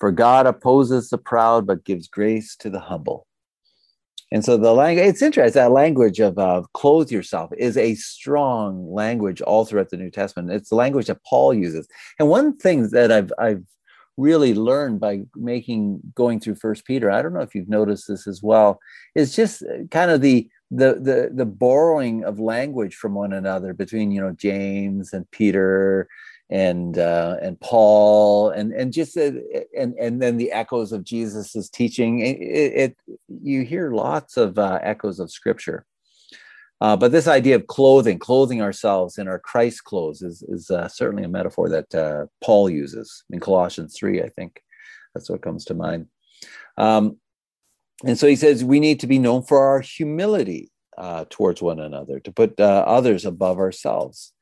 For 0.00 0.10
God 0.10 0.46
opposes 0.46 1.08
the 1.08 1.18
proud, 1.18 1.66
but 1.66 1.84
gives 1.84 2.08
grace 2.08 2.56
to 2.56 2.68
the 2.70 2.80
humble. 2.80 3.26
And 4.34 4.44
so 4.44 4.56
the 4.56 4.74
language, 4.74 5.06
it's 5.06 5.22
interesting, 5.22 5.62
that 5.62 5.70
language 5.70 6.18
of 6.18 6.36
uh, 6.40 6.64
clothe 6.72 7.08
yourself 7.08 7.52
is 7.56 7.76
a 7.76 7.94
strong 7.94 8.92
language 8.92 9.40
all 9.40 9.64
throughout 9.64 9.90
the 9.90 9.96
New 9.96 10.10
Testament. 10.10 10.50
It's 10.50 10.70
the 10.70 10.74
language 10.74 11.06
that 11.06 11.22
Paul 11.24 11.54
uses. 11.54 11.86
And 12.18 12.28
one 12.28 12.56
thing 12.56 12.88
that 12.88 13.12
I've, 13.12 13.32
I've 13.38 13.62
really 14.16 14.52
learned 14.52 14.98
by 14.98 15.20
making 15.36 16.00
going 16.14 16.38
through 16.38 16.54
first 16.54 16.84
peter 16.84 17.10
i 17.10 17.20
don't 17.20 17.34
know 17.34 17.40
if 17.40 17.52
you've 17.52 17.68
noticed 17.68 18.06
this 18.06 18.28
as 18.28 18.44
well 18.44 18.78
is 19.16 19.34
just 19.34 19.62
uh, 19.62 19.84
kind 19.90 20.08
of 20.08 20.20
the 20.20 20.48
the 20.70 20.94
the 21.00 21.30
the 21.34 21.44
borrowing 21.44 22.22
of 22.22 22.38
language 22.38 22.94
from 22.94 23.12
one 23.12 23.32
another 23.32 23.74
between 23.74 24.12
you 24.12 24.20
know 24.20 24.30
james 24.30 25.12
and 25.12 25.28
peter 25.32 26.06
and 26.50 26.98
uh, 26.98 27.36
and 27.40 27.58
paul 27.60 28.50
and 28.50 28.72
and 28.72 28.92
just 28.92 29.16
uh, 29.16 29.32
and 29.76 29.94
and 29.94 30.20
then 30.20 30.36
the 30.36 30.52
echoes 30.52 30.92
of 30.92 31.04
jesus's 31.04 31.70
teaching 31.70 32.20
it, 32.20 32.36
it, 32.38 32.96
you 33.42 33.62
hear 33.62 33.92
lots 33.92 34.36
of 34.36 34.58
uh, 34.58 34.78
echoes 34.82 35.18
of 35.18 35.30
scripture 35.30 35.86
uh, 36.80 36.96
but 36.96 37.12
this 37.12 37.28
idea 37.28 37.56
of 37.56 37.66
clothing, 37.66 38.18
clothing 38.18 38.60
ourselves 38.60 39.16
in 39.16 39.26
our 39.26 39.38
Christ 39.38 39.84
clothes, 39.84 40.20
is, 40.20 40.42
is 40.48 40.70
uh, 40.70 40.86
certainly 40.86 41.24
a 41.24 41.28
metaphor 41.28 41.68
that 41.70 41.94
uh, 41.94 42.26
Paul 42.42 42.68
uses 42.68 43.24
in 43.30 43.40
Colossians 43.40 43.96
3, 43.96 44.22
I 44.22 44.28
think. 44.28 44.60
That's 45.14 45.30
what 45.30 45.40
comes 45.40 45.64
to 45.66 45.74
mind. 45.74 46.08
Um, 46.76 47.18
and 48.04 48.18
so 48.18 48.26
he 48.26 48.36
says 48.36 48.64
we 48.64 48.80
need 48.80 49.00
to 49.00 49.06
be 49.06 49.18
known 49.18 49.44
for 49.44 49.60
our 49.60 49.80
humility 49.80 50.70
uh, 50.98 51.24
towards 51.30 51.62
one 51.62 51.80
another, 51.80 52.20
to 52.20 52.32
put 52.32 52.60
others 52.60 53.24
above 53.24 53.58
ourselves. 53.58 54.32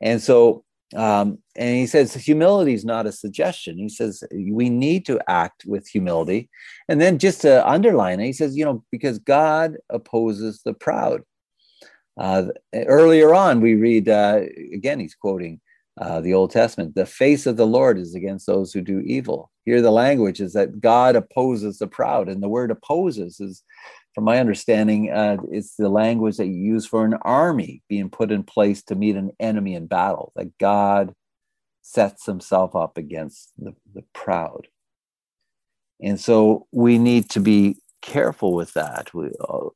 And 0.00 0.22
so, 0.22 0.64
um, 0.96 1.38
and 1.56 1.76
he 1.76 1.86
says 1.86 2.14
humility 2.14 2.74
is 2.74 2.84
not 2.84 3.06
a 3.06 3.12
suggestion. 3.12 3.78
He 3.78 3.88
says 3.88 4.24
we 4.32 4.68
need 4.68 5.06
to 5.06 5.20
act 5.28 5.64
with 5.64 5.86
humility. 5.86 6.50
And 6.88 7.00
then 7.00 7.18
just 7.18 7.42
to 7.42 7.66
underline 7.68 8.20
it, 8.20 8.26
he 8.26 8.32
says, 8.32 8.56
you 8.56 8.64
know, 8.64 8.84
because 8.90 9.18
God 9.18 9.76
opposes 9.88 10.62
the 10.64 10.74
proud 10.74 11.22
uh, 12.18 12.48
earlier 12.74 13.34
on, 13.34 13.60
we 13.60 13.74
read, 13.74 14.08
uh, 14.08 14.40
again, 14.74 14.98
he's 15.00 15.14
quoting 15.14 15.60
uh, 16.00 16.20
the 16.20 16.34
Old 16.34 16.50
Testament 16.50 16.94
the 16.94 17.06
face 17.06 17.46
of 17.46 17.56
the 17.56 17.66
Lord 17.66 17.98
is 17.98 18.14
against 18.14 18.46
those 18.46 18.72
who 18.72 18.80
do 18.80 19.00
evil. 19.00 19.50
Here, 19.64 19.80
the 19.82 19.90
language 19.90 20.40
is 20.40 20.54
that 20.54 20.80
God 20.80 21.14
opposes 21.14 21.78
the 21.78 21.86
proud. 21.86 22.28
And 22.28 22.42
the 22.42 22.48
word 22.48 22.70
opposes 22.70 23.38
is, 23.38 23.62
from 24.14 24.24
my 24.24 24.38
understanding, 24.38 25.10
uh, 25.10 25.36
it's 25.50 25.76
the 25.76 25.88
language 25.88 26.36
that 26.36 26.46
you 26.46 26.54
use 26.54 26.86
for 26.86 27.04
an 27.04 27.14
army 27.22 27.82
being 27.88 28.10
put 28.10 28.32
in 28.32 28.42
place 28.42 28.82
to 28.84 28.94
meet 28.94 29.16
an 29.16 29.30
enemy 29.38 29.74
in 29.74 29.86
battle, 29.86 30.32
that 30.36 30.56
God 30.58 31.14
sets 31.82 32.26
himself 32.26 32.74
up 32.74 32.96
against 32.96 33.52
the, 33.58 33.74
the 33.94 34.04
proud. 34.12 34.68
And 36.02 36.18
so 36.18 36.66
we 36.72 36.98
need 36.98 37.30
to 37.30 37.40
be 37.40 37.76
careful 38.02 38.54
with 38.54 38.72
that. 38.74 39.12
We, 39.14 39.30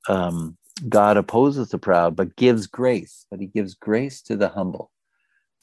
um, 0.09 0.57
God 0.89 1.16
opposes 1.16 1.68
the 1.68 1.78
proud, 1.78 2.16
but 2.16 2.37
gives 2.37 2.66
grace, 2.66 3.26
but 3.30 3.41
he 3.41 3.47
gives 3.47 3.74
grace 3.74 4.20
to 4.22 4.37
the 4.37 4.49
humble, 4.49 4.91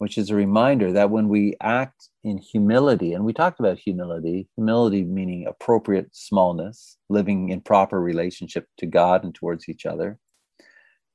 which 0.02 0.18
is 0.18 0.32
a 0.32 0.36
reminder 0.36 0.92
that 0.92 1.12
when 1.12 1.30
we 1.30 1.56
act 1.62 2.10
in 2.24 2.40
humility, 2.40 3.14
and 3.14 3.24
we 3.24 3.34
talked 3.34 3.60
about 3.60 3.78
humility, 3.78 4.48
humility 4.56 5.04
meaning 5.04 5.46
appropriate 5.46 6.10
smallness, 6.12 6.98
living 7.10 7.50
in 7.50 7.62
proper 7.62 8.02
relationship 8.02 8.66
to 8.80 8.88
God 8.88 9.24
and 9.24 9.36
towards 9.36 9.70
each 9.70 9.86
other, 9.86 10.18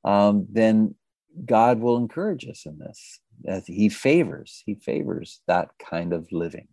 um, 0.05 0.47
then 0.49 0.95
God 1.43 1.81
will 1.81 1.97
encourage 1.97 2.47
us 2.47 2.65
in 2.65 2.79
this. 2.79 3.19
As 3.45 3.67
he 3.67 3.89
favors, 3.89 4.63
he 4.65 4.75
favors 4.75 5.41
that 5.47 5.71
kind 5.77 6.13
of 6.13 6.31
living. 6.31 6.69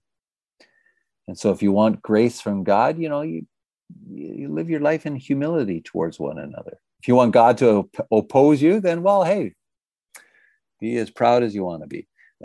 And 1.27 1.37
so 1.37 1.51
if 1.51 1.65
you 1.65 1.73
want 1.73 2.01
grace 2.01 2.41
from 2.41 2.63
God, 2.63 2.97
you 2.97 3.09
know, 3.09 3.23
you, 3.23 3.45
you 4.09 4.55
live 4.55 4.71
your 4.71 4.79
life 4.79 5.05
in 5.05 5.17
humility 5.17 5.81
towards 5.81 6.21
one 6.21 6.39
another 6.39 6.79
if 7.05 7.09
you 7.09 7.17
want 7.17 7.33
God 7.33 7.59
to 7.59 7.69
op- 7.69 8.07
oppose 8.11 8.63
you, 8.63 8.81
then 8.81 9.03
well, 9.03 9.25
hey, 9.25 9.53
be 10.85 10.99
as 10.99 11.11
proud 11.11 11.43
as 11.43 11.55
you 11.55 11.65
want 11.65 11.83
to 11.83 11.89
be. 11.89 12.07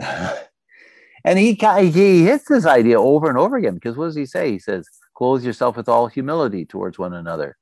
and 1.24 1.38
he 1.38 1.52
he 1.52 2.24
hits 2.24 2.48
this 2.48 2.66
idea 2.66 3.00
over 3.00 3.28
and 3.28 3.38
over 3.38 3.56
again 3.56 3.74
because 3.74 3.96
what 3.96 4.06
does 4.06 4.16
he 4.16 4.26
say? 4.26 4.50
He 4.50 4.58
says, 4.58 4.86
"Clothe 5.14 5.44
yourself 5.44 5.76
with 5.76 5.88
all 5.88 6.06
humility 6.06 6.64
towards 6.64 6.98
one 6.98 7.14
another. 7.14 7.56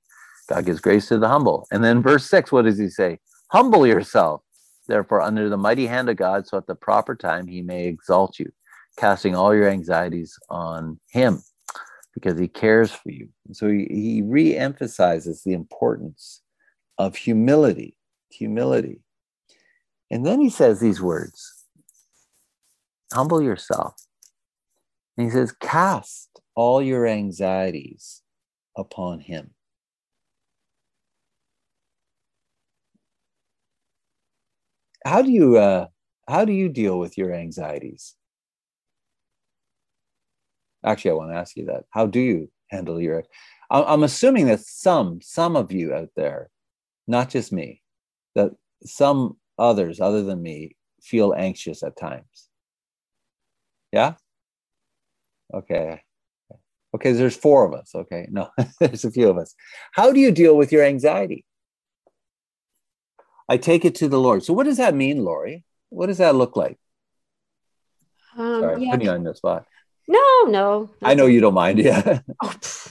God 0.48 0.64
gives 0.66 0.80
grace 0.80 1.08
to 1.08 1.18
the 1.18 1.28
humble." 1.28 1.66
And 1.72 1.82
then 1.82 2.02
verse 2.02 2.28
six, 2.30 2.52
what 2.52 2.64
does 2.64 2.78
he 2.78 2.88
say? 2.88 3.18
Humble 3.50 3.86
yourself, 3.86 4.42
therefore, 4.86 5.22
under 5.22 5.48
the 5.48 5.56
mighty 5.56 5.86
hand 5.86 6.08
of 6.08 6.16
God, 6.16 6.46
so 6.46 6.58
at 6.58 6.66
the 6.66 6.74
proper 6.74 7.16
time 7.16 7.46
He 7.46 7.62
may 7.62 7.86
exalt 7.86 8.38
you, 8.38 8.50
casting 8.96 9.34
all 9.34 9.54
your 9.54 9.68
anxieties 9.68 10.38
on 10.50 11.00
Him, 11.10 11.42
because 12.14 12.38
He 12.38 12.46
cares 12.46 12.92
for 12.92 13.10
you. 13.10 13.28
So 13.52 13.68
he, 13.68 13.86
he 13.90 14.22
re-emphasizes 14.22 15.42
the 15.42 15.54
importance 15.54 16.42
of 16.98 17.16
humility, 17.16 17.96
humility. 18.30 19.00
And 20.10 20.24
then 20.24 20.40
he 20.40 20.50
says 20.50 20.80
these 20.80 21.02
words 21.02 21.64
humble 23.12 23.42
yourself. 23.42 23.94
And 25.16 25.26
he 25.26 25.32
says, 25.32 25.52
cast 25.52 26.40
all 26.54 26.80
your 26.80 27.06
anxieties 27.06 28.22
upon 28.76 29.20
him. 29.20 29.50
How 35.04 35.22
do 35.22 35.30
you 35.30 35.56
uh, 35.56 35.86
how 36.28 36.44
do 36.44 36.52
you 36.52 36.68
deal 36.68 36.98
with 36.98 37.16
your 37.16 37.32
anxieties? 37.32 38.14
Actually, 40.84 41.12
I 41.12 41.14
want 41.14 41.32
to 41.32 41.36
ask 41.36 41.56
you 41.56 41.64
that. 41.66 41.84
How 41.90 42.06
do 42.06 42.20
you 42.20 42.50
handle 42.70 43.00
your? 43.00 43.24
I'm 43.70 44.02
assuming 44.02 44.46
that 44.46 44.60
some 44.60 45.20
some 45.22 45.56
of 45.56 45.72
you 45.72 45.94
out 45.94 46.10
there 46.16 46.50
not 47.06 47.30
just 47.30 47.52
me, 47.52 47.82
that 48.34 48.50
some 48.84 49.36
others 49.58 50.00
other 50.00 50.22
than 50.22 50.42
me 50.42 50.76
feel 51.02 51.34
anxious 51.36 51.82
at 51.82 51.96
times. 51.96 52.48
Yeah? 53.92 54.14
Okay. 55.52 56.02
Okay, 56.94 57.12
there's 57.12 57.36
four 57.36 57.66
of 57.66 57.74
us. 57.74 57.94
Okay, 57.94 58.28
no, 58.30 58.48
there's 58.80 59.04
a 59.04 59.10
few 59.10 59.28
of 59.28 59.36
us. 59.36 59.54
How 59.92 60.12
do 60.12 60.20
you 60.20 60.30
deal 60.30 60.56
with 60.56 60.72
your 60.72 60.84
anxiety? 60.84 61.44
I 63.48 63.56
take 63.56 63.84
it 63.84 63.94
to 63.96 64.08
the 64.08 64.18
Lord. 64.18 64.42
So, 64.42 64.52
what 64.52 64.64
does 64.64 64.78
that 64.78 64.94
mean, 64.94 65.24
Lori? 65.24 65.64
What 65.90 66.06
does 66.06 66.18
that 66.18 66.34
look 66.34 66.56
like? 66.56 66.78
Um, 68.36 68.60
Sorry, 68.60 68.84
yeah. 68.84 68.90
putting 68.92 69.06
you 69.06 69.12
on 69.12 69.22
the 69.24 69.34
spot. 69.34 69.66
No, 70.06 70.44
no. 70.48 70.90
I 71.02 71.14
know 71.14 71.26
you 71.26 71.40
don't 71.40 71.54
mind. 71.54 71.78
Yeah. 71.78 72.20
oh, 72.42 72.54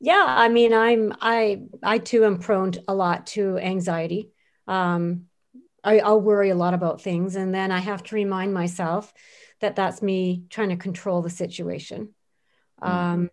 yeah 0.00 0.24
i 0.26 0.48
mean 0.48 0.72
i'm 0.72 1.14
i 1.20 1.62
i 1.82 1.98
too 1.98 2.24
am 2.24 2.38
prone 2.38 2.72
to, 2.72 2.82
a 2.88 2.94
lot 2.94 3.26
to 3.26 3.58
anxiety 3.58 4.30
um 4.68 5.22
I, 5.86 6.00
i'll 6.00 6.20
worry 6.20 6.50
a 6.50 6.54
lot 6.54 6.74
about 6.74 7.00
things 7.00 7.36
and 7.36 7.54
then 7.54 7.70
i 7.70 7.78
have 7.78 8.02
to 8.04 8.14
remind 8.14 8.52
myself 8.52 9.12
that 9.60 9.76
that's 9.76 10.02
me 10.02 10.44
trying 10.50 10.70
to 10.70 10.76
control 10.76 11.22
the 11.22 11.30
situation 11.30 12.14
mm-hmm. 12.82 12.92
um 12.92 13.30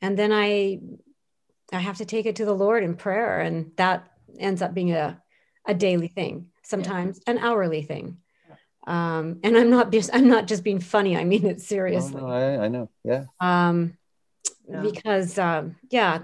and 0.00 0.16
then 0.16 0.32
i 0.32 0.78
i 1.72 1.80
have 1.80 1.98
to 1.98 2.06
take 2.06 2.26
it 2.26 2.36
to 2.36 2.44
the 2.44 2.54
lord 2.54 2.84
in 2.84 2.94
prayer 2.94 3.40
and 3.40 3.72
that 3.76 4.08
ends 4.38 4.62
up 4.62 4.72
being 4.72 4.92
a 4.92 5.20
a 5.66 5.74
daily 5.74 6.08
thing 6.08 6.46
sometimes 6.62 7.20
yeah. 7.26 7.32
an 7.32 7.38
hourly 7.38 7.82
thing 7.82 8.18
um 8.86 9.40
and 9.42 9.58
i'm 9.58 9.68
not 9.68 9.92
just 9.92 10.08
i'm 10.14 10.28
not 10.28 10.46
just 10.46 10.64
being 10.64 10.80
funny 10.80 11.16
i 11.16 11.24
mean 11.24 11.44
it 11.44 11.60
seriously 11.60 12.20
oh, 12.22 12.26
no, 12.26 12.32
I, 12.32 12.64
I 12.64 12.68
know 12.68 12.88
yeah 13.04 13.24
um 13.40 13.98
yeah. 14.70 14.80
because 14.80 15.38
um, 15.38 15.76
yeah 15.90 16.20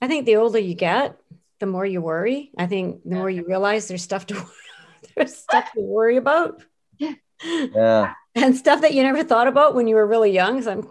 i 0.00 0.08
think 0.08 0.26
the 0.26 0.36
older 0.36 0.58
you 0.58 0.74
get 0.74 1.16
the 1.60 1.66
more 1.66 1.86
you 1.86 2.00
worry 2.00 2.50
i 2.58 2.66
think 2.66 3.02
the 3.04 3.14
more 3.14 3.30
you 3.30 3.44
realize 3.46 3.88
there's 3.88 4.02
stuff 4.02 4.26
to 4.26 4.44
there's 5.16 5.36
stuff 5.36 5.70
to 5.72 5.80
worry 5.80 6.16
about 6.16 6.62
yeah 7.00 8.12
and 8.34 8.56
stuff 8.56 8.80
that 8.80 8.94
you 8.94 9.02
never 9.02 9.22
thought 9.22 9.46
about 9.48 9.74
when 9.74 9.86
you 9.86 9.94
were 9.94 10.06
really 10.06 10.30
young 10.30 10.62
so 10.62 10.72
I'm, 10.72 10.88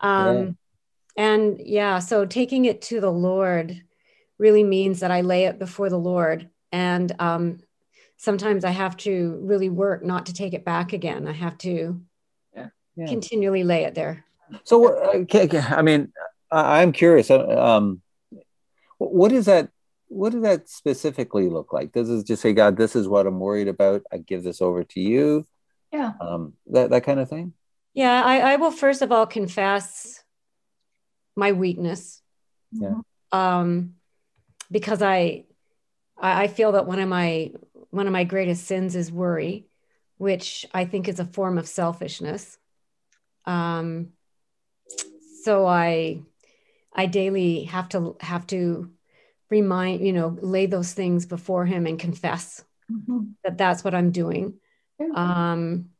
um 0.00 0.36
yeah. 1.16 1.24
and 1.24 1.60
yeah 1.60 1.98
so 1.98 2.24
taking 2.24 2.64
it 2.64 2.82
to 2.82 3.00
the 3.00 3.12
lord 3.12 3.82
really 4.38 4.64
means 4.64 5.00
that 5.00 5.10
I 5.10 5.20
lay 5.20 5.44
it 5.44 5.58
before 5.58 5.90
the 5.90 5.98
Lord. 5.98 6.48
And 6.72 7.12
um, 7.18 7.58
sometimes 8.16 8.64
I 8.64 8.70
have 8.70 8.96
to 8.98 9.38
really 9.42 9.68
work 9.68 10.04
not 10.04 10.26
to 10.26 10.32
take 10.32 10.54
it 10.54 10.64
back 10.64 10.92
again. 10.92 11.26
I 11.26 11.32
have 11.32 11.58
to 11.58 12.00
yeah. 12.54 12.68
Yeah. 12.96 13.06
continually 13.06 13.64
lay 13.64 13.84
it 13.84 13.94
there. 13.94 14.24
So, 14.64 14.94
okay, 15.22 15.48
I 15.58 15.82
mean, 15.82 16.12
I'm 16.50 16.92
curious. 16.92 17.30
Uh, 17.30 17.46
um, 17.46 18.00
what 18.98 19.32
is 19.32 19.46
that? 19.46 19.70
What 20.08 20.32
does 20.32 20.42
that 20.42 20.68
specifically 20.68 21.48
look 21.48 21.72
like? 21.72 21.92
Does 21.92 22.10
it 22.10 22.26
just 22.26 22.42
say, 22.42 22.52
"God, 22.52 22.76
this 22.76 22.96
is 22.96 23.08
what 23.08 23.26
I'm 23.26 23.40
worried 23.40 23.68
about. 23.68 24.02
I 24.12 24.18
give 24.18 24.42
this 24.42 24.60
over 24.60 24.84
to 24.84 25.00
you"? 25.00 25.46
Yeah. 25.92 26.12
Um, 26.20 26.54
that 26.68 26.90
that 26.90 27.04
kind 27.04 27.20
of 27.20 27.28
thing. 27.28 27.54
Yeah, 27.94 28.22
I, 28.24 28.52
I 28.52 28.56
will 28.56 28.70
first 28.70 29.02
of 29.02 29.12
all 29.12 29.26
confess 29.26 30.22
my 31.36 31.52
weakness. 31.52 32.22
Yeah. 32.72 32.94
Um, 33.32 33.94
because 34.70 35.02
I 35.02 35.44
I 36.20 36.48
feel 36.48 36.72
that 36.72 36.86
one 36.86 36.98
of 36.98 37.08
my 37.08 37.52
one 37.90 38.06
of 38.06 38.12
my 38.12 38.24
greatest 38.24 38.64
sins 38.66 38.96
is 38.96 39.10
worry, 39.10 39.66
which 40.18 40.66
I 40.74 40.84
think 40.84 41.08
is 41.08 41.20
a 41.20 41.24
form 41.24 41.58
of 41.58 41.68
selfishness. 41.68 42.58
Um, 43.44 44.08
so 45.42 45.66
I 45.66 46.22
I 46.98 47.06
daily 47.06 47.64
have 47.64 47.88
to 47.90 48.16
have 48.20 48.46
to 48.48 48.90
remind 49.48 50.04
you 50.04 50.12
know 50.12 50.36
lay 50.40 50.66
those 50.66 50.92
things 50.92 51.24
before 51.24 51.64
Him 51.64 51.86
and 51.86 51.98
confess 51.98 52.62
mm-hmm. 52.92 53.30
that 53.44 53.56
that's 53.56 53.82
what 53.84 53.94
I'm 53.94 54.10
doing. 54.10 54.54
Um, 55.14 55.90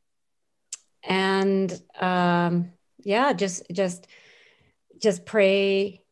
and 1.03 1.81
um, 1.99 2.73
yeah, 2.99 3.33
just 3.33 3.63
just 3.71 4.07
just 5.01 5.25
pray 5.25 6.03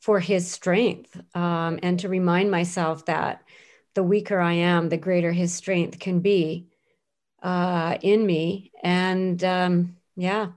for 0.00 0.18
his 0.18 0.50
strength 0.50 1.20
um, 1.36 1.78
and 1.82 2.00
to 2.00 2.08
remind 2.08 2.50
myself 2.50 3.04
that 3.06 3.42
the 3.94 4.02
weaker 4.02 4.40
I 4.40 4.54
am, 4.54 4.88
the 4.88 4.96
greater 4.96 5.32
his 5.32 5.52
strength 5.52 5.98
can 5.98 6.20
be 6.20 6.68
uh, 7.42 7.98
in 8.00 8.24
me. 8.24 8.72
And 8.82 9.42
um, 9.44 9.96
yeah, 10.16 10.48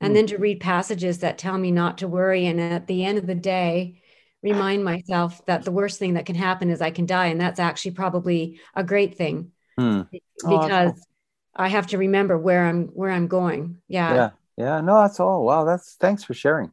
and 0.00 0.12
mm. 0.12 0.14
then 0.14 0.26
to 0.28 0.38
read 0.38 0.60
passages 0.60 1.18
that 1.18 1.38
tell 1.38 1.56
me 1.56 1.70
not 1.70 1.98
to 1.98 2.08
worry. 2.08 2.46
And 2.46 2.60
at 2.60 2.86
the 2.86 3.04
end 3.04 3.18
of 3.18 3.26
the 3.26 3.34
day, 3.34 4.02
remind 4.42 4.84
myself 4.84 5.44
that 5.46 5.64
the 5.64 5.72
worst 5.72 5.98
thing 5.98 6.14
that 6.14 6.26
can 6.26 6.36
happen 6.36 6.70
is 6.70 6.80
I 6.80 6.90
can 6.90 7.06
die. 7.06 7.26
And 7.26 7.40
that's 7.40 7.60
actually 7.60 7.92
probably 7.92 8.60
a 8.74 8.84
great 8.84 9.16
thing 9.16 9.52
mm. 9.78 10.08
because 10.10 10.92
oh, 10.92 11.02
I 11.54 11.68
have 11.68 11.88
to 11.88 11.98
remember 11.98 12.36
where 12.38 12.66
I'm 12.66 12.88
where 12.88 13.10
I'm 13.10 13.28
going. 13.28 13.78
Yeah. 13.88 14.14
Yeah. 14.14 14.30
Yeah. 14.56 14.80
No, 14.80 15.00
that's 15.02 15.20
all. 15.20 15.44
Wow. 15.44 15.64
That's 15.64 15.94
thanks 15.94 16.24
for 16.24 16.34
sharing. 16.34 16.72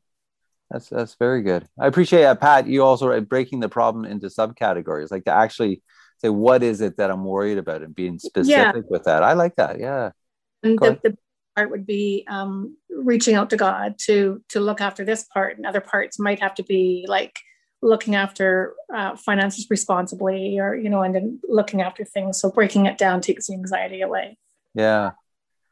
That's 0.69 0.89
that's 0.89 1.15
very 1.15 1.41
good. 1.43 1.67
I 1.79 1.87
appreciate 1.87 2.21
that, 2.21 2.41
Pat. 2.41 2.67
You 2.67 2.83
also 2.83 3.19
breaking 3.21 3.59
the 3.59 3.69
problem 3.69 4.05
into 4.05 4.27
subcategories, 4.27 5.11
like 5.11 5.25
to 5.25 5.31
actually 5.31 5.81
say 6.17 6.29
what 6.29 6.63
is 6.63 6.81
it 6.81 6.97
that 6.97 7.11
I'm 7.11 7.25
worried 7.25 7.57
about 7.57 7.83
and 7.83 7.93
being 7.93 8.17
specific 8.17 8.75
yeah. 8.75 8.81
with 8.89 9.03
that. 9.03 9.23
I 9.23 9.33
like 9.33 9.55
that. 9.57 9.79
Yeah. 9.79 10.11
The, 10.63 10.99
the, 11.03 11.17
part 11.55 11.71
would 11.71 11.85
be 11.85 12.25
um, 12.29 12.77
reaching 12.89 13.35
out 13.35 13.49
to 13.51 13.57
God 13.57 13.95
to 14.05 14.41
to 14.49 14.59
look 14.59 14.81
after 14.81 15.05
this 15.05 15.23
part, 15.23 15.57
and 15.57 15.65
other 15.65 15.81
parts 15.81 16.19
might 16.19 16.41
have 16.41 16.55
to 16.55 16.63
be 16.63 17.05
like 17.07 17.39
looking 17.81 18.15
after 18.15 18.73
uh, 18.93 19.15
finances 19.15 19.67
responsibly, 19.69 20.59
or 20.59 20.75
you 20.75 20.89
know, 20.89 21.01
and 21.01 21.15
then 21.15 21.39
looking 21.47 21.81
after 21.81 22.05
things. 22.05 22.39
So 22.39 22.51
breaking 22.51 22.85
it 22.85 22.97
down 22.97 23.21
takes 23.21 23.47
the 23.47 23.53
anxiety 23.53 24.01
away. 24.01 24.37
Yeah. 24.73 25.11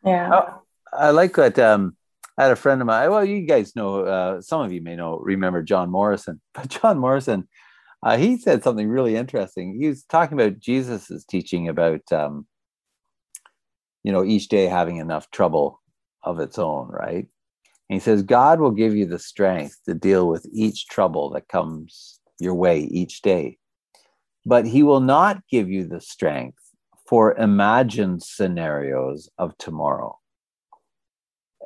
Yeah. 0.06 0.30
Oh, 0.34 0.62
I 0.94 1.12
like 1.12 1.36
that. 1.36 1.58
Um, 1.60 1.96
I 2.38 2.44
had 2.44 2.52
a 2.52 2.56
friend 2.56 2.82
of 2.82 2.88
mine. 2.88 3.10
Well, 3.10 3.26
you 3.26 3.42
guys 3.42 3.76
know, 3.76 4.02
uh, 4.02 4.42
some 4.42 4.62
of 4.62 4.72
you 4.72 4.82
may 4.82 4.96
know, 4.96 5.18
remember 5.20 5.62
John 5.62 5.90
Morrison, 5.90 6.42
but 6.54 6.70
John 6.70 6.98
Morrison, 6.98 7.48
uh, 8.04 8.18
he 8.18 8.38
said 8.38 8.64
something 8.64 8.88
really 8.88 9.16
interesting. 9.16 9.78
He 9.80 9.88
was 9.88 10.04
talking 10.04 10.40
about 10.40 10.60
Jesus's 10.60 11.26
teaching 11.26 11.70
about, 11.70 12.12
um, 12.12 12.48
you 14.04 14.12
know, 14.12 14.24
each 14.24 14.48
day 14.48 14.66
having 14.66 14.98
enough 14.98 15.30
trouble 15.32 15.82
of 16.24 16.40
its 16.40 16.58
own, 16.58 16.88
right? 16.90 17.28
And 17.90 17.96
he 17.96 18.00
says, 18.00 18.24
God 18.24 18.60
will 18.60 18.72
give 18.72 18.96
you 18.96 19.06
the 19.06 19.20
strength 19.20 19.78
to 19.86 19.94
deal 19.94 20.28
with 20.28 20.46
each 20.52 20.88
trouble 20.88 21.30
that 21.32 21.48
comes 21.48 22.20
your 22.40 22.56
way 22.56 22.80
each 22.80 23.22
day, 23.22 23.58
but 24.46 24.66
he 24.66 24.84
will 24.84 25.02
not 25.02 25.44
give 25.50 25.70
you 25.70 25.86
the 25.86 26.02
strength 26.02 26.62
for 27.06 27.36
imagined 27.38 28.24
scenarios 28.24 29.30
of 29.38 29.58
tomorrow 29.58 30.18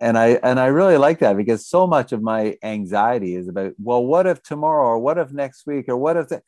and 0.01 0.17
i 0.17 0.39
and 0.43 0.59
i 0.59 0.65
really 0.65 0.97
like 0.97 1.19
that 1.19 1.37
because 1.37 1.65
so 1.65 1.87
much 1.87 2.11
of 2.11 2.21
my 2.21 2.57
anxiety 2.63 3.35
is 3.35 3.47
about 3.47 3.73
well 3.81 4.03
what 4.03 4.27
if 4.27 4.41
tomorrow 4.43 4.85
or 4.85 4.99
what 4.99 5.17
if 5.17 5.31
next 5.31 5.65
week 5.65 5.87
or 5.87 5.97
what 5.97 6.17
if 6.17 6.27
the, 6.27 6.41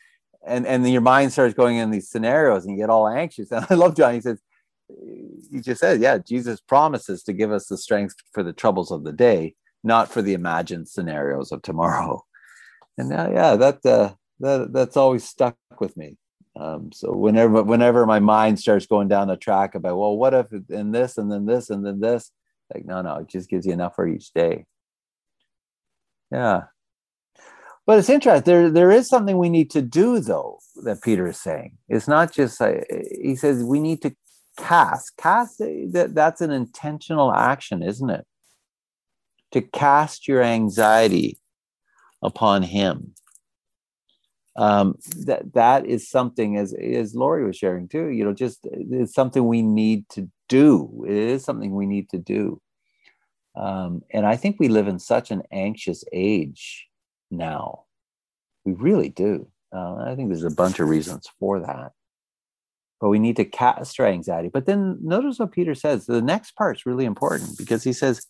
and 0.46 0.66
and 0.68 0.84
then 0.84 0.92
your 0.92 1.02
mind 1.02 1.32
starts 1.32 1.54
going 1.54 1.78
in 1.78 1.92
these 1.92 2.10
scenarios 2.10 2.66
and 2.66 2.74
you 2.74 2.82
get 2.82 2.90
all 2.90 3.08
anxious 3.08 3.52
and 3.52 3.66
i 3.70 3.74
love 3.74 3.96
john 3.96 4.14
he 4.14 4.22
says 4.22 4.42
he 5.52 5.60
just 5.60 5.82
said 5.82 6.00
yeah 6.00 6.18
jesus 6.18 6.62
promises 6.62 7.22
to 7.24 7.34
give 7.34 7.52
us 7.52 7.68
the 7.68 7.78
strength 7.78 8.16
for 8.32 8.42
the 8.44 8.54
troubles 8.54 8.92
of 8.92 9.04
the 9.04 9.12
day 9.12 9.54
not 9.84 10.10
for 10.10 10.22
the 10.22 10.34
imagined 10.34 10.88
scenarios 10.88 11.52
of 11.52 11.62
tomorrow 11.62 12.24
and 12.98 13.10
now 13.10 13.30
yeah 13.30 13.56
that 13.56 13.86
uh, 13.86 14.14
that 14.40 14.72
that's 14.72 14.98
always 14.98 15.24
stuck 15.24 15.56
with 15.80 15.96
me 15.98 16.18
um, 16.60 16.90
so 16.92 17.12
whenever 17.12 17.62
whenever 17.64 18.06
my 18.06 18.20
mind 18.20 18.60
starts 18.60 18.88
going 18.88 19.08
down 19.08 19.30
a 19.30 19.38
track 19.38 19.76
about 19.76 19.98
well 19.98 20.18
what 20.18 20.34
if 20.34 20.48
in 20.70 20.92
this 20.92 21.18
and 21.18 21.32
then 21.32 21.46
this 21.46 21.70
and 21.70 21.86
then 21.86 22.00
this 22.00 22.32
like, 22.74 22.86
no, 22.86 23.02
no, 23.02 23.16
it 23.18 23.28
just 23.28 23.50
gives 23.50 23.66
you 23.66 23.74
enough 23.74 23.96
for 23.96 24.08
each 24.08 24.34
day. 24.34 24.66
Yeah. 26.32 26.64
But 27.86 28.00
it's 28.00 28.10
interesting. 28.10 28.44
There, 28.44 28.70
there 28.70 28.92
is 28.92 29.08
something 29.08 29.38
we 29.38 29.50
need 29.50 29.72
to 29.72 29.82
do, 29.82 30.20
though, 30.20 30.60
that 30.84 31.02
Peter 31.02 31.28
is 31.28 31.40
saying. 31.40 31.78
It's 31.88 32.08
not 32.08 32.34
just, 32.34 32.62
uh, 32.62 32.74
he 33.22 33.36
says 33.38 33.64
we 33.64 33.80
need 33.80 34.02
to 34.02 34.14
cast. 34.58 35.16
Cast, 35.18 35.60
that, 35.60 36.12
that's 36.14 36.42
an 36.42 36.52
intentional 36.52 37.34
action, 37.34 37.82
isn't 37.82 38.10
it? 38.10 38.26
To 39.52 39.62
cast 39.62 40.28
your 40.28 40.44
anxiety 40.44 41.40
upon 42.22 42.64
him. 42.64 43.14
Um, 44.56 44.98
that 45.26 45.54
that 45.54 45.86
is 45.86 46.10
something 46.10 46.58
as 46.58 46.74
as 46.74 47.14
Lori 47.14 47.46
was 47.46 47.56
sharing 47.56 47.88
too. 47.88 48.08
You 48.08 48.26
know, 48.26 48.34
just 48.34 48.60
it's 48.64 49.14
something 49.14 49.46
we 49.46 49.62
need 49.62 50.10
to 50.10 50.30
do. 50.50 51.06
It 51.08 51.14
is 51.14 51.46
something 51.46 51.76
we 51.76 51.86
need 51.86 52.10
to 52.10 52.18
do. 52.18 52.60
Um, 53.56 54.02
and 54.12 54.26
I 54.26 54.36
think 54.36 54.58
we 54.60 54.68
live 54.68 54.88
in 54.88 55.00
such 55.00 55.30
an 55.30 55.44
anxious 55.52 56.04
age 56.12 56.88
now. 57.30 57.84
We 58.66 58.74
really 58.74 59.10
do. 59.10 59.48
Uh, 59.74 59.96
I 59.96 60.16
think 60.16 60.30
there's 60.30 60.44
a 60.44 60.50
bunch 60.50 60.80
of 60.80 60.90
reasons 60.90 61.28
for 61.40 61.60
that. 61.60 61.92
But 63.00 63.10
we 63.10 63.20
need 63.20 63.36
to 63.36 63.46
cast 63.46 64.00
our 64.00 64.08
anxiety. 64.08 64.50
But 64.52 64.66
then 64.66 64.98
notice 65.02 65.40
what 65.40 65.52
Peter 65.52 65.76
says. 65.76 66.06
The 66.06 66.22
next 66.22 66.56
part's 66.56 66.86
really 66.86 67.06
important 67.06 67.58
because 67.58 67.84
he 67.84 67.94
says, 67.94 68.26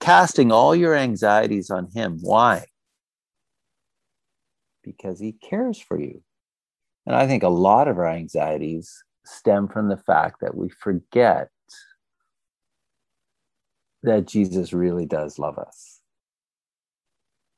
casting 0.00 0.52
all 0.52 0.76
your 0.76 0.94
anxieties 0.94 1.70
on 1.70 1.90
him. 1.92 2.18
Why? 2.20 2.66
Because 4.84 5.18
he 5.18 5.32
cares 5.32 5.80
for 5.80 6.00
you. 6.00 6.22
And 7.06 7.16
I 7.16 7.26
think 7.26 7.42
a 7.42 7.48
lot 7.48 7.88
of 7.88 7.98
our 7.98 8.08
anxieties 8.08 9.02
stem 9.24 9.68
from 9.68 9.88
the 9.88 9.96
fact 9.96 10.40
that 10.40 10.56
we 10.56 10.68
forget 10.68 11.50
that 14.02 14.26
Jesus 14.26 14.72
really 14.72 15.06
does 15.06 15.38
love 15.38 15.58
us. 15.58 16.00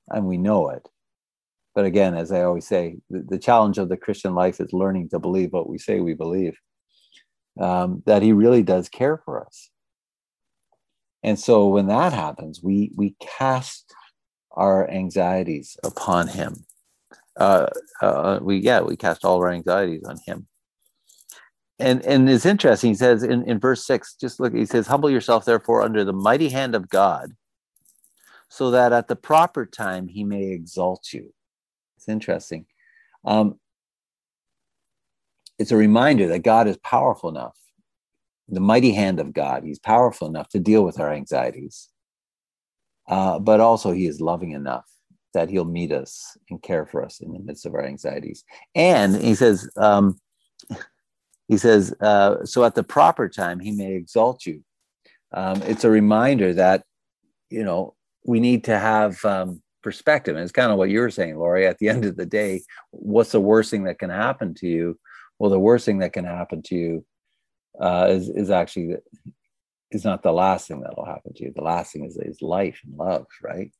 And 0.08 0.26
we 0.26 0.38
know 0.38 0.70
it. 0.70 0.88
But 1.78 1.84
again, 1.84 2.16
as 2.16 2.32
I 2.32 2.42
always 2.42 2.66
say, 2.66 2.96
the, 3.08 3.20
the 3.20 3.38
challenge 3.38 3.78
of 3.78 3.88
the 3.88 3.96
Christian 3.96 4.34
life 4.34 4.58
is 4.60 4.72
learning 4.72 5.10
to 5.10 5.20
believe 5.20 5.52
what 5.52 5.68
we 5.68 5.78
say 5.78 6.00
we 6.00 6.12
believe, 6.12 6.58
um, 7.60 8.02
that 8.04 8.20
he 8.20 8.32
really 8.32 8.64
does 8.64 8.88
care 8.88 9.22
for 9.24 9.46
us. 9.46 9.70
And 11.22 11.38
so 11.38 11.68
when 11.68 11.86
that 11.86 12.12
happens, 12.12 12.60
we, 12.60 12.90
we 12.96 13.14
cast 13.20 13.94
our 14.50 14.90
anxieties 14.90 15.76
upon 15.84 16.26
him. 16.26 16.64
Uh, 17.38 17.68
uh, 18.02 18.40
we, 18.42 18.56
yeah, 18.56 18.80
we 18.80 18.96
cast 18.96 19.24
all 19.24 19.36
our 19.36 19.52
anxieties 19.52 20.02
on 20.02 20.16
him 20.26 20.48
and 21.78 22.04
and 22.04 22.28
it's 22.28 22.44
interesting. 22.44 22.90
He 22.90 22.96
says 22.96 23.22
in, 23.22 23.44
in 23.44 23.60
verse 23.60 23.86
six, 23.86 24.16
just 24.20 24.40
look, 24.40 24.52
he 24.52 24.66
says, 24.66 24.88
Humble 24.88 25.10
yourself, 25.10 25.44
therefore, 25.44 25.82
under 25.82 26.02
the 26.02 26.12
mighty 26.12 26.48
hand 26.48 26.74
of 26.74 26.88
God, 26.88 27.36
so 28.48 28.72
that 28.72 28.92
at 28.92 29.06
the 29.06 29.14
proper 29.14 29.64
time 29.64 30.08
he 30.08 30.24
may 30.24 30.50
exalt 30.50 31.12
you. 31.12 31.32
Interesting. 32.08 32.66
Um, 33.24 33.58
it's 35.58 35.72
a 35.72 35.76
reminder 35.76 36.28
that 36.28 36.40
God 36.40 36.68
is 36.68 36.76
powerful 36.78 37.28
enough, 37.28 37.56
the 38.48 38.60
mighty 38.60 38.92
hand 38.92 39.20
of 39.20 39.32
God. 39.32 39.64
He's 39.64 39.78
powerful 39.78 40.28
enough 40.28 40.48
to 40.50 40.60
deal 40.60 40.84
with 40.84 41.00
our 41.00 41.12
anxieties, 41.12 41.88
uh, 43.08 43.38
but 43.38 43.60
also 43.60 43.92
he 43.92 44.06
is 44.06 44.20
loving 44.20 44.52
enough 44.52 44.86
that 45.34 45.50
he'll 45.50 45.64
meet 45.64 45.92
us 45.92 46.36
and 46.48 46.62
care 46.62 46.86
for 46.86 47.04
us 47.04 47.20
in 47.20 47.32
the 47.32 47.38
midst 47.40 47.66
of 47.66 47.74
our 47.74 47.84
anxieties. 47.84 48.44
And 48.74 49.14
he 49.16 49.34
says, 49.34 49.68
um, 49.76 50.18
he 51.48 51.58
says, 51.58 51.94
uh, 52.00 52.44
so 52.44 52.64
at 52.64 52.74
the 52.74 52.82
proper 52.82 53.28
time, 53.28 53.60
he 53.60 53.72
may 53.72 53.94
exalt 53.94 54.46
you. 54.46 54.62
Um, 55.32 55.62
it's 55.62 55.84
a 55.84 55.90
reminder 55.90 56.54
that, 56.54 56.84
you 57.50 57.64
know, 57.64 57.94
we 58.24 58.40
need 58.40 58.64
to 58.64 58.78
have, 58.78 59.22
um, 59.24 59.62
perspective. 59.88 60.36
And 60.36 60.42
it's 60.42 60.52
kind 60.52 60.70
of 60.70 60.76
what 60.76 60.90
you 60.90 61.00
were 61.00 61.10
saying, 61.10 61.38
Lori. 61.38 61.66
At 61.66 61.78
the 61.78 61.88
end 61.88 62.04
of 62.04 62.16
the 62.16 62.26
day, 62.26 62.60
what's 62.90 63.32
the 63.32 63.40
worst 63.40 63.70
thing 63.70 63.84
that 63.84 63.98
can 63.98 64.10
happen 64.10 64.52
to 64.56 64.66
you? 64.66 64.98
Well, 65.38 65.50
the 65.50 65.58
worst 65.58 65.86
thing 65.86 66.00
that 66.00 66.12
can 66.12 66.26
happen 66.26 66.60
to 66.64 66.74
you 66.74 67.06
uh, 67.80 68.08
is 68.10 68.28
is 68.28 68.50
actually 68.50 68.96
is 69.90 70.04
not 70.04 70.22
the 70.22 70.32
last 70.32 70.68
thing 70.68 70.80
that'll 70.80 71.06
happen 71.06 71.32
to 71.32 71.44
you. 71.44 71.52
The 71.56 71.62
last 71.62 71.92
thing 71.92 72.04
is 72.04 72.18
is 72.18 72.42
life 72.42 72.80
and 72.84 72.98
love, 72.98 73.26
right? 73.42 73.70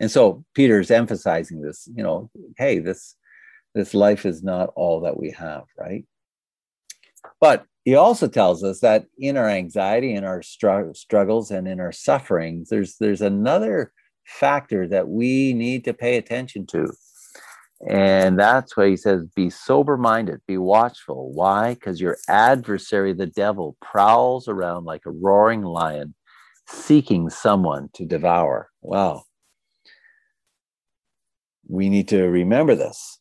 And 0.00 0.10
so 0.10 0.42
Peter's 0.54 0.90
emphasizing 0.90 1.60
this. 1.60 1.86
You 1.94 2.02
know, 2.02 2.30
hey, 2.56 2.78
this 2.78 3.14
this 3.74 3.92
life 3.92 4.24
is 4.24 4.42
not 4.42 4.72
all 4.74 5.02
that 5.02 5.20
we 5.20 5.32
have, 5.32 5.64
right? 5.76 6.06
But 7.42 7.66
he 7.84 7.94
also 7.94 8.26
tells 8.26 8.64
us 8.64 8.80
that 8.80 9.04
in 9.18 9.36
our 9.36 9.50
anxiety, 9.50 10.14
in 10.14 10.24
our 10.24 10.40
str- 10.40 10.94
struggles, 10.94 11.50
and 11.50 11.68
in 11.68 11.78
our 11.78 11.92
sufferings, 11.92 12.70
there's 12.70 12.96
there's 12.96 13.22
another 13.22 13.92
factor 14.28 14.86
that 14.86 15.08
we 15.08 15.54
need 15.54 15.84
to 15.84 15.94
pay 15.94 16.16
attention 16.16 16.66
to. 16.66 16.92
And 17.88 18.38
that's 18.38 18.76
why 18.76 18.88
he 18.88 18.96
says, 18.96 19.24
be 19.34 19.50
sober 19.50 19.96
minded, 19.96 20.40
be 20.46 20.58
watchful. 20.58 21.32
Why? 21.32 21.74
Because 21.74 22.00
your 22.00 22.18
adversary, 22.28 23.12
the 23.12 23.26
devil, 23.26 23.76
prowls 23.80 24.48
around 24.48 24.84
like 24.84 25.06
a 25.06 25.10
roaring 25.10 25.62
lion, 25.62 26.14
seeking 26.66 27.30
someone 27.30 27.88
to 27.94 28.04
devour. 28.04 28.70
Wow. 28.82 29.22
We 31.68 31.88
need 31.88 32.08
to 32.08 32.24
remember 32.24 32.74
this. 32.74 33.20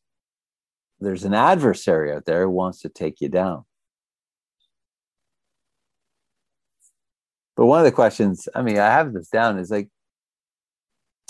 There's 0.99 1.24
an 1.24 1.36
adversary 1.36 2.12
out 2.12 2.26
there 2.26 2.43
who 2.43 2.49
wants 2.49 2.82
to 2.82 2.89
take 2.89 3.22
you 3.22 3.30
down. 3.30 3.64
But 7.55 7.68
one 7.68 7.80
of 7.80 7.86
the 7.86 7.91
questions, 7.91 8.47
I 8.55 8.62
mean, 8.64 8.80
I 8.80 8.89
have 8.91 9.14
this 9.14 9.30
down 9.30 9.60
is 9.60 9.70
like, 9.70 9.89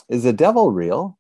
is 0.10 0.24
the 0.24 0.34
devil 0.34 0.72
real? 0.72 1.18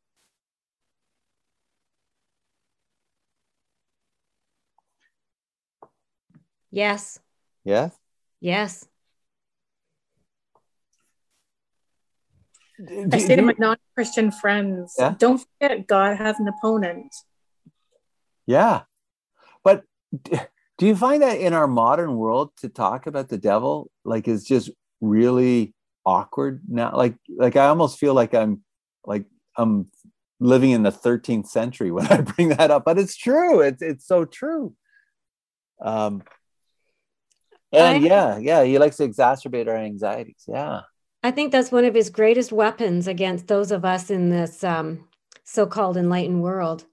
Yes. 6.72 7.20
Yes. 7.64 7.96
Yes. 8.40 8.88
I 13.12 13.18
say 13.18 13.36
to 13.36 13.42
my 13.42 13.56
non-Christian 13.58 14.32
friends, 14.32 14.96
Yeah? 14.98 15.16
don't 15.18 15.44
forget 15.60 15.88
God 15.88 16.18
has 16.18 16.40
an 16.40 16.48
opponent. 16.48 17.16
Yeah. 18.46 18.84
But 19.64 19.84
do 20.78 20.86
you 20.86 20.96
find 20.96 21.24
that 21.24 21.40
in 21.40 21.54
our 21.54 21.68
modern 21.68 22.16
world 22.18 22.52
to 22.58 22.70
talk 22.70 23.08
about 23.08 23.30
the 23.30 23.38
devil 23.38 23.90
like 24.06 24.28
is 24.28 24.44
just 24.46 24.70
really 25.02 25.74
awkward 26.06 26.62
now? 26.70 26.96
Like 26.96 27.16
like 27.36 27.56
I 27.56 27.68
almost 27.68 27.98
feel 27.98 28.14
like 28.14 28.36
I'm 28.36 28.64
like 29.08 29.26
I'm 29.58 29.88
living 30.40 30.70
in 30.72 30.84
the 30.84 30.92
13th 30.92 31.48
century 31.48 31.90
when 31.90 32.06
I 32.12 32.22
bring 32.22 32.50
that 32.50 32.70
up, 32.70 32.86
but 32.86 33.00
it's 33.00 33.16
true. 33.18 33.62
It's 33.62 33.82
it's 33.82 34.06
so 34.06 34.26
true. 34.26 34.76
Um 35.82 36.22
and 37.72 37.98
I- 38.04 38.08
yeah, 38.08 38.38
yeah, 38.38 38.64
he 38.64 38.78
likes 38.78 38.98
to 38.98 39.08
exacerbate 39.08 39.68
our 39.68 39.76
anxieties. 39.76 40.44
Yeah. 40.48 40.82
I 41.24 41.32
think 41.32 41.52
that's 41.52 41.72
one 41.72 41.84
of 41.86 41.94
his 41.96 42.10
greatest 42.10 42.52
weapons 42.52 43.08
against 43.08 43.48
those 43.48 43.72
of 43.72 43.84
us 43.84 44.10
in 44.10 44.30
this 44.30 44.64
um, 44.64 45.08
so-called 45.44 45.98
enlightened 45.98 46.42
world 46.42 46.86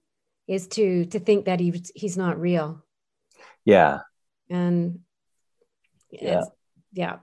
is 0.47 0.67
to 0.69 1.05
to 1.05 1.19
think 1.19 1.45
that 1.45 1.59
he's 1.59 1.91
he's 1.95 2.17
not 2.17 2.39
real. 2.39 2.83
Yeah. 3.63 3.99
And 4.49 4.99
Yeah. 6.11 6.41
yeah. 6.91 7.17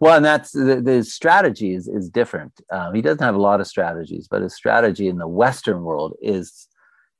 Well, 0.00 0.16
and 0.16 0.24
that's 0.24 0.52
the, 0.52 0.80
the 0.82 1.04
strategy 1.04 1.74
is, 1.74 1.88
is 1.88 2.08
different. 2.08 2.60
Um, 2.72 2.94
he 2.94 3.02
doesn't 3.02 3.22
have 3.22 3.34
a 3.34 3.40
lot 3.40 3.60
of 3.60 3.66
strategies, 3.66 4.28
but 4.28 4.42
his 4.42 4.54
strategy 4.54 5.08
in 5.08 5.18
the 5.18 5.28
Western 5.28 5.82
world 5.82 6.16
is 6.22 6.68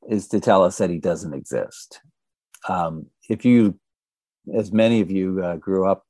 is 0.08 0.28
to 0.28 0.40
tell 0.40 0.64
us 0.64 0.78
that 0.78 0.90
he 0.90 0.98
doesn't 0.98 1.34
exist. 1.34 2.00
Um, 2.68 3.06
if 3.28 3.44
you, 3.44 3.78
as 4.54 4.72
many 4.72 5.00
of 5.02 5.10
you 5.10 5.44
uh, 5.44 5.56
grew 5.56 5.86
up 5.86 6.06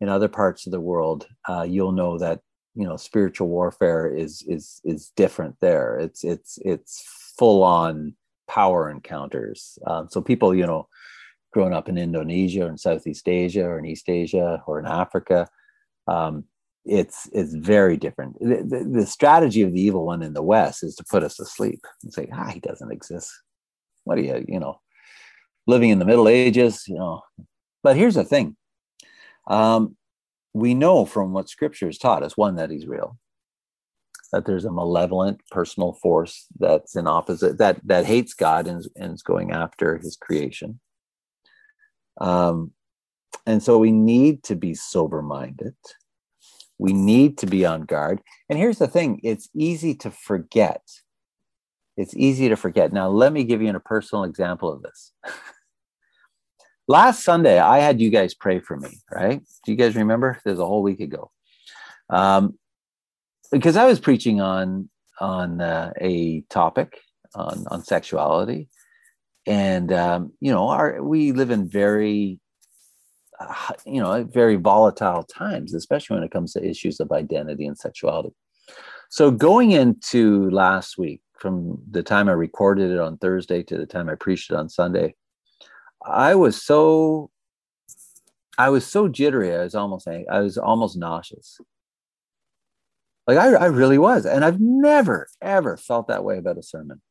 in 0.00 0.08
other 0.08 0.28
parts 0.28 0.64
of 0.66 0.72
the 0.72 0.80
world, 0.80 1.26
uh, 1.48 1.66
you'll 1.68 1.92
know 1.92 2.18
that 2.18 2.40
you 2.74 2.86
know 2.86 2.96
spiritual 2.96 3.48
warfare 3.48 4.14
is 4.14 4.44
is 4.46 4.80
is 4.84 5.12
different 5.16 5.56
there. 5.60 5.98
It's 5.98 6.24
it's 6.24 6.58
it's 6.62 7.04
full 7.38 7.62
on 7.62 8.14
power 8.48 8.90
encounters. 8.90 9.78
Um, 9.86 10.08
so 10.10 10.20
people, 10.20 10.54
you 10.54 10.66
know, 10.66 10.88
growing 11.52 11.72
up 11.72 11.88
in 11.88 11.98
Indonesia 11.98 12.66
or 12.66 12.68
in 12.68 12.78
Southeast 12.78 13.28
Asia 13.28 13.64
or 13.64 13.78
in 13.78 13.86
East 13.86 14.08
Asia 14.08 14.62
or 14.66 14.78
in 14.78 14.86
Africa, 14.86 15.48
um, 16.06 16.44
it's 16.84 17.28
it's 17.32 17.54
very 17.54 17.96
different. 17.96 18.38
The, 18.40 18.64
the, 18.68 19.00
the 19.00 19.06
strategy 19.06 19.62
of 19.62 19.72
the 19.72 19.80
evil 19.80 20.04
one 20.04 20.22
in 20.22 20.32
the 20.32 20.42
West 20.42 20.82
is 20.82 20.94
to 20.96 21.04
put 21.04 21.22
us 21.22 21.36
to 21.36 21.44
sleep 21.44 21.80
and 22.02 22.12
say, 22.12 22.28
ah, 22.32 22.50
he 22.52 22.60
doesn't 22.60 22.90
exist. 22.90 23.30
What 24.04 24.18
are 24.18 24.22
you, 24.22 24.44
you 24.48 24.58
know, 24.58 24.80
living 25.66 25.90
in 25.90 26.00
the 26.00 26.04
Middle 26.04 26.28
Ages, 26.28 26.84
you 26.88 26.96
know? 26.96 27.22
But 27.82 27.96
here's 27.96 28.14
the 28.14 28.24
thing: 28.24 28.56
um, 29.46 29.96
we 30.52 30.74
know 30.74 31.04
from 31.04 31.32
what 31.32 31.48
Scripture 31.48 31.86
has 31.86 31.98
taught 31.98 32.22
us, 32.22 32.36
one 32.36 32.56
that 32.56 32.70
he's 32.70 32.86
real, 32.86 33.16
that 34.32 34.46
there's 34.46 34.64
a 34.64 34.72
malevolent 34.72 35.40
personal 35.50 35.92
force 35.92 36.46
that's 36.58 36.96
in 36.96 37.06
opposite 37.06 37.58
that 37.58 37.80
that 37.84 38.06
hates 38.06 38.34
God 38.34 38.66
and, 38.66 38.84
and 38.96 39.14
is 39.14 39.22
going 39.22 39.52
after 39.52 39.98
His 39.98 40.16
creation. 40.16 40.80
Um, 42.20 42.72
and 43.46 43.62
so 43.62 43.78
we 43.78 43.90
need 43.90 44.42
to 44.44 44.54
be 44.54 44.74
sober 44.74 45.22
minded. 45.22 45.74
We 46.78 46.92
need 46.92 47.38
to 47.38 47.46
be 47.46 47.64
on 47.64 47.82
guard. 47.82 48.20
And 48.48 48.58
here's 48.58 48.78
the 48.78 48.88
thing 48.88 49.20
it's 49.22 49.48
easy 49.54 49.94
to 49.96 50.10
forget. 50.10 50.82
It's 51.96 52.16
easy 52.16 52.48
to 52.48 52.56
forget. 52.56 52.92
Now, 52.92 53.08
let 53.08 53.32
me 53.32 53.44
give 53.44 53.60
you 53.62 53.70
a 53.74 53.80
personal 53.80 54.24
example 54.24 54.72
of 54.72 54.82
this. 54.82 55.12
Last 56.88 57.22
Sunday, 57.22 57.58
I 57.58 57.78
had 57.78 58.00
you 58.00 58.10
guys 58.10 58.34
pray 58.34 58.58
for 58.58 58.76
me, 58.76 59.00
right? 59.10 59.40
Do 59.64 59.72
you 59.72 59.78
guys 59.78 59.94
remember? 59.94 60.40
There's 60.44 60.58
a 60.58 60.66
whole 60.66 60.82
week 60.82 61.00
ago. 61.00 61.30
Um, 62.10 62.58
because 63.50 63.76
I 63.76 63.86
was 63.86 64.00
preaching 64.00 64.40
on 64.40 64.88
on 65.20 65.60
uh, 65.60 65.92
a 66.00 66.40
topic 66.50 66.98
on, 67.34 67.64
on 67.70 67.84
sexuality. 67.84 68.68
And, 69.46 69.92
um, 69.92 70.32
you 70.40 70.52
know, 70.52 70.68
our, 70.68 71.02
we 71.02 71.32
live 71.32 71.50
in 71.50 71.68
very 71.68 72.40
you 73.86 74.00
know 74.00 74.24
very 74.24 74.56
volatile 74.56 75.22
times 75.24 75.74
especially 75.74 76.14
when 76.14 76.24
it 76.24 76.30
comes 76.30 76.52
to 76.52 76.64
issues 76.64 77.00
of 77.00 77.12
identity 77.12 77.66
and 77.66 77.78
sexuality. 77.78 78.34
So 79.08 79.30
going 79.30 79.72
into 79.72 80.48
last 80.50 80.96
week 80.96 81.20
from 81.42 81.76
the 81.90 82.04
time 82.04 82.28
i 82.28 82.32
recorded 82.32 82.92
it 82.92 83.00
on 83.00 83.18
thursday 83.18 83.64
to 83.64 83.76
the 83.76 83.84
time 83.84 84.08
i 84.08 84.14
preached 84.14 84.50
it 84.50 84.56
on 84.56 84.68
sunday 84.68 85.12
i 86.06 86.36
was 86.36 86.62
so 86.62 87.28
i 88.56 88.68
was 88.68 88.86
so 88.86 89.08
jittery 89.08 89.52
i 89.52 89.64
was 89.64 89.74
almost 89.74 90.06
i 90.06 90.40
was 90.40 90.56
almost 90.56 90.96
nauseous. 90.96 91.60
Like 93.26 93.38
I, 93.38 93.54
I 93.54 93.66
really 93.66 93.98
was 93.98 94.24
and 94.24 94.44
i've 94.44 94.60
never 94.60 95.26
ever 95.40 95.76
felt 95.76 96.06
that 96.06 96.24
way 96.24 96.38
about 96.38 96.58
a 96.58 96.62
sermon. 96.62 97.02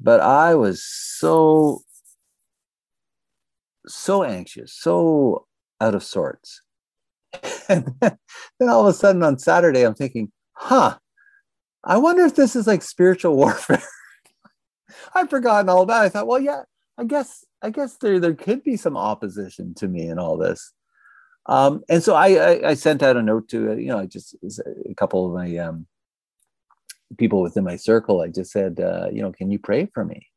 But 0.00 0.20
i 0.20 0.56
was 0.56 0.82
so 0.84 1.83
so 3.86 4.24
anxious, 4.24 4.72
so 4.72 5.46
out 5.80 5.94
of 5.94 6.02
sorts. 6.02 6.62
and 7.68 7.92
then 8.00 8.68
all 8.68 8.82
of 8.82 8.86
a 8.86 8.92
sudden 8.92 9.22
on 9.22 9.38
Saturday, 9.38 9.82
I'm 9.82 9.94
thinking, 9.94 10.30
huh, 10.52 10.98
I 11.82 11.98
wonder 11.98 12.24
if 12.24 12.34
this 12.34 12.56
is 12.56 12.66
like 12.66 12.82
spiritual 12.82 13.36
warfare. 13.36 13.82
I'd 15.14 15.30
forgotten 15.30 15.68
all 15.68 15.82
about 15.82 16.04
it. 16.04 16.06
I 16.06 16.08
thought, 16.10 16.26
well, 16.26 16.40
yeah, 16.40 16.62
I 16.98 17.04
guess, 17.04 17.44
I 17.62 17.70
guess 17.70 17.96
there, 17.96 18.20
there 18.20 18.34
could 18.34 18.62
be 18.62 18.76
some 18.76 18.96
opposition 18.96 19.74
to 19.74 19.88
me 19.88 20.08
in 20.08 20.18
all 20.18 20.36
this. 20.36 20.72
Um, 21.46 21.82
and 21.88 22.02
so 22.02 22.14
I, 22.14 22.28
I, 22.28 22.68
I, 22.70 22.74
sent 22.74 23.02
out 23.02 23.18
a 23.18 23.22
note 23.22 23.48
to, 23.50 23.76
you 23.78 23.88
know, 23.88 24.06
just 24.06 24.34
a 24.90 24.94
couple 24.94 25.26
of 25.26 25.34
my 25.34 25.58
um, 25.58 25.86
people 27.18 27.42
within 27.42 27.64
my 27.64 27.76
circle. 27.76 28.22
I 28.22 28.28
just 28.28 28.50
said, 28.50 28.80
uh, 28.80 29.08
you 29.12 29.20
know, 29.20 29.30
can 29.30 29.50
you 29.50 29.58
pray 29.58 29.86
for 29.92 30.06
me 30.06 30.28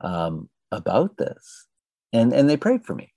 um, 0.00 0.48
about 0.72 1.16
this? 1.18 1.68
And 2.14 2.32
and 2.32 2.48
they 2.48 2.56
prayed 2.56 2.84
for 2.86 2.94
me. 2.94 3.12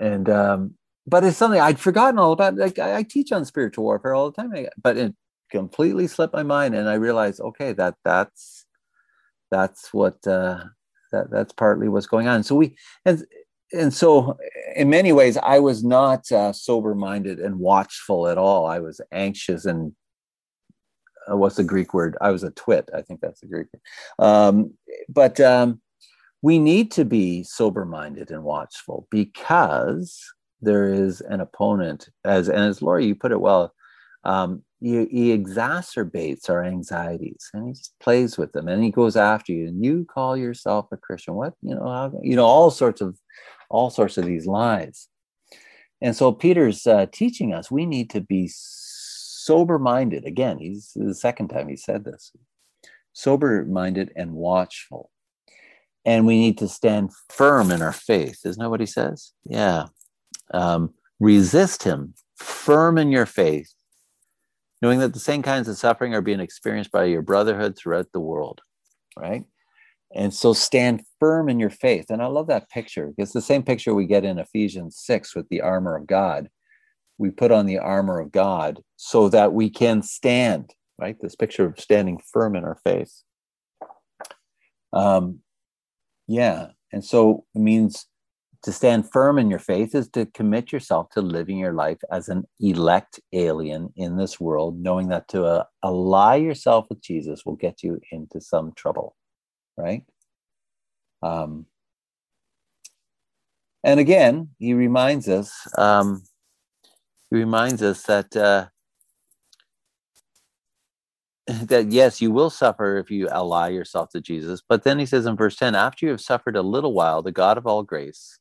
And 0.00 0.28
um 0.28 0.74
but 1.06 1.24
it's 1.24 1.36
something 1.36 1.60
i'd 1.60 1.80
forgotten 1.80 2.18
all 2.18 2.32
about. 2.32 2.54
Like 2.56 2.78
i, 2.78 2.98
I 2.98 3.02
teach 3.02 3.32
on 3.32 3.44
spiritual 3.44 3.84
warfare 3.84 4.14
all 4.14 4.30
the 4.30 4.40
time 4.40 4.52
but 4.80 4.96
it 4.96 5.14
completely 5.50 6.06
slipped 6.06 6.32
my 6.32 6.42
mind 6.42 6.74
and 6.74 6.88
i 6.88 6.94
realized 6.94 7.38
okay 7.38 7.74
that 7.74 7.94
that's 8.04 8.64
that's 9.50 9.92
what 9.92 10.26
uh 10.26 10.64
that 11.12 11.30
that's 11.30 11.52
partly 11.52 11.88
what's 11.88 12.06
going 12.06 12.26
on. 12.26 12.42
So 12.42 12.54
we 12.54 12.76
and 13.04 13.24
and 13.72 13.92
so 13.94 14.38
in 14.76 14.90
many 14.90 15.12
ways 15.12 15.36
i 15.38 15.58
was 15.58 15.84
not 15.84 16.30
uh, 16.32 16.52
sober 16.52 16.94
minded 16.94 17.38
and 17.38 17.58
watchful 17.58 18.28
at 18.28 18.38
all. 18.38 18.66
I 18.66 18.80
was 18.80 19.00
anxious 19.12 19.64
and 19.64 19.94
uh, 21.30 21.36
what's 21.36 21.56
the 21.56 21.64
greek 21.64 21.94
word? 21.94 22.16
I 22.20 22.30
was 22.30 22.42
a 22.42 22.50
twit. 22.50 22.90
I 22.94 23.02
think 23.02 23.20
that's 23.20 23.40
the 23.40 23.46
greek 23.46 23.68
word. 23.72 24.26
um 24.26 24.74
but 25.08 25.38
um 25.40 25.80
we 26.42 26.58
need 26.58 26.90
to 26.90 27.04
be 27.04 27.44
sober 27.44 27.84
minded 27.84 28.30
and 28.30 28.42
watchful 28.42 29.06
because 29.10 30.20
there 30.60 30.92
is 30.92 31.20
an 31.22 31.40
opponent 31.40 32.08
as 32.24 32.48
and 32.48 32.58
as 32.58 32.82
Laura 32.82 33.02
you 33.02 33.14
put 33.14 33.32
it 33.32 33.40
well 33.40 33.72
um, 34.24 34.62
he, 34.80 35.06
he 35.06 35.36
exacerbates 35.36 36.48
our 36.48 36.62
anxieties 36.62 37.48
and 37.54 37.66
he 37.66 37.72
just 37.72 37.94
plays 38.00 38.36
with 38.36 38.52
them 38.52 38.68
and 38.68 38.82
he 38.82 38.90
goes 38.90 39.16
after 39.16 39.52
you. 39.52 39.66
And 39.68 39.84
you 39.84 40.04
call 40.04 40.36
yourself 40.36 40.86
a 40.92 40.96
christian. 40.96 41.34
What 41.34 41.54
you 41.62 41.74
know 41.74 41.88
how, 41.88 42.20
you 42.22 42.36
know 42.36 42.44
all 42.44 42.70
sorts 42.70 43.00
of 43.00 43.18
all 43.70 43.90
sorts 43.90 44.18
of 44.18 44.24
these 44.24 44.46
lies. 44.46 45.08
And 46.00 46.14
so 46.14 46.32
peter's 46.32 46.86
uh, 46.86 47.06
teaching 47.12 47.54
us 47.54 47.70
we 47.70 47.86
need 47.86 48.10
to 48.10 48.20
be 48.20 48.48
sober 48.52 49.78
minded 49.78 50.24
again 50.24 50.58
he's 50.58 50.92
the 50.94 51.14
second 51.14 51.48
time 51.48 51.68
he 51.68 51.76
said 51.76 52.04
this. 52.04 52.32
Sober 53.12 53.64
minded 53.64 54.12
and 54.16 54.32
watchful 54.32 55.10
and 56.04 56.26
we 56.26 56.38
need 56.38 56.58
to 56.58 56.68
stand 56.68 57.10
firm 57.30 57.70
in 57.70 57.82
our 57.82 57.92
faith 57.92 58.40
isn't 58.44 58.62
that 58.62 58.70
what 58.70 58.80
he 58.80 58.86
says 58.86 59.32
yeah 59.44 59.86
um, 60.54 60.92
resist 61.20 61.82
him 61.82 62.14
firm 62.36 62.98
in 62.98 63.10
your 63.10 63.26
faith 63.26 63.72
knowing 64.82 64.98
that 64.98 65.14
the 65.14 65.20
same 65.20 65.42
kinds 65.42 65.68
of 65.68 65.78
suffering 65.78 66.12
are 66.12 66.20
being 66.20 66.40
experienced 66.40 66.90
by 66.90 67.04
your 67.04 67.22
brotherhood 67.22 67.78
throughout 67.78 68.10
the 68.12 68.20
world, 68.20 68.60
right? 69.16 69.44
And 70.14 70.34
so 70.34 70.52
stand 70.52 71.04
firm 71.20 71.48
in 71.48 71.60
your 71.60 71.70
faith. 71.70 72.06
And 72.10 72.20
I 72.20 72.26
love 72.26 72.48
that 72.48 72.68
picture 72.68 73.14
It's 73.16 73.32
the 73.32 73.40
same 73.40 73.62
picture 73.62 73.94
we 73.94 74.06
get 74.06 74.24
in 74.24 74.38
Ephesians 74.38 74.98
6 74.98 75.34
with 75.34 75.48
the 75.48 75.62
armor 75.62 75.96
of 75.96 76.06
God. 76.06 76.50
We 77.16 77.30
put 77.30 77.52
on 77.52 77.66
the 77.66 77.78
armor 77.78 78.18
of 78.18 78.32
God 78.32 78.82
so 78.96 79.28
that 79.28 79.54
we 79.54 79.70
can 79.70 80.02
stand, 80.02 80.74
right? 80.98 81.16
This 81.20 81.36
picture 81.36 81.64
of 81.64 81.80
standing 81.80 82.20
firm 82.32 82.56
in 82.56 82.64
our 82.64 82.78
faith. 82.84 83.22
Um, 84.92 85.38
yeah. 86.26 86.68
And 86.92 87.04
so 87.04 87.44
it 87.54 87.60
means 87.60 88.06
to 88.62 88.72
stand 88.72 89.10
firm 89.10 89.38
in 89.38 89.50
your 89.50 89.58
faith 89.58 89.94
is 89.94 90.08
to 90.10 90.26
commit 90.26 90.72
yourself 90.72 91.10
to 91.10 91.20
living 91.20 91.58
your 91.58 91.72
life 91.72 91.98
as 92.12 92.28
an 92.28 92.44
elect 92.60 93.18
alien 93.32 93.92
in 93.96 94.16
this 94.16 94.38
world, 94.38 94.80
knowing 94.80 95.08
that 95.08 95.26
to 95.28 95.44
uh, 95.44 95.64
ally 95.84 96.36
yourself 96.36 96.86
with 96.88 97.00
Jesus 97.02 97.44
will 97.44 97.56
get 97.56 97.82
you 97.82 97.98
into 98.12 98.40
some 98.40 98.72
trouble, 98.76 99.16
right? 99.76 100.04
Um, 101.22 101.66
and 103.82 103.98
again, 103.98 104.50
he 104.58 104.74
reminds 104.74 105.28
us. 105.28 105.52
Um, 105.76 106.22
he 107.30 107.36
reminds 107.36 107.82
us 107.82 108.02
that 108.04 108.36
uh, 108.36 108.66
that 111.66 111.90
yes, 111.90 112.20
you 112.20 112.30
will 112.30 112.50
suffer 112.50 112.98
if 112.98 113.10
you 113.10 113.28
ally 113.28 113.68
yourself 113.68 114.10
to 114.10 114.20
Jesus. 114.20 114.62
But 114.66 114.84
then 114.84 114.98
he 114.98 115.06
says 115.06 115.26
in 115.26 115.36
verse 115.36 115.56
10 115.56 115.74
after 115.74 116.06
you 116.06 116.12
have 116.12 116.20
suffered 116.20 116.56
a 116.56 116.62
little 116.62 116.92
while, 116.92 117.22
the 117.22 117.32
God 117.32 117.58
of 117.58 117.66
all 117.66 117.82
grace, 117.82 118.38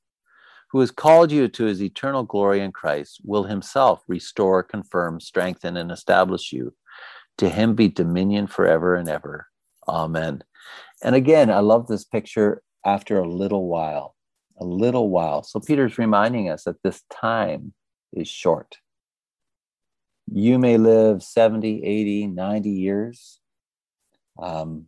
who 0.71 0.79
has 0.79 0.91
called 0.91 1.31
you 1.31 1.47
to 1.49 1.65
his 1.65 1.81
eternal 1.81 2.23
glory 2.23 2.61
in 2.61 2.71
Christ, 2.71 3.21
will 3.23 3.43
himself 3.43 4.03
restore, 4.07 4.63
confirm, 4.63 5.19
strengthen, 5.19 5.77
and 5.77 5.91
establish 5.91 6.53
you. 6.53 6.73
To 7.39 7.49
him 7.49 7.75
be 7.75 7.87
dominion 7.87 8.47
forever 8.47 8.95
and 8.95 9.09
ever. 9.09 9.47
Amen. 9.87 10.43
And 11.03 11.15
again, 11.15 11.49
I 11.49 11.59
love 11.59 11.87
this 11.87 12.03
picture 12.03 12.61
after 12.85 13.17
a 13.17 13.27
little 13.27 13.67
while, 13.67 14.15
a 14.59 14.65
little 14.65 15.09
while. 15.09 15.43
So 15.43 15.59
Peter's 15.59 15.97
reminding 15.97 16.49
us 16.49 16.65
that 16.65 16.83
this 16.83 17.01
time 17.11 17.73
is 18.13 18.27
short. 18.27 18.77
You 20.33 20.57
may 20.57 20.77
live 20.77 21.21
70, 21.21 21.83
80, 21.83 22.27
90 22.27 22.69
years. 22.69 23.39
Um, 24.41 24.85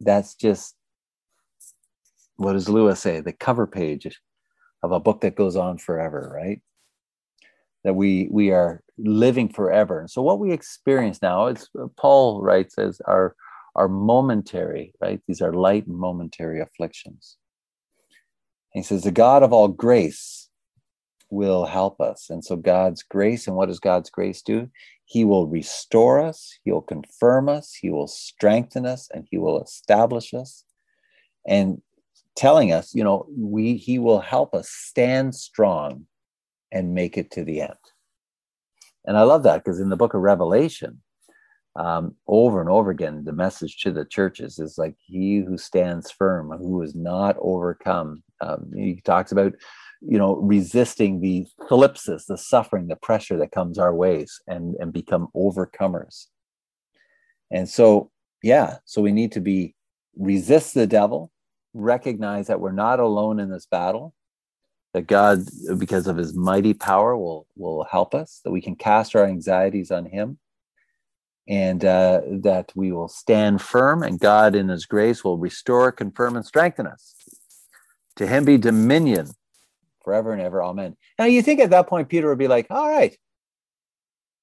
that's 0.00 0.34
just, 0.34 0.74
what 2.36 2.54
does 2.54 2.68
Lewis 2.68 3.00
say? 3.00 3.20
The 3.20 3.32
cover 3.32 3.68
page 3.68 4.20
of 4.82 4.90
a 4.92 4.98
book 4.98 5.20
that 5.20 5.36
goes 5.36 5.56
on 5.56 5.78
forever, 5.78 6.32
right? 6.34 6.60
That 7.84 7.94
we 7.94 8.28
we 8.30 8.50
are 8.50 8.82
living 8.98 9.48
forever. 9.48 10.00
And 10.00 10.10
so 10.10 10.22
what 10.22 10.38
we 10.38 10.52
experience 10.52 11.22
now 11.22 11.46
uh, 11.46 11.54
Paul 11.96 12.42
writes 12.42 12.76
as 12.76 13.00
our 13.06 13.34
are 13.76 13.88
momentary, 13.88 14.92
right? 15.00 15.20
These 15.26 15.40
are 15.40 15.52
light 15.52 15.86
momentary 15.86 16.60
afflictions. 16.60 17.36
he 18.72 18.82
says, 18.82 19.04
the 19.04 19.12
God 19.12 19.42
of 19.42 19.52
all 19.52 19.68
grace 19.68 20.49
will 21.30 21.64
help 21.64 22.00
us. 22.00 22.30
And 22.30 22.44
so 22.44 22.56
God's 22.56 23.02
grace, 23.02 23.46
and 23.46 23.56
what 23.56 23.66
does 23.66 23.80
God's 23.80 24.10
grace 24.10 24.42
do? 24.42 24.68
He 25.04 25.24
will 25.24 25.46
restore 25.46 26.20
us, 26.20 26.58
He 26.64 26.70
will 26.70 26.82
confirm 26.82 27.48
us, 27.48 27.74
He 27.74 27.90
will 27.90 28.08
strengthen 28.08 28.86
us, 28.86 29.08
and 29.12 29.26
He 29.30 29.38
will 29.38 29.62
establish 29.62 30.34
us. 30.34 30.64
And 31.46 31.80
telling 32.36 32.72
us, 32.72 32.94
you 32.94 33.04
know, 33.04 33.26
we 33.36 33.76
he 33.76 33.98
will 33.98 34.20
help 34.20 34.54
us 34.54 34.70
stand 34.70 35.34
strong 35.34 36.06
and 36.72 36.94
make 36.94 37.18
it 37.18 37.30
to 37.32 37.44
the 37.44 37.60
end. 37.60 37.74
And 39.04 39.16
I 39.16 39.22
love 39.22 39.42
that 39.42 39.64
because 39.64 39.80
in 39.80 39.88
the 39.88 39.96
book 39.96 40.14
of 40.14 40.20
Revelation, 40.20 41.02
um, 41.76 42.14
over 42.26 42.60
and 42.60 42.70
over 42.70 42.90
again, 42.90 43.24
the 43.24 43.32
message 43.32 43.78
to 43.78 43.92
the 43.92 44.04
churches 44.04 44.58
is 44.58 44.78
like, 44.78 44.94
He 44.98 45.38
who 45.38 45.56
stands 45.56 46.10
firm, 46.10 46.50
who 46.50 46.82
is 46.82 46.94
not 46.94 47.36
overcome. 47.40 48.22
Um, 48.40 48.70
he 48.74 49.00
talks 49.04 49.32
about, 49.32 49.52
you 50.00 50.18
know, 50.18 50.36
resisting 50.36 51.20
the 51.20 51.46
thlipsis, 51.68 52.26
the 52.26 52.38
suffering, 52.38 52.88
the 52.88 52.96
pressure 52.96 53.36
that 53.38 53.52
comes 53.52 53.78
our 53.78 53.94
ways, 53.94 54.40
and 54.46 54.74
and 54.80 54.92
become 54.92 55.28
overcomers. 55.34 56.26
And 57.50 57.68
so, 57.68 58.10
yeah, 58.42 58.78
so 58.84 59.02
we 59.02 59.12
need 59.12 59.32
to 59.32 59.40
be 59.40 59.74
resist 60.16 60.74
the 60.74 60.86
devil, 60.86 61.30
recognize 61.74 62.46
that 62.46 62.60
we're 62.60 62.72
not 62.72 63.00
alone 63.00 63.40
in 63.40 63.50
this 63.50 63.66
battle, 63.66 64.14
that 64.94 65.06
God, 65.06 65.40
because 65.78 66.06
of 66.06 66.16
his 66.16 66.34
mighty 66.34 66.74
power, 66.74 67.16
will, 67.16 67.46
will 67.56 67.84
help 67.84 68.14
us, 68.14 68.40
that 68.44 68.50
we 68.50 68.60
can 68.60 68.76
cast 68.76 69.14
our 69.14 69.24
anxieties 69.24 69.90
on 69.90 70.06
him, 70.06 70.38
and 71.48 71.84
uh, 71.84 72.20
that 72.42 72.72
we 72.74 72.92
will 72.92 73.08
stand 73.08 73.62
firm, 73.62 74.02
and 74.02 74.20
God, 74.20 74.54
in 74.54 74.68
his 74.68 74.86
grace, 74.86 75.24
will 75.24 75.38
restore, 75.38 75.92
confirm, 75.92 76.36
and 76.36 76.44
strengthen 76.44 76.86
us. 76.86 77.14
To 78.16 78.26
him 78.26 78.44
be 78.44 78.58
dominion 78.58 79.30
forever 80.02 80.32
and 80.32 80.42
ever. 80.42 80.62
Amen. 80.62 80.96
Now, 81.18 81.26
you 81.26 81.42
think 81.42 81.60
at 81.60 81.70
that 81.70 81.86
point, 81.86 82.08
Peter 82.08 82.28
would 82.28 82.38
be 82.38 82.48
like, 82.48 82.66
all 82.70 82.88
right, 82.88 83.16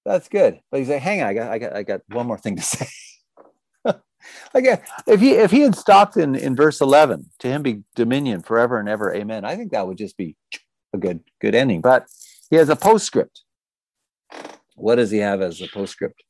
that's 0.05 0.29
good. 0.29 0.59
But 0.71 0.79
he's 0.79 0.89
like, 0.89 1.01
hang 1.01 1.21
on, 1.21 1.27
I 1.27 1.33
got, 1.33 1.51
I 1.51 1.59
got, 1.59 1.75
I 1.75 1.83
got 1.83 2.01
one 2.09 2.27
more 2.27 2.37
thing 2.37 2.55
to 2.55 2.61
say. 2.63 2.87
Again, 4.53 4.81
if 5.05 5.19
he 5.19 5.31
if 5.31 5.51
he 5.51 5.61
had 5.61 5.75
stopped 5.75 6.17
in 6.17 6.35
in 6.35 6.55
verse 6.55 6.81
11 6.81 7.29
to 7.39 7.47
him 7.47 7.63
be 7.63 7.83
dominion 7.95 8.41
forever 8.41 8.79
and 8.79 8.89
ever 8.89 9.13
amen 9.13 9.45
i 9.45 9.55
think 9.55 9.71
that 9.71 9.87
would 9.87 9.97
just 9.97 10.17
be 10.17 10.35
a 10.93 10.97
good 10.97 11.21
good 11.39 11.55
ending 11.55 11.81
but 11.81 12.05
he 12.49 12.55
has 12.55 12.69
a 12.69 12.75
postscript 12.75 13.43
what 14.75 14.95
does 14.95 15.11
he 15.11 15.19
have 15.19 15.41
as 15.41 15.61
a 15.61 15.67
postscript 15.67 16.23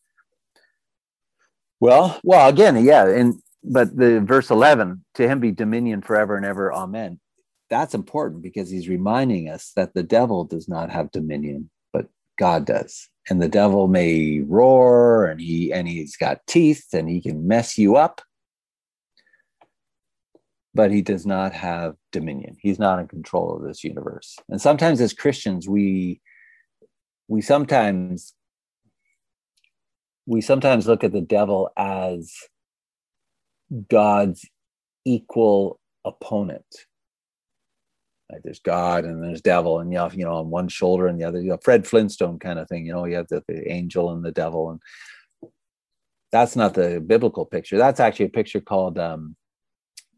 well 1.80 2.20
well 2.24 2.48
again 2.50 2.84
yeah 2.84 3.08
and 3.08 3.36
but 3.64 3.96
the 3.96 4.22
verse 4.22 4.50
11 4.50 5.04
to 5.16 5.28
him 5.28 5.40
be 5.40 5.52
dominion 5.52 6.02
forever 6.02 6.36
and 6.36 6.46
ever 6.46 6.74
amen 6.74 7.20
that's 7.70 7.94
important 7.94 8.42
because 8.42 8.70
he's 8.70 8.88
reminding 8.88 9.50
us 9.50 9.72
that 9.76 9.94
the 9.94 10.04
devil 10.04 10.44
does 10.44 10.68
not 10.68 10.90
have 10.90 11.12
dominion 11.12 11.70
but 11.94 12.08
god 12.40 12.66
does. 12.66 13.10
And 13.30 13.42
the 13.42 13.50
devil 13.50 13.88
may 13.88 14.40
roar 14.40 15.26
and 15.26 15.42
he 15.42 15.74
and 15.74 15.88
he's 15.88 16.16
got 16.16 16.46
teeth 16.48 16.88
and 16.94 17.10
he 17.10 17.22
can 17.22 17.48
mess 17.48 17.78
you 17.78 17.96
up 17.96 18.22
but 20.74 20.92
he 20.92 21.02
does 21.02 21.26
not 21.26 21.54
have 21.54 21.96
dominion. 22.12 22.56
He's 22.62 22.78
not 22.78 23.00
in 23.00 23.08
control 23.08 23.56
of 23.56 23.64
this 23.64 23.84
universe. 23.84 24.38
And 24.48 24.62
sometimes 24.62 25.02
as 25.02 25.14
christians 25.14 25.68
we 25.68 26.22
we 27.28 27.42
sometimes 27.42 28.34
we 30.26 30.42
sometimes 30.42 30.88
look 30.88 31.04
at 31.04 31.14
the 31.14 31.22
devil 31.22 31.72
as 31.78 32.34
god's 33.90 34.46
equal 35.06 35.80
opponent 36.06 36.66
like 38.32 38.42
there's 38.44 38.60
God 38.60 39.06
and 39.06 39.24
there's 39.24 39.42
devil, 39.42 39.80
and 39.80 39.92
you 39.92 40.00
have, 40.00 40.14
you 40.14 40.26
know, 40.26 40.36
on 40.36 40.50
one 40.50 40.68
shoulder 40.68 41.08
and 41.08 41.20
the 41.20 41.26
other, 41.26 41.42
you 41.42 41.50
know, 41.50 41.60
Fred 41.64 41.88
Flintstone 41.88 42.40
kind 42.40 42.60
of 42.60 42.68
thing. 42.68 42.86
You 42.86 42.94
know, 42.94 43.06
you 43.06 43.16
have 43.16 43.28
the, 43.30 43.44
the 43.48 43.72
angel 43.72 44.12
and 44.12 44.24
the 44.24 44.32
devil, 44.32 44.70
and 44.72 44.82
that's 46.32 46.56
not 46.56 46.74
the 46.74 47.00
biblical 47.00 47.46
picture. 47.46 47.78
That's 47.78 48.00
actually 48.00 48.26
a 48.26 48.30
picture 48.30 48.60
called 48.60 49.00
um, 49.00 49.36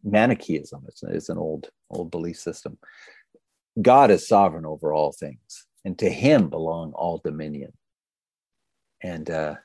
Manichaeism. 0.04 0.84
It's, 0.88 1.04
it's 1.04 1.30
an 1.30 1.38
old 1.38 1.70
old 1.92 2.10
belief 2.10 2.38
system. 2.38 2.78
God 3.82 4.12
is 4.12 4.28
sovereign 4.28 4.66
over 4.66 4.92
all 4.92 5.12
things, 5.12 5.68
and 5.86 5.98
to 6.00 6.10
Him 6.10 6.50
belong 6.50 6.94
all 6.94 7.22
dominion. 7.24 7.74
And 9.02 9.30
uh, 9.30 9.56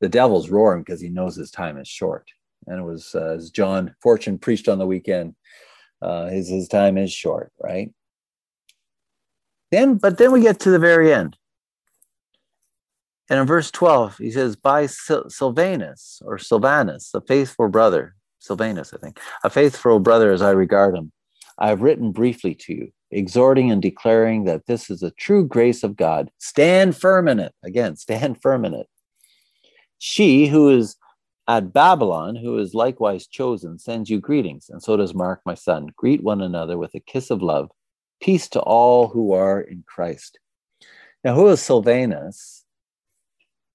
the 0.00 0.08
devil's 0.08 0.50
roaring 0.50 0.82
because 0.82 1.00
he 1.00 1.08
knows 1.08 1.36
his 1.36 1.50
time 1.50 1.78
is 1.78 1.88
short. 1.88 2.28
And 2.66 2.78
it 2.78 2.82
was 2.82 3.14
uh, 3.14 3.34
as 3.36 3.50
John 3.50 3.94
Fortune 4.02 4.38
preached 4.38 4.68
on 4.68 4.78
the 4.78 4.86
weekend 4.86 5.34
uh, 6.02 6.26
his 6.26 6.48
his 6.48 6.68
time 6.68 6.98
is 6.98 7.12
short, 7.12 7.52
right? 7.62 7.90
Then, 9.70 9.96
but 9.96 10.18
then 10.18 10.32
we 10.32 10.40
get 10.40 10.60
to 10.60 10.70
the 10.70 10.78
very 10.78 11.12
end, 11.12 11.36
and 13.28 13.40
in 13.40 13.46
verse 13.46 13.70
twelve, 13.70 14.18
he 14.18 14.30
says, 14.30 14.56
"By 14.56 14.86
Sil- 14.86 15.30
Silvanus 15.30 16.22
or 16.24 16.38
Silvanus, 16.38 17.10
a 17.14 17.20
faithful 17.20 17.68
brother, 17.68 18.14
Silvanus, 18.38 18.92
I 18.92 18.98
think, 18.98 19.18
a 19.42 19.50
faithful 19.50 19.98
brother 20.00 20.32
as 20.32 20.42
I 20.42 20.50
regard 20.50 20.94
him, 20.94 21.12
I 21.58 21.68
have 21.68 21.82
written 21.82 22.12
briefly 22.12 22.54
to 22.54 22.74
you, 22.74 22.92
exhorting 23.10 23.70
and 23.70 23.80
declaring 23.82 24.44
that 24.44 24.66
this 24.66 24.90
is 24.90 25.02
a 25.02 25.10
true 25.12 25.46
grace 25.46 25.82
of 25.82 25.96
God. 25.96 26.30
Stand 26.38 26.96
firm 26.96 27.26
in 27.28 27.40
it. 27.40 27.54
Again, 27.64 27.96
stand 27.96 28.40
firm 28.42 28.64
in 28.64 28.74
it." 28.74 28.88
She 29.98 30.48
who 30.48 30.68
is 30.68 30.96
at 31.46 31.72
Babylon, 31.72 32.36
who 32.36 32.58
is 32.58 32.74
likewise 32.74 33.26
chosen, 33.26 33.78
sends 33.78 34.08
you 34.08 34.18
greetings, 34.18 34.70
and 34.70 34.82
so 34.82 34.96
does 34.96 35.14
Mark, 35.14 35.42
my 35.44 35.54
son. 35.54 35.88
Greet 35.96 36.22
one 36.22 36.40
another 36.40 36.78
with 36.78 36.94
a 36.94 37.00
kiss 37.00 37.30
of 37.30 37.42
love. 37.42 37.70
Peace 38.20 38.48
to 38.50 38.60
all 38.60 39.08
who 39.08 39.32
are 39.32 39.60
in 39.60 39.84
Christ. 39.86 40.38
Now, 41.22 41.34
who 41.34 41.48
is 41.48 41.60
Silvanus? 41.60 42.64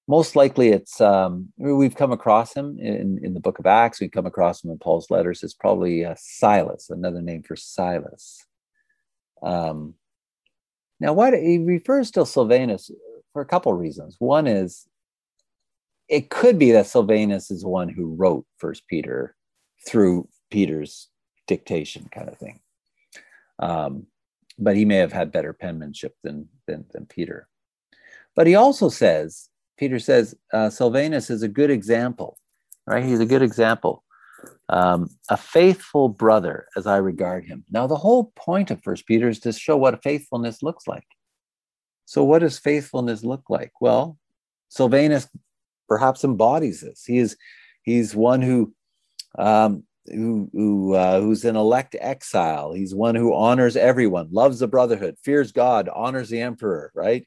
Most 0.08 0.34
likely, 0.34 0.70
it's 0.70 1.00
um, 1.00 1.52
we've 1.56 1.94
come 1.94 2.10
across 2.10 2.52
him 2.52 2.76
in, 2.80 3.20
in 3.22 3.34
the 3.34 3.40
book 3.40 3.60
of 3.60 3.66
Acts. 3.66 4.00
We've 4.00 4.10
come 4.10 4.26
across 4.26 4.64
him 4.64 4.70
in 4.70 4.78
Paul's 4.78 5.10
letters. 5.10 5.44
It's 5.44 5.54
probably 5.54 6.04
uh, 6.04 6.16
Silas, 6.18 6.90
another 6.90 7.22
name 7.22 7.44
for 7.44 7.54
Silas. 7.54 8.44
Um, 9.40 9.94
now, 10.98 11.12
why 11.12 11.30
do, 11.30 11.36
he 11.36 11.58
refers 11.58 12.10
to 12.12 12.26
Silvanus 12.26 12.90
for 13.32 13.42
a 13.42 13.46
couple 13.46 13.72
of 13.72 13.78
reasons. 13.78 14.16
One 14.18 14.48
is 14.48 14.88
it 16.10 16.28
could 16.28 16.58
be 16.58 16.72
that 16.72 16.88
Silvanus 16.88 17.50
is 17.50 17.62
the 17.62 17.68
one 17.68 17.88
who 17.88 18.14
wrote 18.16 18.44
First 18.58 18.86
Peter 18.88 19.36
through 19.86 20.28
Peter's 20.50 21.08
dictation, 21.46 22.08
kind 22.12 22.28
of 22.28 22.36
thing. 22.36 22.60
Um, 23.60 24.06
but 24.58 24.76
he 24.76 24.84
may 24.84 24.96
have 24.96 25.12
had 25.12 25.30
better 25.30 25.52
penmanship 25.52 26.16
than, 26.24 26.48
than, 26.66 26.84
than 26.92 27.06
Peter. 27.06 27.48
But 28.34 28.48
he 28.48 28.56
also 28.56 28.88
says, 28.88 29.48
Peter 29.78 30.00
says, 30.00 30.34
uh, 30.52 30.68
Silvanus 30.68 31.30
is 31.30 31.42
a 31.42 31.48
good 31.48 31.70
example, 31.70 32.38
right? 32.86 33.04
He's 33.04 33.20
a 33.20 33.26
good 33.26 33.42
example. 33.42 34.02
Um, 34.68 35.10
a 35.28 35.36
faithful 35.36 36.08
brother, 36.08 36.66
as 36.76 36.86
I 36.86 36.96
regard 36.96 37.44
him. 37.44 37.64
Now, 37.70 37.86
the 37.86 37.96
whole 37.96 38.32
point 38.36 38.70
of 38.70 38.82
First 38.82 39.06
Peter 39.06 39.28
is 39.28 39.38
to 39.40 39.52
show 39.52 39.76
what 39.76 40.02
faithfulness 40.02 40.62
looks 40.62 40.88
like. 40.88 41.06
So, 42.04 42.24
what 42.24 42.40
does 42.40 42.58
faithfulness 42.58 43.22
look 43.22 43.44
like? 43.48 43.72
Well, 43.80 44.18
Silvanus 44.68 45.28
perhaps 45.90 46.22
embodies 46.24 46.80
this. 46.80 47.04
He 47.04 47.18
is 47.18 47.36
he's 47.82 48.14
one 48.14 48.40
who 48.40 48.72
um, 49.36 49.82
who, 50.06 50.48
who 50.52 50.94
uh, 50.94 51.20
who's 51.20 51.44
an 51.44 51.56
elect 51.56 51.96
exile. 52.00 52.72
He's 52.72 52.94
one 52.94 53.16
who 53.16 53.34
honors 53.34 53.76
everyone, 53.76 54.28
loves 54.30 54.60
the 54.60 54.68
brotherhood, 54.68 55.16
fears 55.22 55.52
God, 55.52 55.90
honors 55.92 56.30
the 56.30 56.40
emperor. 56.40 56.92
Right? 56.94 57.26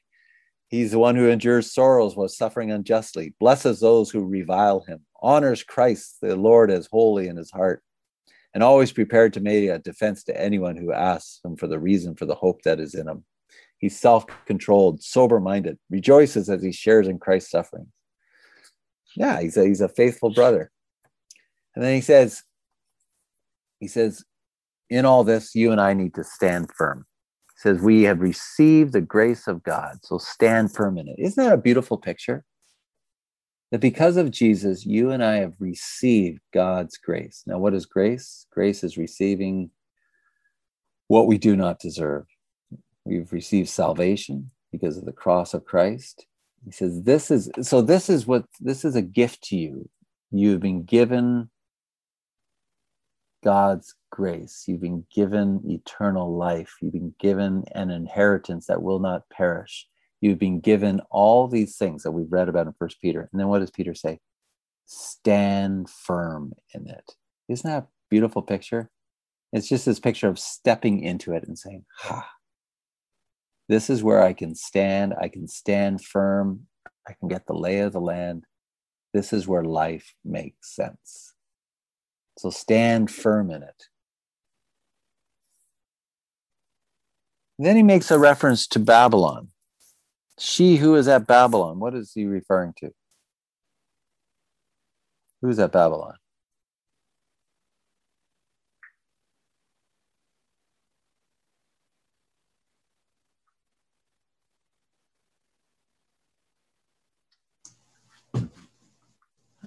He's 0.68 0.90
the 0.90 0.98
one 0.98 1.14
who 1.14 1.28
endures 1.28 1.72
sorrows 1.72 2.16
while 2.16 2.26
suffering 2.28 2.72
unjustly, 2.72 3.34
blesses 3.38 3.78
those 3.78 4.10
who 4.10 4.24
revile 4.24 4.80
him, 4.80 5.04
honors 5.22 5.62
Christ 5.62 6.16
the 6.20 6.34
Lord 6.34 6.70
as 6.70 6.88
holy 6.90 7.28
in 7.28 7.36
his 7.36 7.50
heart, 7.50 7.82
and 8.54 8.62
always 8.62 8.90
prepared 8.90 9.34
to 9.34 9.40
make 9.40 9.68
a 9.68 9.78
defense 9.78 10.24
to 10.24 10.40
anyone 10.40 10.76
who 10.76 10.92
asks 10.92 11.40
him 11.44 11.56
for 11.56 11.68
the 11.68 11.78
reason 11.78 12.16
for 12.16 12.24
the 12.24 12.34
hope 12.34 12.62
that 12.62 12.80
is 12.80 12.94
in 12.94 13.06
him. 13.06 13.24
He's 13.76 14.00
self 14.00 14.24
controlled, 14.46 15.02
sober 15.02 15.38
minded, 15.38 15.78
rejoices 15.90 16.48
as 16.48 16.62
he 16.62 16.72
shares 16.72 17.08
in 17.08 17.18
Christ's 17.18 17.50
sufferings 17.50 17.88
yeah, 19.16 19.40
he's 19.40 19.56
a, 19.56 19.64
he's 19.64 19.80
a 19.80 19.88
faithful 19.88 20.32
brother. 20.32 20.70
And 21.74 21.84
then 21.84 21.94
he 21.94 22.00
says, 22.00 22.42
he 23.80 23.88
says, 23.88 24.24
in 24.90 25.04
all 25.04 25.24
this, 25.24 25.54
you 25.54 25.72
and 25.72 25.80
I 25.80 25.94
need 25.94 26.14
to 26.14 26.24
stand 26.24 26.70
firm. 26.76 27.06
He 27.56 27.68
says, 27.68 27.80
we 27.80 28.02
have 28.02 28.20
received 28.20 28.92
the 28.92 29.00
grace 29.00 29.46
of 29.46 29.62
God, 29.62 29.98
so 30.02 30.18
stand 30.18 30.74
firm 30.74 30.98
in 30.98 31.08
it. 31.08 31.16
Isn't 31.18 31.42
that 31.42 31.52
a 31.52 31.58
beautiful 31.58 31.98
picture? 31.98 32.44
That 33.70 33.80
because 33.80 34.16
of 34.16 34.30
Jesus, 34.30 34.86
you 34.86 35.10
and 35.10 35.24
I 35.24 35.36
have 35.36 35.54
received 35.58 36.40
God's 36.52 36.96
grace. 36.96 37.42
Now, 37.46 37.58
what 37.58 37.74
is 37.74 37.86
grace? 37.86 38.46
Grace 38.52 38.84
is 38.84 38.96
receiving 38.96 39.70
what 41.08 41.26
we 41.26 41.38
do 41.38 41.56
not 41.56 41.80
deserve. 41.80 42.26
We've 43.04 43.32
received 43.32 43.68
salvation 43.68 44.50
because 44.70 44.96
of 44.96 45.04
the 45.04 45.12
cross 45.12 45.54
of 45.54 45.64
Christ. 45.64 46.26
He 46.64 46.72
says, 46.72 47.02
This 47.02 47.30
is 47.30 47.50
so 47.62 47.82
this 47.82 48.08
is 48.08 48.26
what 48.26 48.44
this 48.60 48.84
is 48.84 48.96
a 48.96 49.02
gift 49.02 49.42
to 49.44 49.56
you. 49.56 49.88
You've 50.30 50.60
been 50.60 50.84
given 50.84 51.50
God's 53.42 53.94
grace. 54.10 54.64
You've 54.66 54.80
been 54.80 55.06
given 55.14 55.60
eternal 55.66 56.36
life. 56.36 56.74
You've 56.80 56.94
been 56.94 57.14
given 57.20 57.64
an 57.74 57.90
inheritance 57.90 58.66
that 58.66 58.82
will 58.82 58.98
not 58.98 59.28
perish. 59.28 59.86
You've 60.20 60.38
been 60.38 60.60
given 60.60 61.00
all 61.10 61.46
these 61.46 61.76
things 61.76 62.02
that 62.02 62.12
we've 62.12 62.32
read 62.32 62.48
about 62.48 62.66
in 62.66 62.72
First 62.78 63.00
Peter. 63.00 63.28
And 63.30 63.38
then 63.38 63.48
what 63.48 63.58
does 63.58 63.70
Peter 63.70 63.94
say? 63.94 64.20
Stand 64.86 65.90
firm 65.90 66.54
in 66.72 66.88
it. 66.88 67.12
Isn't 67.48 67.70
that 67.70 67.82
a 67.82 67.86
beautiful 68.08 68.40
picture? 68.40 68.90
It's 69.52 69.68
just 69.68 69.84
this 69.84 70.00
picture 70.00 70.28
of 70.28 70.38
stepping 70.38 71.02
into 71.02 71.32
it 71.34 71.46
and 71.46 71.58
saying, 71.58 71.84
Ha, 71.98 72.28
this 73.68 73.88
is 73.88 74.02
where 74.02 74.22
I 74.22 74.32
can 74.32 74.54
stand. 74.54 75.14
I 75.20 75.28
can 75.28 75.48
stand 75.48 76.04
firm. 76.04 76.66
I 77.08 77.14
can 77.18 77.28
get 77.28 77.46
the 77.46 77.54
lay 77.54 77.80
of 77.80 77.92
the 77.92 78.00
land. 78.00 78.44
This 79.12 79.32
is 79.32 79.46
where 79.46 79.64
life 79.64 80.14
makes 80.24 80.74
sense. 80.74 81.34
So 82.38 82.50
stand 82.50 83.10
firm 83.10 83.50
in 83.50 83.62
it. 83.62 83.84
Then 87.58 87.76
he 87.76 87.82
makes 87.82 88.10
a 88.10 88.18
reference 88.18 88.66
to 88.68 88.80
Babylon. 88.80 89.48
She 90.38 90.76
who 90.76 90.96
is 90.96 91.06
at 91.06 91.28
Babylon, 91.28 91.78
what 91.78 91.94
is 91.94 92.12
he 92.12 92.26
referring 92.26 92.74
to? 92.78 92.90
Who's 95.40 95.60
at 95.60 95.72
Babylon? 95.72 96.14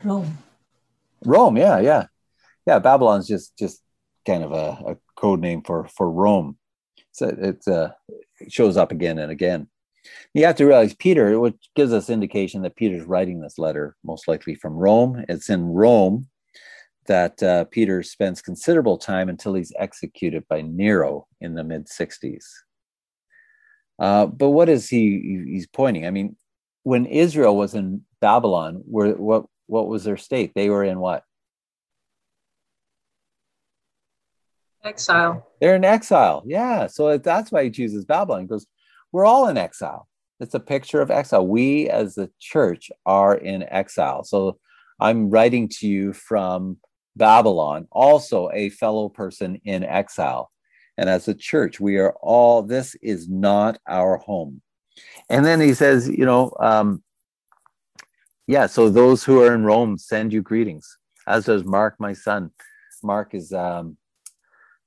Rome. 0.04 0.38
Rome, 1.26 1.58
yeah, 1.58 1.80
yeah, 1.80 2.06
yeah. 2.66 2.80
Babylon's 2.80 3.28
just 3.28 3.58
just 3.58 3.82
kind 4.26 4.44
of 4.44 4.52
a, 4.52 4.92
a 4.92 4.98
code 5.16 5.40
name 5.40 5.62
for 5.64 5.88
for 5.88 6.10
Rome. 6.10 6.58
So 7.12 7.36
it's 7.38 7.68
uh, 7.68 7.92
it 8.40 8.52
shows 8.52 8.78
up 8.78 8.92
again 8.92 9.18
and 9.20 9.32
again. 9.32 9.68
You 10.34 10.46
have 10.46 10.56
to 10.58 10.66
realize 10.66 10.94
Peter, 10.94 11.40
which 11.40 11.56
gives 11.76 11.92
us 11.92 12.10
indication 12.10 12.62
that 12.62 12.76
Peter's 12.76 13.06
writing 13.06 13.42
this 13.42 13.58
letter 13.58 13.96
most 14.04 14.28
likely 14.28 14.56
from 14.56 14.74
Rome. 14.74 15.26
It's 15.28 15.50
in 15.50 15.66
Rome 15.66 16.28
that 17.08 17.42
uh, 17.42 17.66
Peter 17.66 18.04
spends 18.04 18.42
considerable 18.42 18.98
time 18.98 19.30
until 19.30 19.54
he's 19.54 19.74
executed 19.80 20.48
by 20.48 20.62
Nero 20.62 21.28
in 21.42 21.56
the 21.56 21.64
mid 21.64 21.88
60s. 21.88 22.46
Uh, 24.00 24.28
but 24.28 24.52
what 24.52 24.70
is 24.70 24.88
he 24.88 25.44
he's 25.48 25.68
pointing? 25.68 26.06
I 26.06 26.12
mean, 26.12 26.36
when 26.84 27.06
Israel 27.06 27.58
was 27.58 27.74
in 27.74 28.04
Babylon, 28.22 28.84
were 28.86 29.14
what 29.14 29.46
what 29.68 29.88
was 29.88 30.04
their 30.04 30.18
state? 30.18 30.54
They 30.56 30.70
were 30.70 30.84
in 30.84 31.00
what? 31.00 31.24
Exile. 34.84 35.48
They're 35.60 35.76
in 35.76 35.84
exile. 35.84 36.44
Yeah. 36.46 36.88
So 36.88 37.18
that's 37.18 37.52
why 37.52 37.66
he 37.66 37.72
chooses 37.72 38.06
Babylon. 38.06 38.42
He 38.42 38.48
goes, 38.48 38.66
We're 39.12 39.26
all 39.26 39.48
in 39.48 39.58
exile. 39.58 40.08
It's 40.40 40.54
a 40.54 40.60
picture 40.60 41.02
of 41.02 41.12
exile. 41.12 41.46
We 41.46 41.90
as 41.90 42.16
the 42.16 42.32
church 42.40 42.92
are 43.06 43.36
in 43.36 43.64
exile. 43.64 44.24
So 44.24 44.60
I'm 45.00 45.30
writing 45.30 45.70
to 45.80 45.88
you 45.88 46.14
from 46.14 46.78
Babylon, 47.16 47.88
also 47.92 48.50
a 48.54 48.70
fellow 48.70 49.10
person 49.10 49.60
in 49.66 49.84
exile. 49.84 50.52
And 50.98 51.10
as 51.10 51.28
a 51.28 51.34
church, 51.34 51.80
we 51.80 51.98
are 51.98 52.16
all, 52.22 52.64
this 52.64 52.96
is 53.02 53.30
not 53.30 53.80
our 53.88 54.18
home. 54.18 54.62
And 55.30 55.46
then 55.46 55.60
he 55.60 55.74
says, 55.74 56.10
you 56.10 56.26
know, 56.26 56.52
um, 56.60 57.04
yeah, 58.48 58.66
so 58.66 58.90
those 58.90 59.24
who 59.24 59.42
are 59.44 59.54
in 59.54 59.64
Rome 59.64 59.98
send 59.98 60.32
you 60.32 60.42
greetings, 60.42 60.98
as 61.28 61.46
does 61.46 61.66
Mark, 61.66 61.96
my 62.00 62.14
son. 62.14 62.52
Mark 63.04 63.36
is, 63.36 63.52
um, 63.52 63.98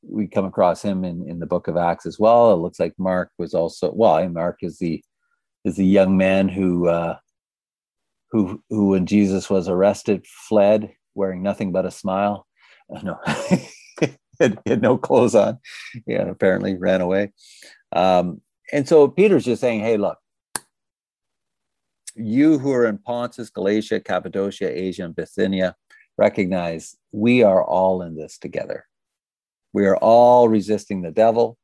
we 0.02 0.26
come 0.26 0.46
across 0.46 0.82
him 0.82 1.04
in, 1.04 1.28
in 1.28 1.38
the 1.38 1.46
book 1.46 1.68
of 1.68 1.76
Acts 1.76 2.06
as 2.06 2.18
well. 2.18 2.52
It 2.52 2.56
looks 2.56 2.80
like 2.80 2.94
Mark 2.98 3.30
was 3.38 3.52
also, 3.54 3.92
well, 3.92 4.26
Mark 4.30 4.58
is 4.62 4.78
the, 4.78 5.04
is 5.64 5.76
the 5.76 5.84
young 5.84 6.16
man 6.16 6.48
who, 6.48 6.88
uh, 6.88 7.18
who, 8.30 8.62
who 8.70 8.88
when 8.88 9.06
Jesus 9.06 9.50
was 9.50 9.68
arrested, 9.68 10.26
fled 10.26 10.90
wearing 11.14 11.42
nothing 11.42 11.70
but 11.70 11.86
a 11.86 11.90
smile. 11.90 12.46
Uh, 12.94 13.00
no, 13.04 13.18
he, 13.48 13.68
had, 14.40 14.58
had 14.66 14.82
no 14.82 14.96
clothes 14.96 15.34
on. 15.34 15.58
Yeah, 16.06 16.22
apparently 16.22 16.76
ran 16.76 17.02
away. 17.02 17.32
Um, 17.92 18.40
and 18.72 18.88
so 18.88 19.06
Peter's 19.08 19.44
just 19.44 19.60
saying, 19.60 19.80
hey, 19.80 19.96
look, 19.98 20.18
you 22.20 22.58
who 22.58 22.72
are 22.72 22.86
in 22.86 22.98
Pontus, 22.98 23.50
Galatia, 23.50 24.00
Cappadocia, 24.00 24.68
Asia, 24.70 25.04
and 25.04 25.16
Bithynia, 25.16 25.76
recognize 26.18 26.96
we 27.12 27.42
are 27.42 27.64
all 27.64 28.02
in 28.02 28.16
this 28.16 28.38
together. 28.38 28.86
We 29.72 29.86
are 29.86 29.96
all 29.96 30.48
resisting 30.48 31.02
the 31.02 31.10
devil. 31.10 31.56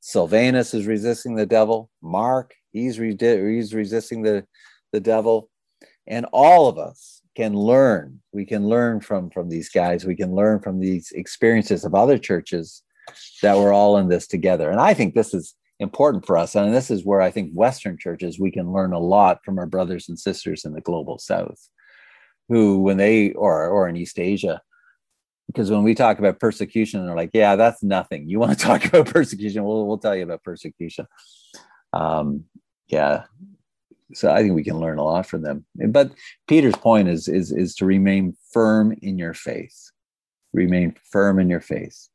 Silvanus 0.00 0.74
is 0.74 0.86
resisting 0.86 1.34
the 1.34 1.46
devil. 1.46 1.90
Mark, 2.02 2.54
he's, 2.70 2.98
re- 2.98 3.16
he's 3.20 3.74
resisting 3.74 4.22
the, 4.22 4.46
the 4.92 5.00
devil. 5.00 5.50
And 6.06 6.26
all 6.32 6.68
of 6.68 6.78
us 6.78 7.22
can 7.36 7.54
learn. 7.54 8.20
We 8.32 8.44
can 8.44 8.66
learn 8.66 9.00
from, 9.00 9.30
from 9.30 9.48
these 9.48 9.68
guys. 9.68 10.04
We 10.04 10.16
can 10.16 10.34
learn 10.34 10.60
from 10.60 10.80
these 10.80 11.12
experiences 11.12 11.84
of 11.84 11.94
other 11.94 12.18
churches 12.18 12.82
that 13.42 13.56
we're 13.56 13.72
all 13.72 13.98
in 13.98 14.08
this 14.08 14.26
together. 14.26 14.70
And 14.70 14.80
I 14.80 14.94
think 14.94 15.14
this 15.14 15.34
is 15.34 15.54
important 15.80 16.26
for 16.26 16.36
us. 16.36 16.54
And 16.54 16.74
this 16.74 16.90
is 16.90 17.04
where 17.04 17.20
I 17.20 17.30
think 17.30 17.52
Western 17.52 17.96
churches, 17.98 18.38
we 18.38 18.50
can 18.50 18.72
learn 18.72 18.92
a 18.92 18.98
lot 18.98 19.44
from 19.44 19.58
our 19.58 19.66
brothers 19.66 20.08
and 20.08 20.18
sisters 20.18 20.64
in 20.64 20.72
the 20.72 20.80
global 20.80 21.18
South. 21.18 21.68
who, 22.48 22.80
when 22.80 22.96
they 22.96 23.32
or 23.32 23.68
or 23.68 23.88
in 23.88 23.96
East 23.96 24.18
Asia, 24.18 24.60
because 25.46 25.70
when 25.70 25.82
we 25.82 25.94
talk 25.94 26.18
about 26.18 26.40
persecution, 26.40 27.04
they're 27.04 27.16
like, 27.16 27.30
"Yeah, 27.32 27.56
that's 27.56 27.82
nothing. 27.82 28.28
You 28.28 28.38
want 28.38 28.58
to 28.58 28.64
talk 28.70 28.84
about 28.86 29.06
persecution? 29.06 29.64
We'll 29.64 29.86
we'll 29.86 29.98
tell 29.98 30.16
you 30.16 30.24
about 30.24 30.44
persecution." 30.44 31.06
Um, 31.92 32.44
yeah, 32.88 33.24
so 34.14 34.30
I 34.30 34.42
think 34.42 34.54
we 34.54 34.64
can 34.64 34.80
learn 34.80 34.98
a 34.98 35.04
lot 35.04 35.26
from 35.26 35.42
them. 35.42 35.66
But 35.74 36.12
Peter's 36.46 36.76
point 36.76 37.08
is 37.08 37.28
is 37.28 37.52
is 37.52 37.74
to 37.76 37.84
remain 37.84 38.36
firm 38.52 38.96
in 39.02 39.18
your 39.18 39.34
faith, 39.34 39.90
remain 40.52 40.94
firm 41.10 41.38
in 41.38 41.50
your 41.50 41.60
faith, 41.60 42.08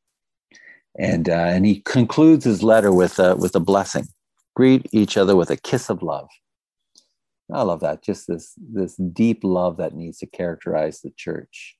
and 0.98 1.30
uh, 1.30 1.34
and 1.34 1.66
he 1.66 1.82
concludes 1.82 2.46
his 2.46 2.64
letter 2.64 2.92
with 2.92 3.20
a, 3.20 3.36
with 3.36 3.56
a 3.56 3.60
blessing. 3.60 4.08
Greet 4.56 4.88
each 4.92 5.18
other 5.18 5.36
with 5.36 5.50
a 5.50 5.58
kiss 5.58 5.90
of 5.90 6.04
love. 6.04 6.30
I 7.52 7.64
love 7.64 7.80
that. 7.82 8.04
Just 8.04 8.28
this 8.28 8.54
this 8.58 8.96
deep 8.96 9.40
love 9.44 9.78
that 9.78 9.96
needs 9.96 10.20
to 10.20 10.28
characterize 10.28 11.02
the 11.02 11.12
church, 11.12 11.78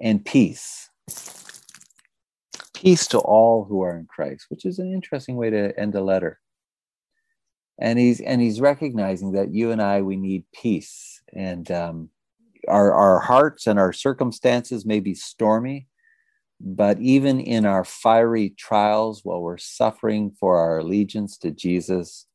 and 0.00 0.24
peace. 0.24 0.90
Peace 2.74 3.06
to 3.08 3.18
all 3.18 3.64
who 3.64 3.82
are 3.82 3.96
in 3.96 4.06
Christ, 4.06 4.46
which 4.50 4.66
is 4.66 4.78
an 4.78 4.92
interesting 4.92 5.36
way 5.36 5.48
to 5.48 5.78
end 5.78 5.94
a 5.94 6.02
letter 6.02 6.38
and 7.78 7.98
he's 7.98 8.20
and 8.20 8.40
he's 8.40 8.60
recognizing 8.60 9.32
that 9.32 9.52
you 9.52 9.70
and 9.70 9.82
I 9.82 10.02
we 10.02 10.16
need 10.16 10.44
peace 10.52 11.22
and 11.32 11.70
um, 11.70 12.10
our 12.68 12.92
our 12.92 13.20
hearts 13.20 13.66
and 13.66 13.78
our 13.78 13.92
circumstances 13.92 14.86
may 14.86 15.00
be 15.00 15.14
stormy 15.14 15.88
but 16.60 16.98
even 17.00 17.40
in 17.40 17.66
our 17.66 17.84
fiery 17.84 18.50
trials 18.56 19.24
while 19.24 19.40
we're 19.40 19.58
suffering 19.58 20.30
for 20.38 20.58
our 20.58 20.78
allegiance 20.78 21.36
to 21.38 21.50
Jesus 21.50 22.26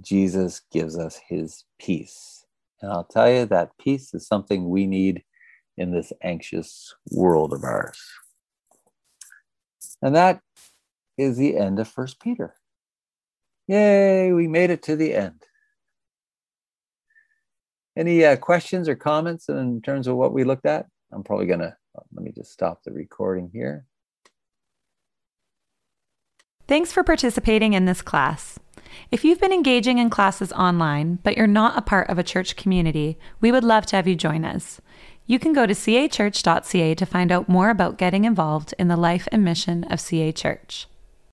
Jesus 0.00 0.62
gives 0.72 0.98
us 0.98 1.20
his 1.28 1.64
peace 1.78 2.44
and 2.82 2.92
I'll 2.92 3.04
tell 3.04 3.30
you 3.30 3.46
that 3.46 3.76
peace 3.78 4.12
is 4.14 4.26
something 4.26 4.68
we 4.68 4.86
need 4.86 5.22
in 5.76 5.92
this 5.92 6.12
anxious 6.22 6.94
world 7.10 7.52
of 7.52 7.64
ours 7.64 7.98
and 10.02 10.14
that 10.14 10.40
is 11.18 11.36
the 11.36 11.56
end 11.56 11.78
of 11.78 11.88
first 11.88 12.20
Peter 12.20 12.54
Yay, 13.68 14.32
we 14.32 14.46
made 14.46 14.70
it 14.70 14.82
to 14.84 14.94
the 14.94 15.14
end. 15.14 15.42
Any 17.96 18.24
uh, 18.24 18.36
questions 18.36 18.88
or 18.88 18.94
comments 18.94 19.48
in 19.48 19.80
terms 19.82 20.06
of 20.06 20.16
what 20.16 20.32
we 20.32 20.44
looked 20.44 20.66
at? 20.66 20.86
I'm 21.12 21.24
probably 21.24 21.46
going 21.46 21.60
to, 21.60 21.76
Uh, 21.96 22.02
let 22.14 22.24
me 22.24 22.32
just 22.32 22.52
stop 22.52 22.82
the 22.82 22.92
recording 22.92 23.50
here. 23.52 23.86
Thanks 26.68 26.92
for 26.92 27.04
participating 27.04 27.74
in 27.74 27.84
this 27.84 28.02
class. 28.02 28.58
If 29.10 29.24
you've 29.24 29.40
been 29.40 29.52
engaging 29.52 29.98
in 29.98 30.10
classes 30.10 30.52
online, 30.52 31.20
but 31.22 31.36
you're 31.36 31.46
not 31.46 31.78
a 31.78 31.82
part 31.82 32.08
of 32.08 32.18
a 32.18 32.24
church 32.24 32.56
community, 32.56 33.18
we 33.40 33.52
would 33.52 33.64
love 33.64 33.86
to 33.86 33.96
have 33.96 34.08
you 34.08 34.16
join 34.16 34.44
us. 34.44 34.80
You 35.26 35.38
can 35.38 35.52
go 35.52 35.66
to 35.66 35.74
cachurch.ca 35.74 36.94
to 36.94 37.06
find 37.06 37.32
out 37.32 37.48
more 37.48 37.70
about 37.70 37.98
getting 37.98 38.24
involved 38.24 38.74
in 38.78 38.88
the 38.88 38.96
life 38.96 39.28
and 39.32 39.44
mission 39.44 39.84
of 39.84 40.00
CA 40.00 40.32
Church. 40.32 40.86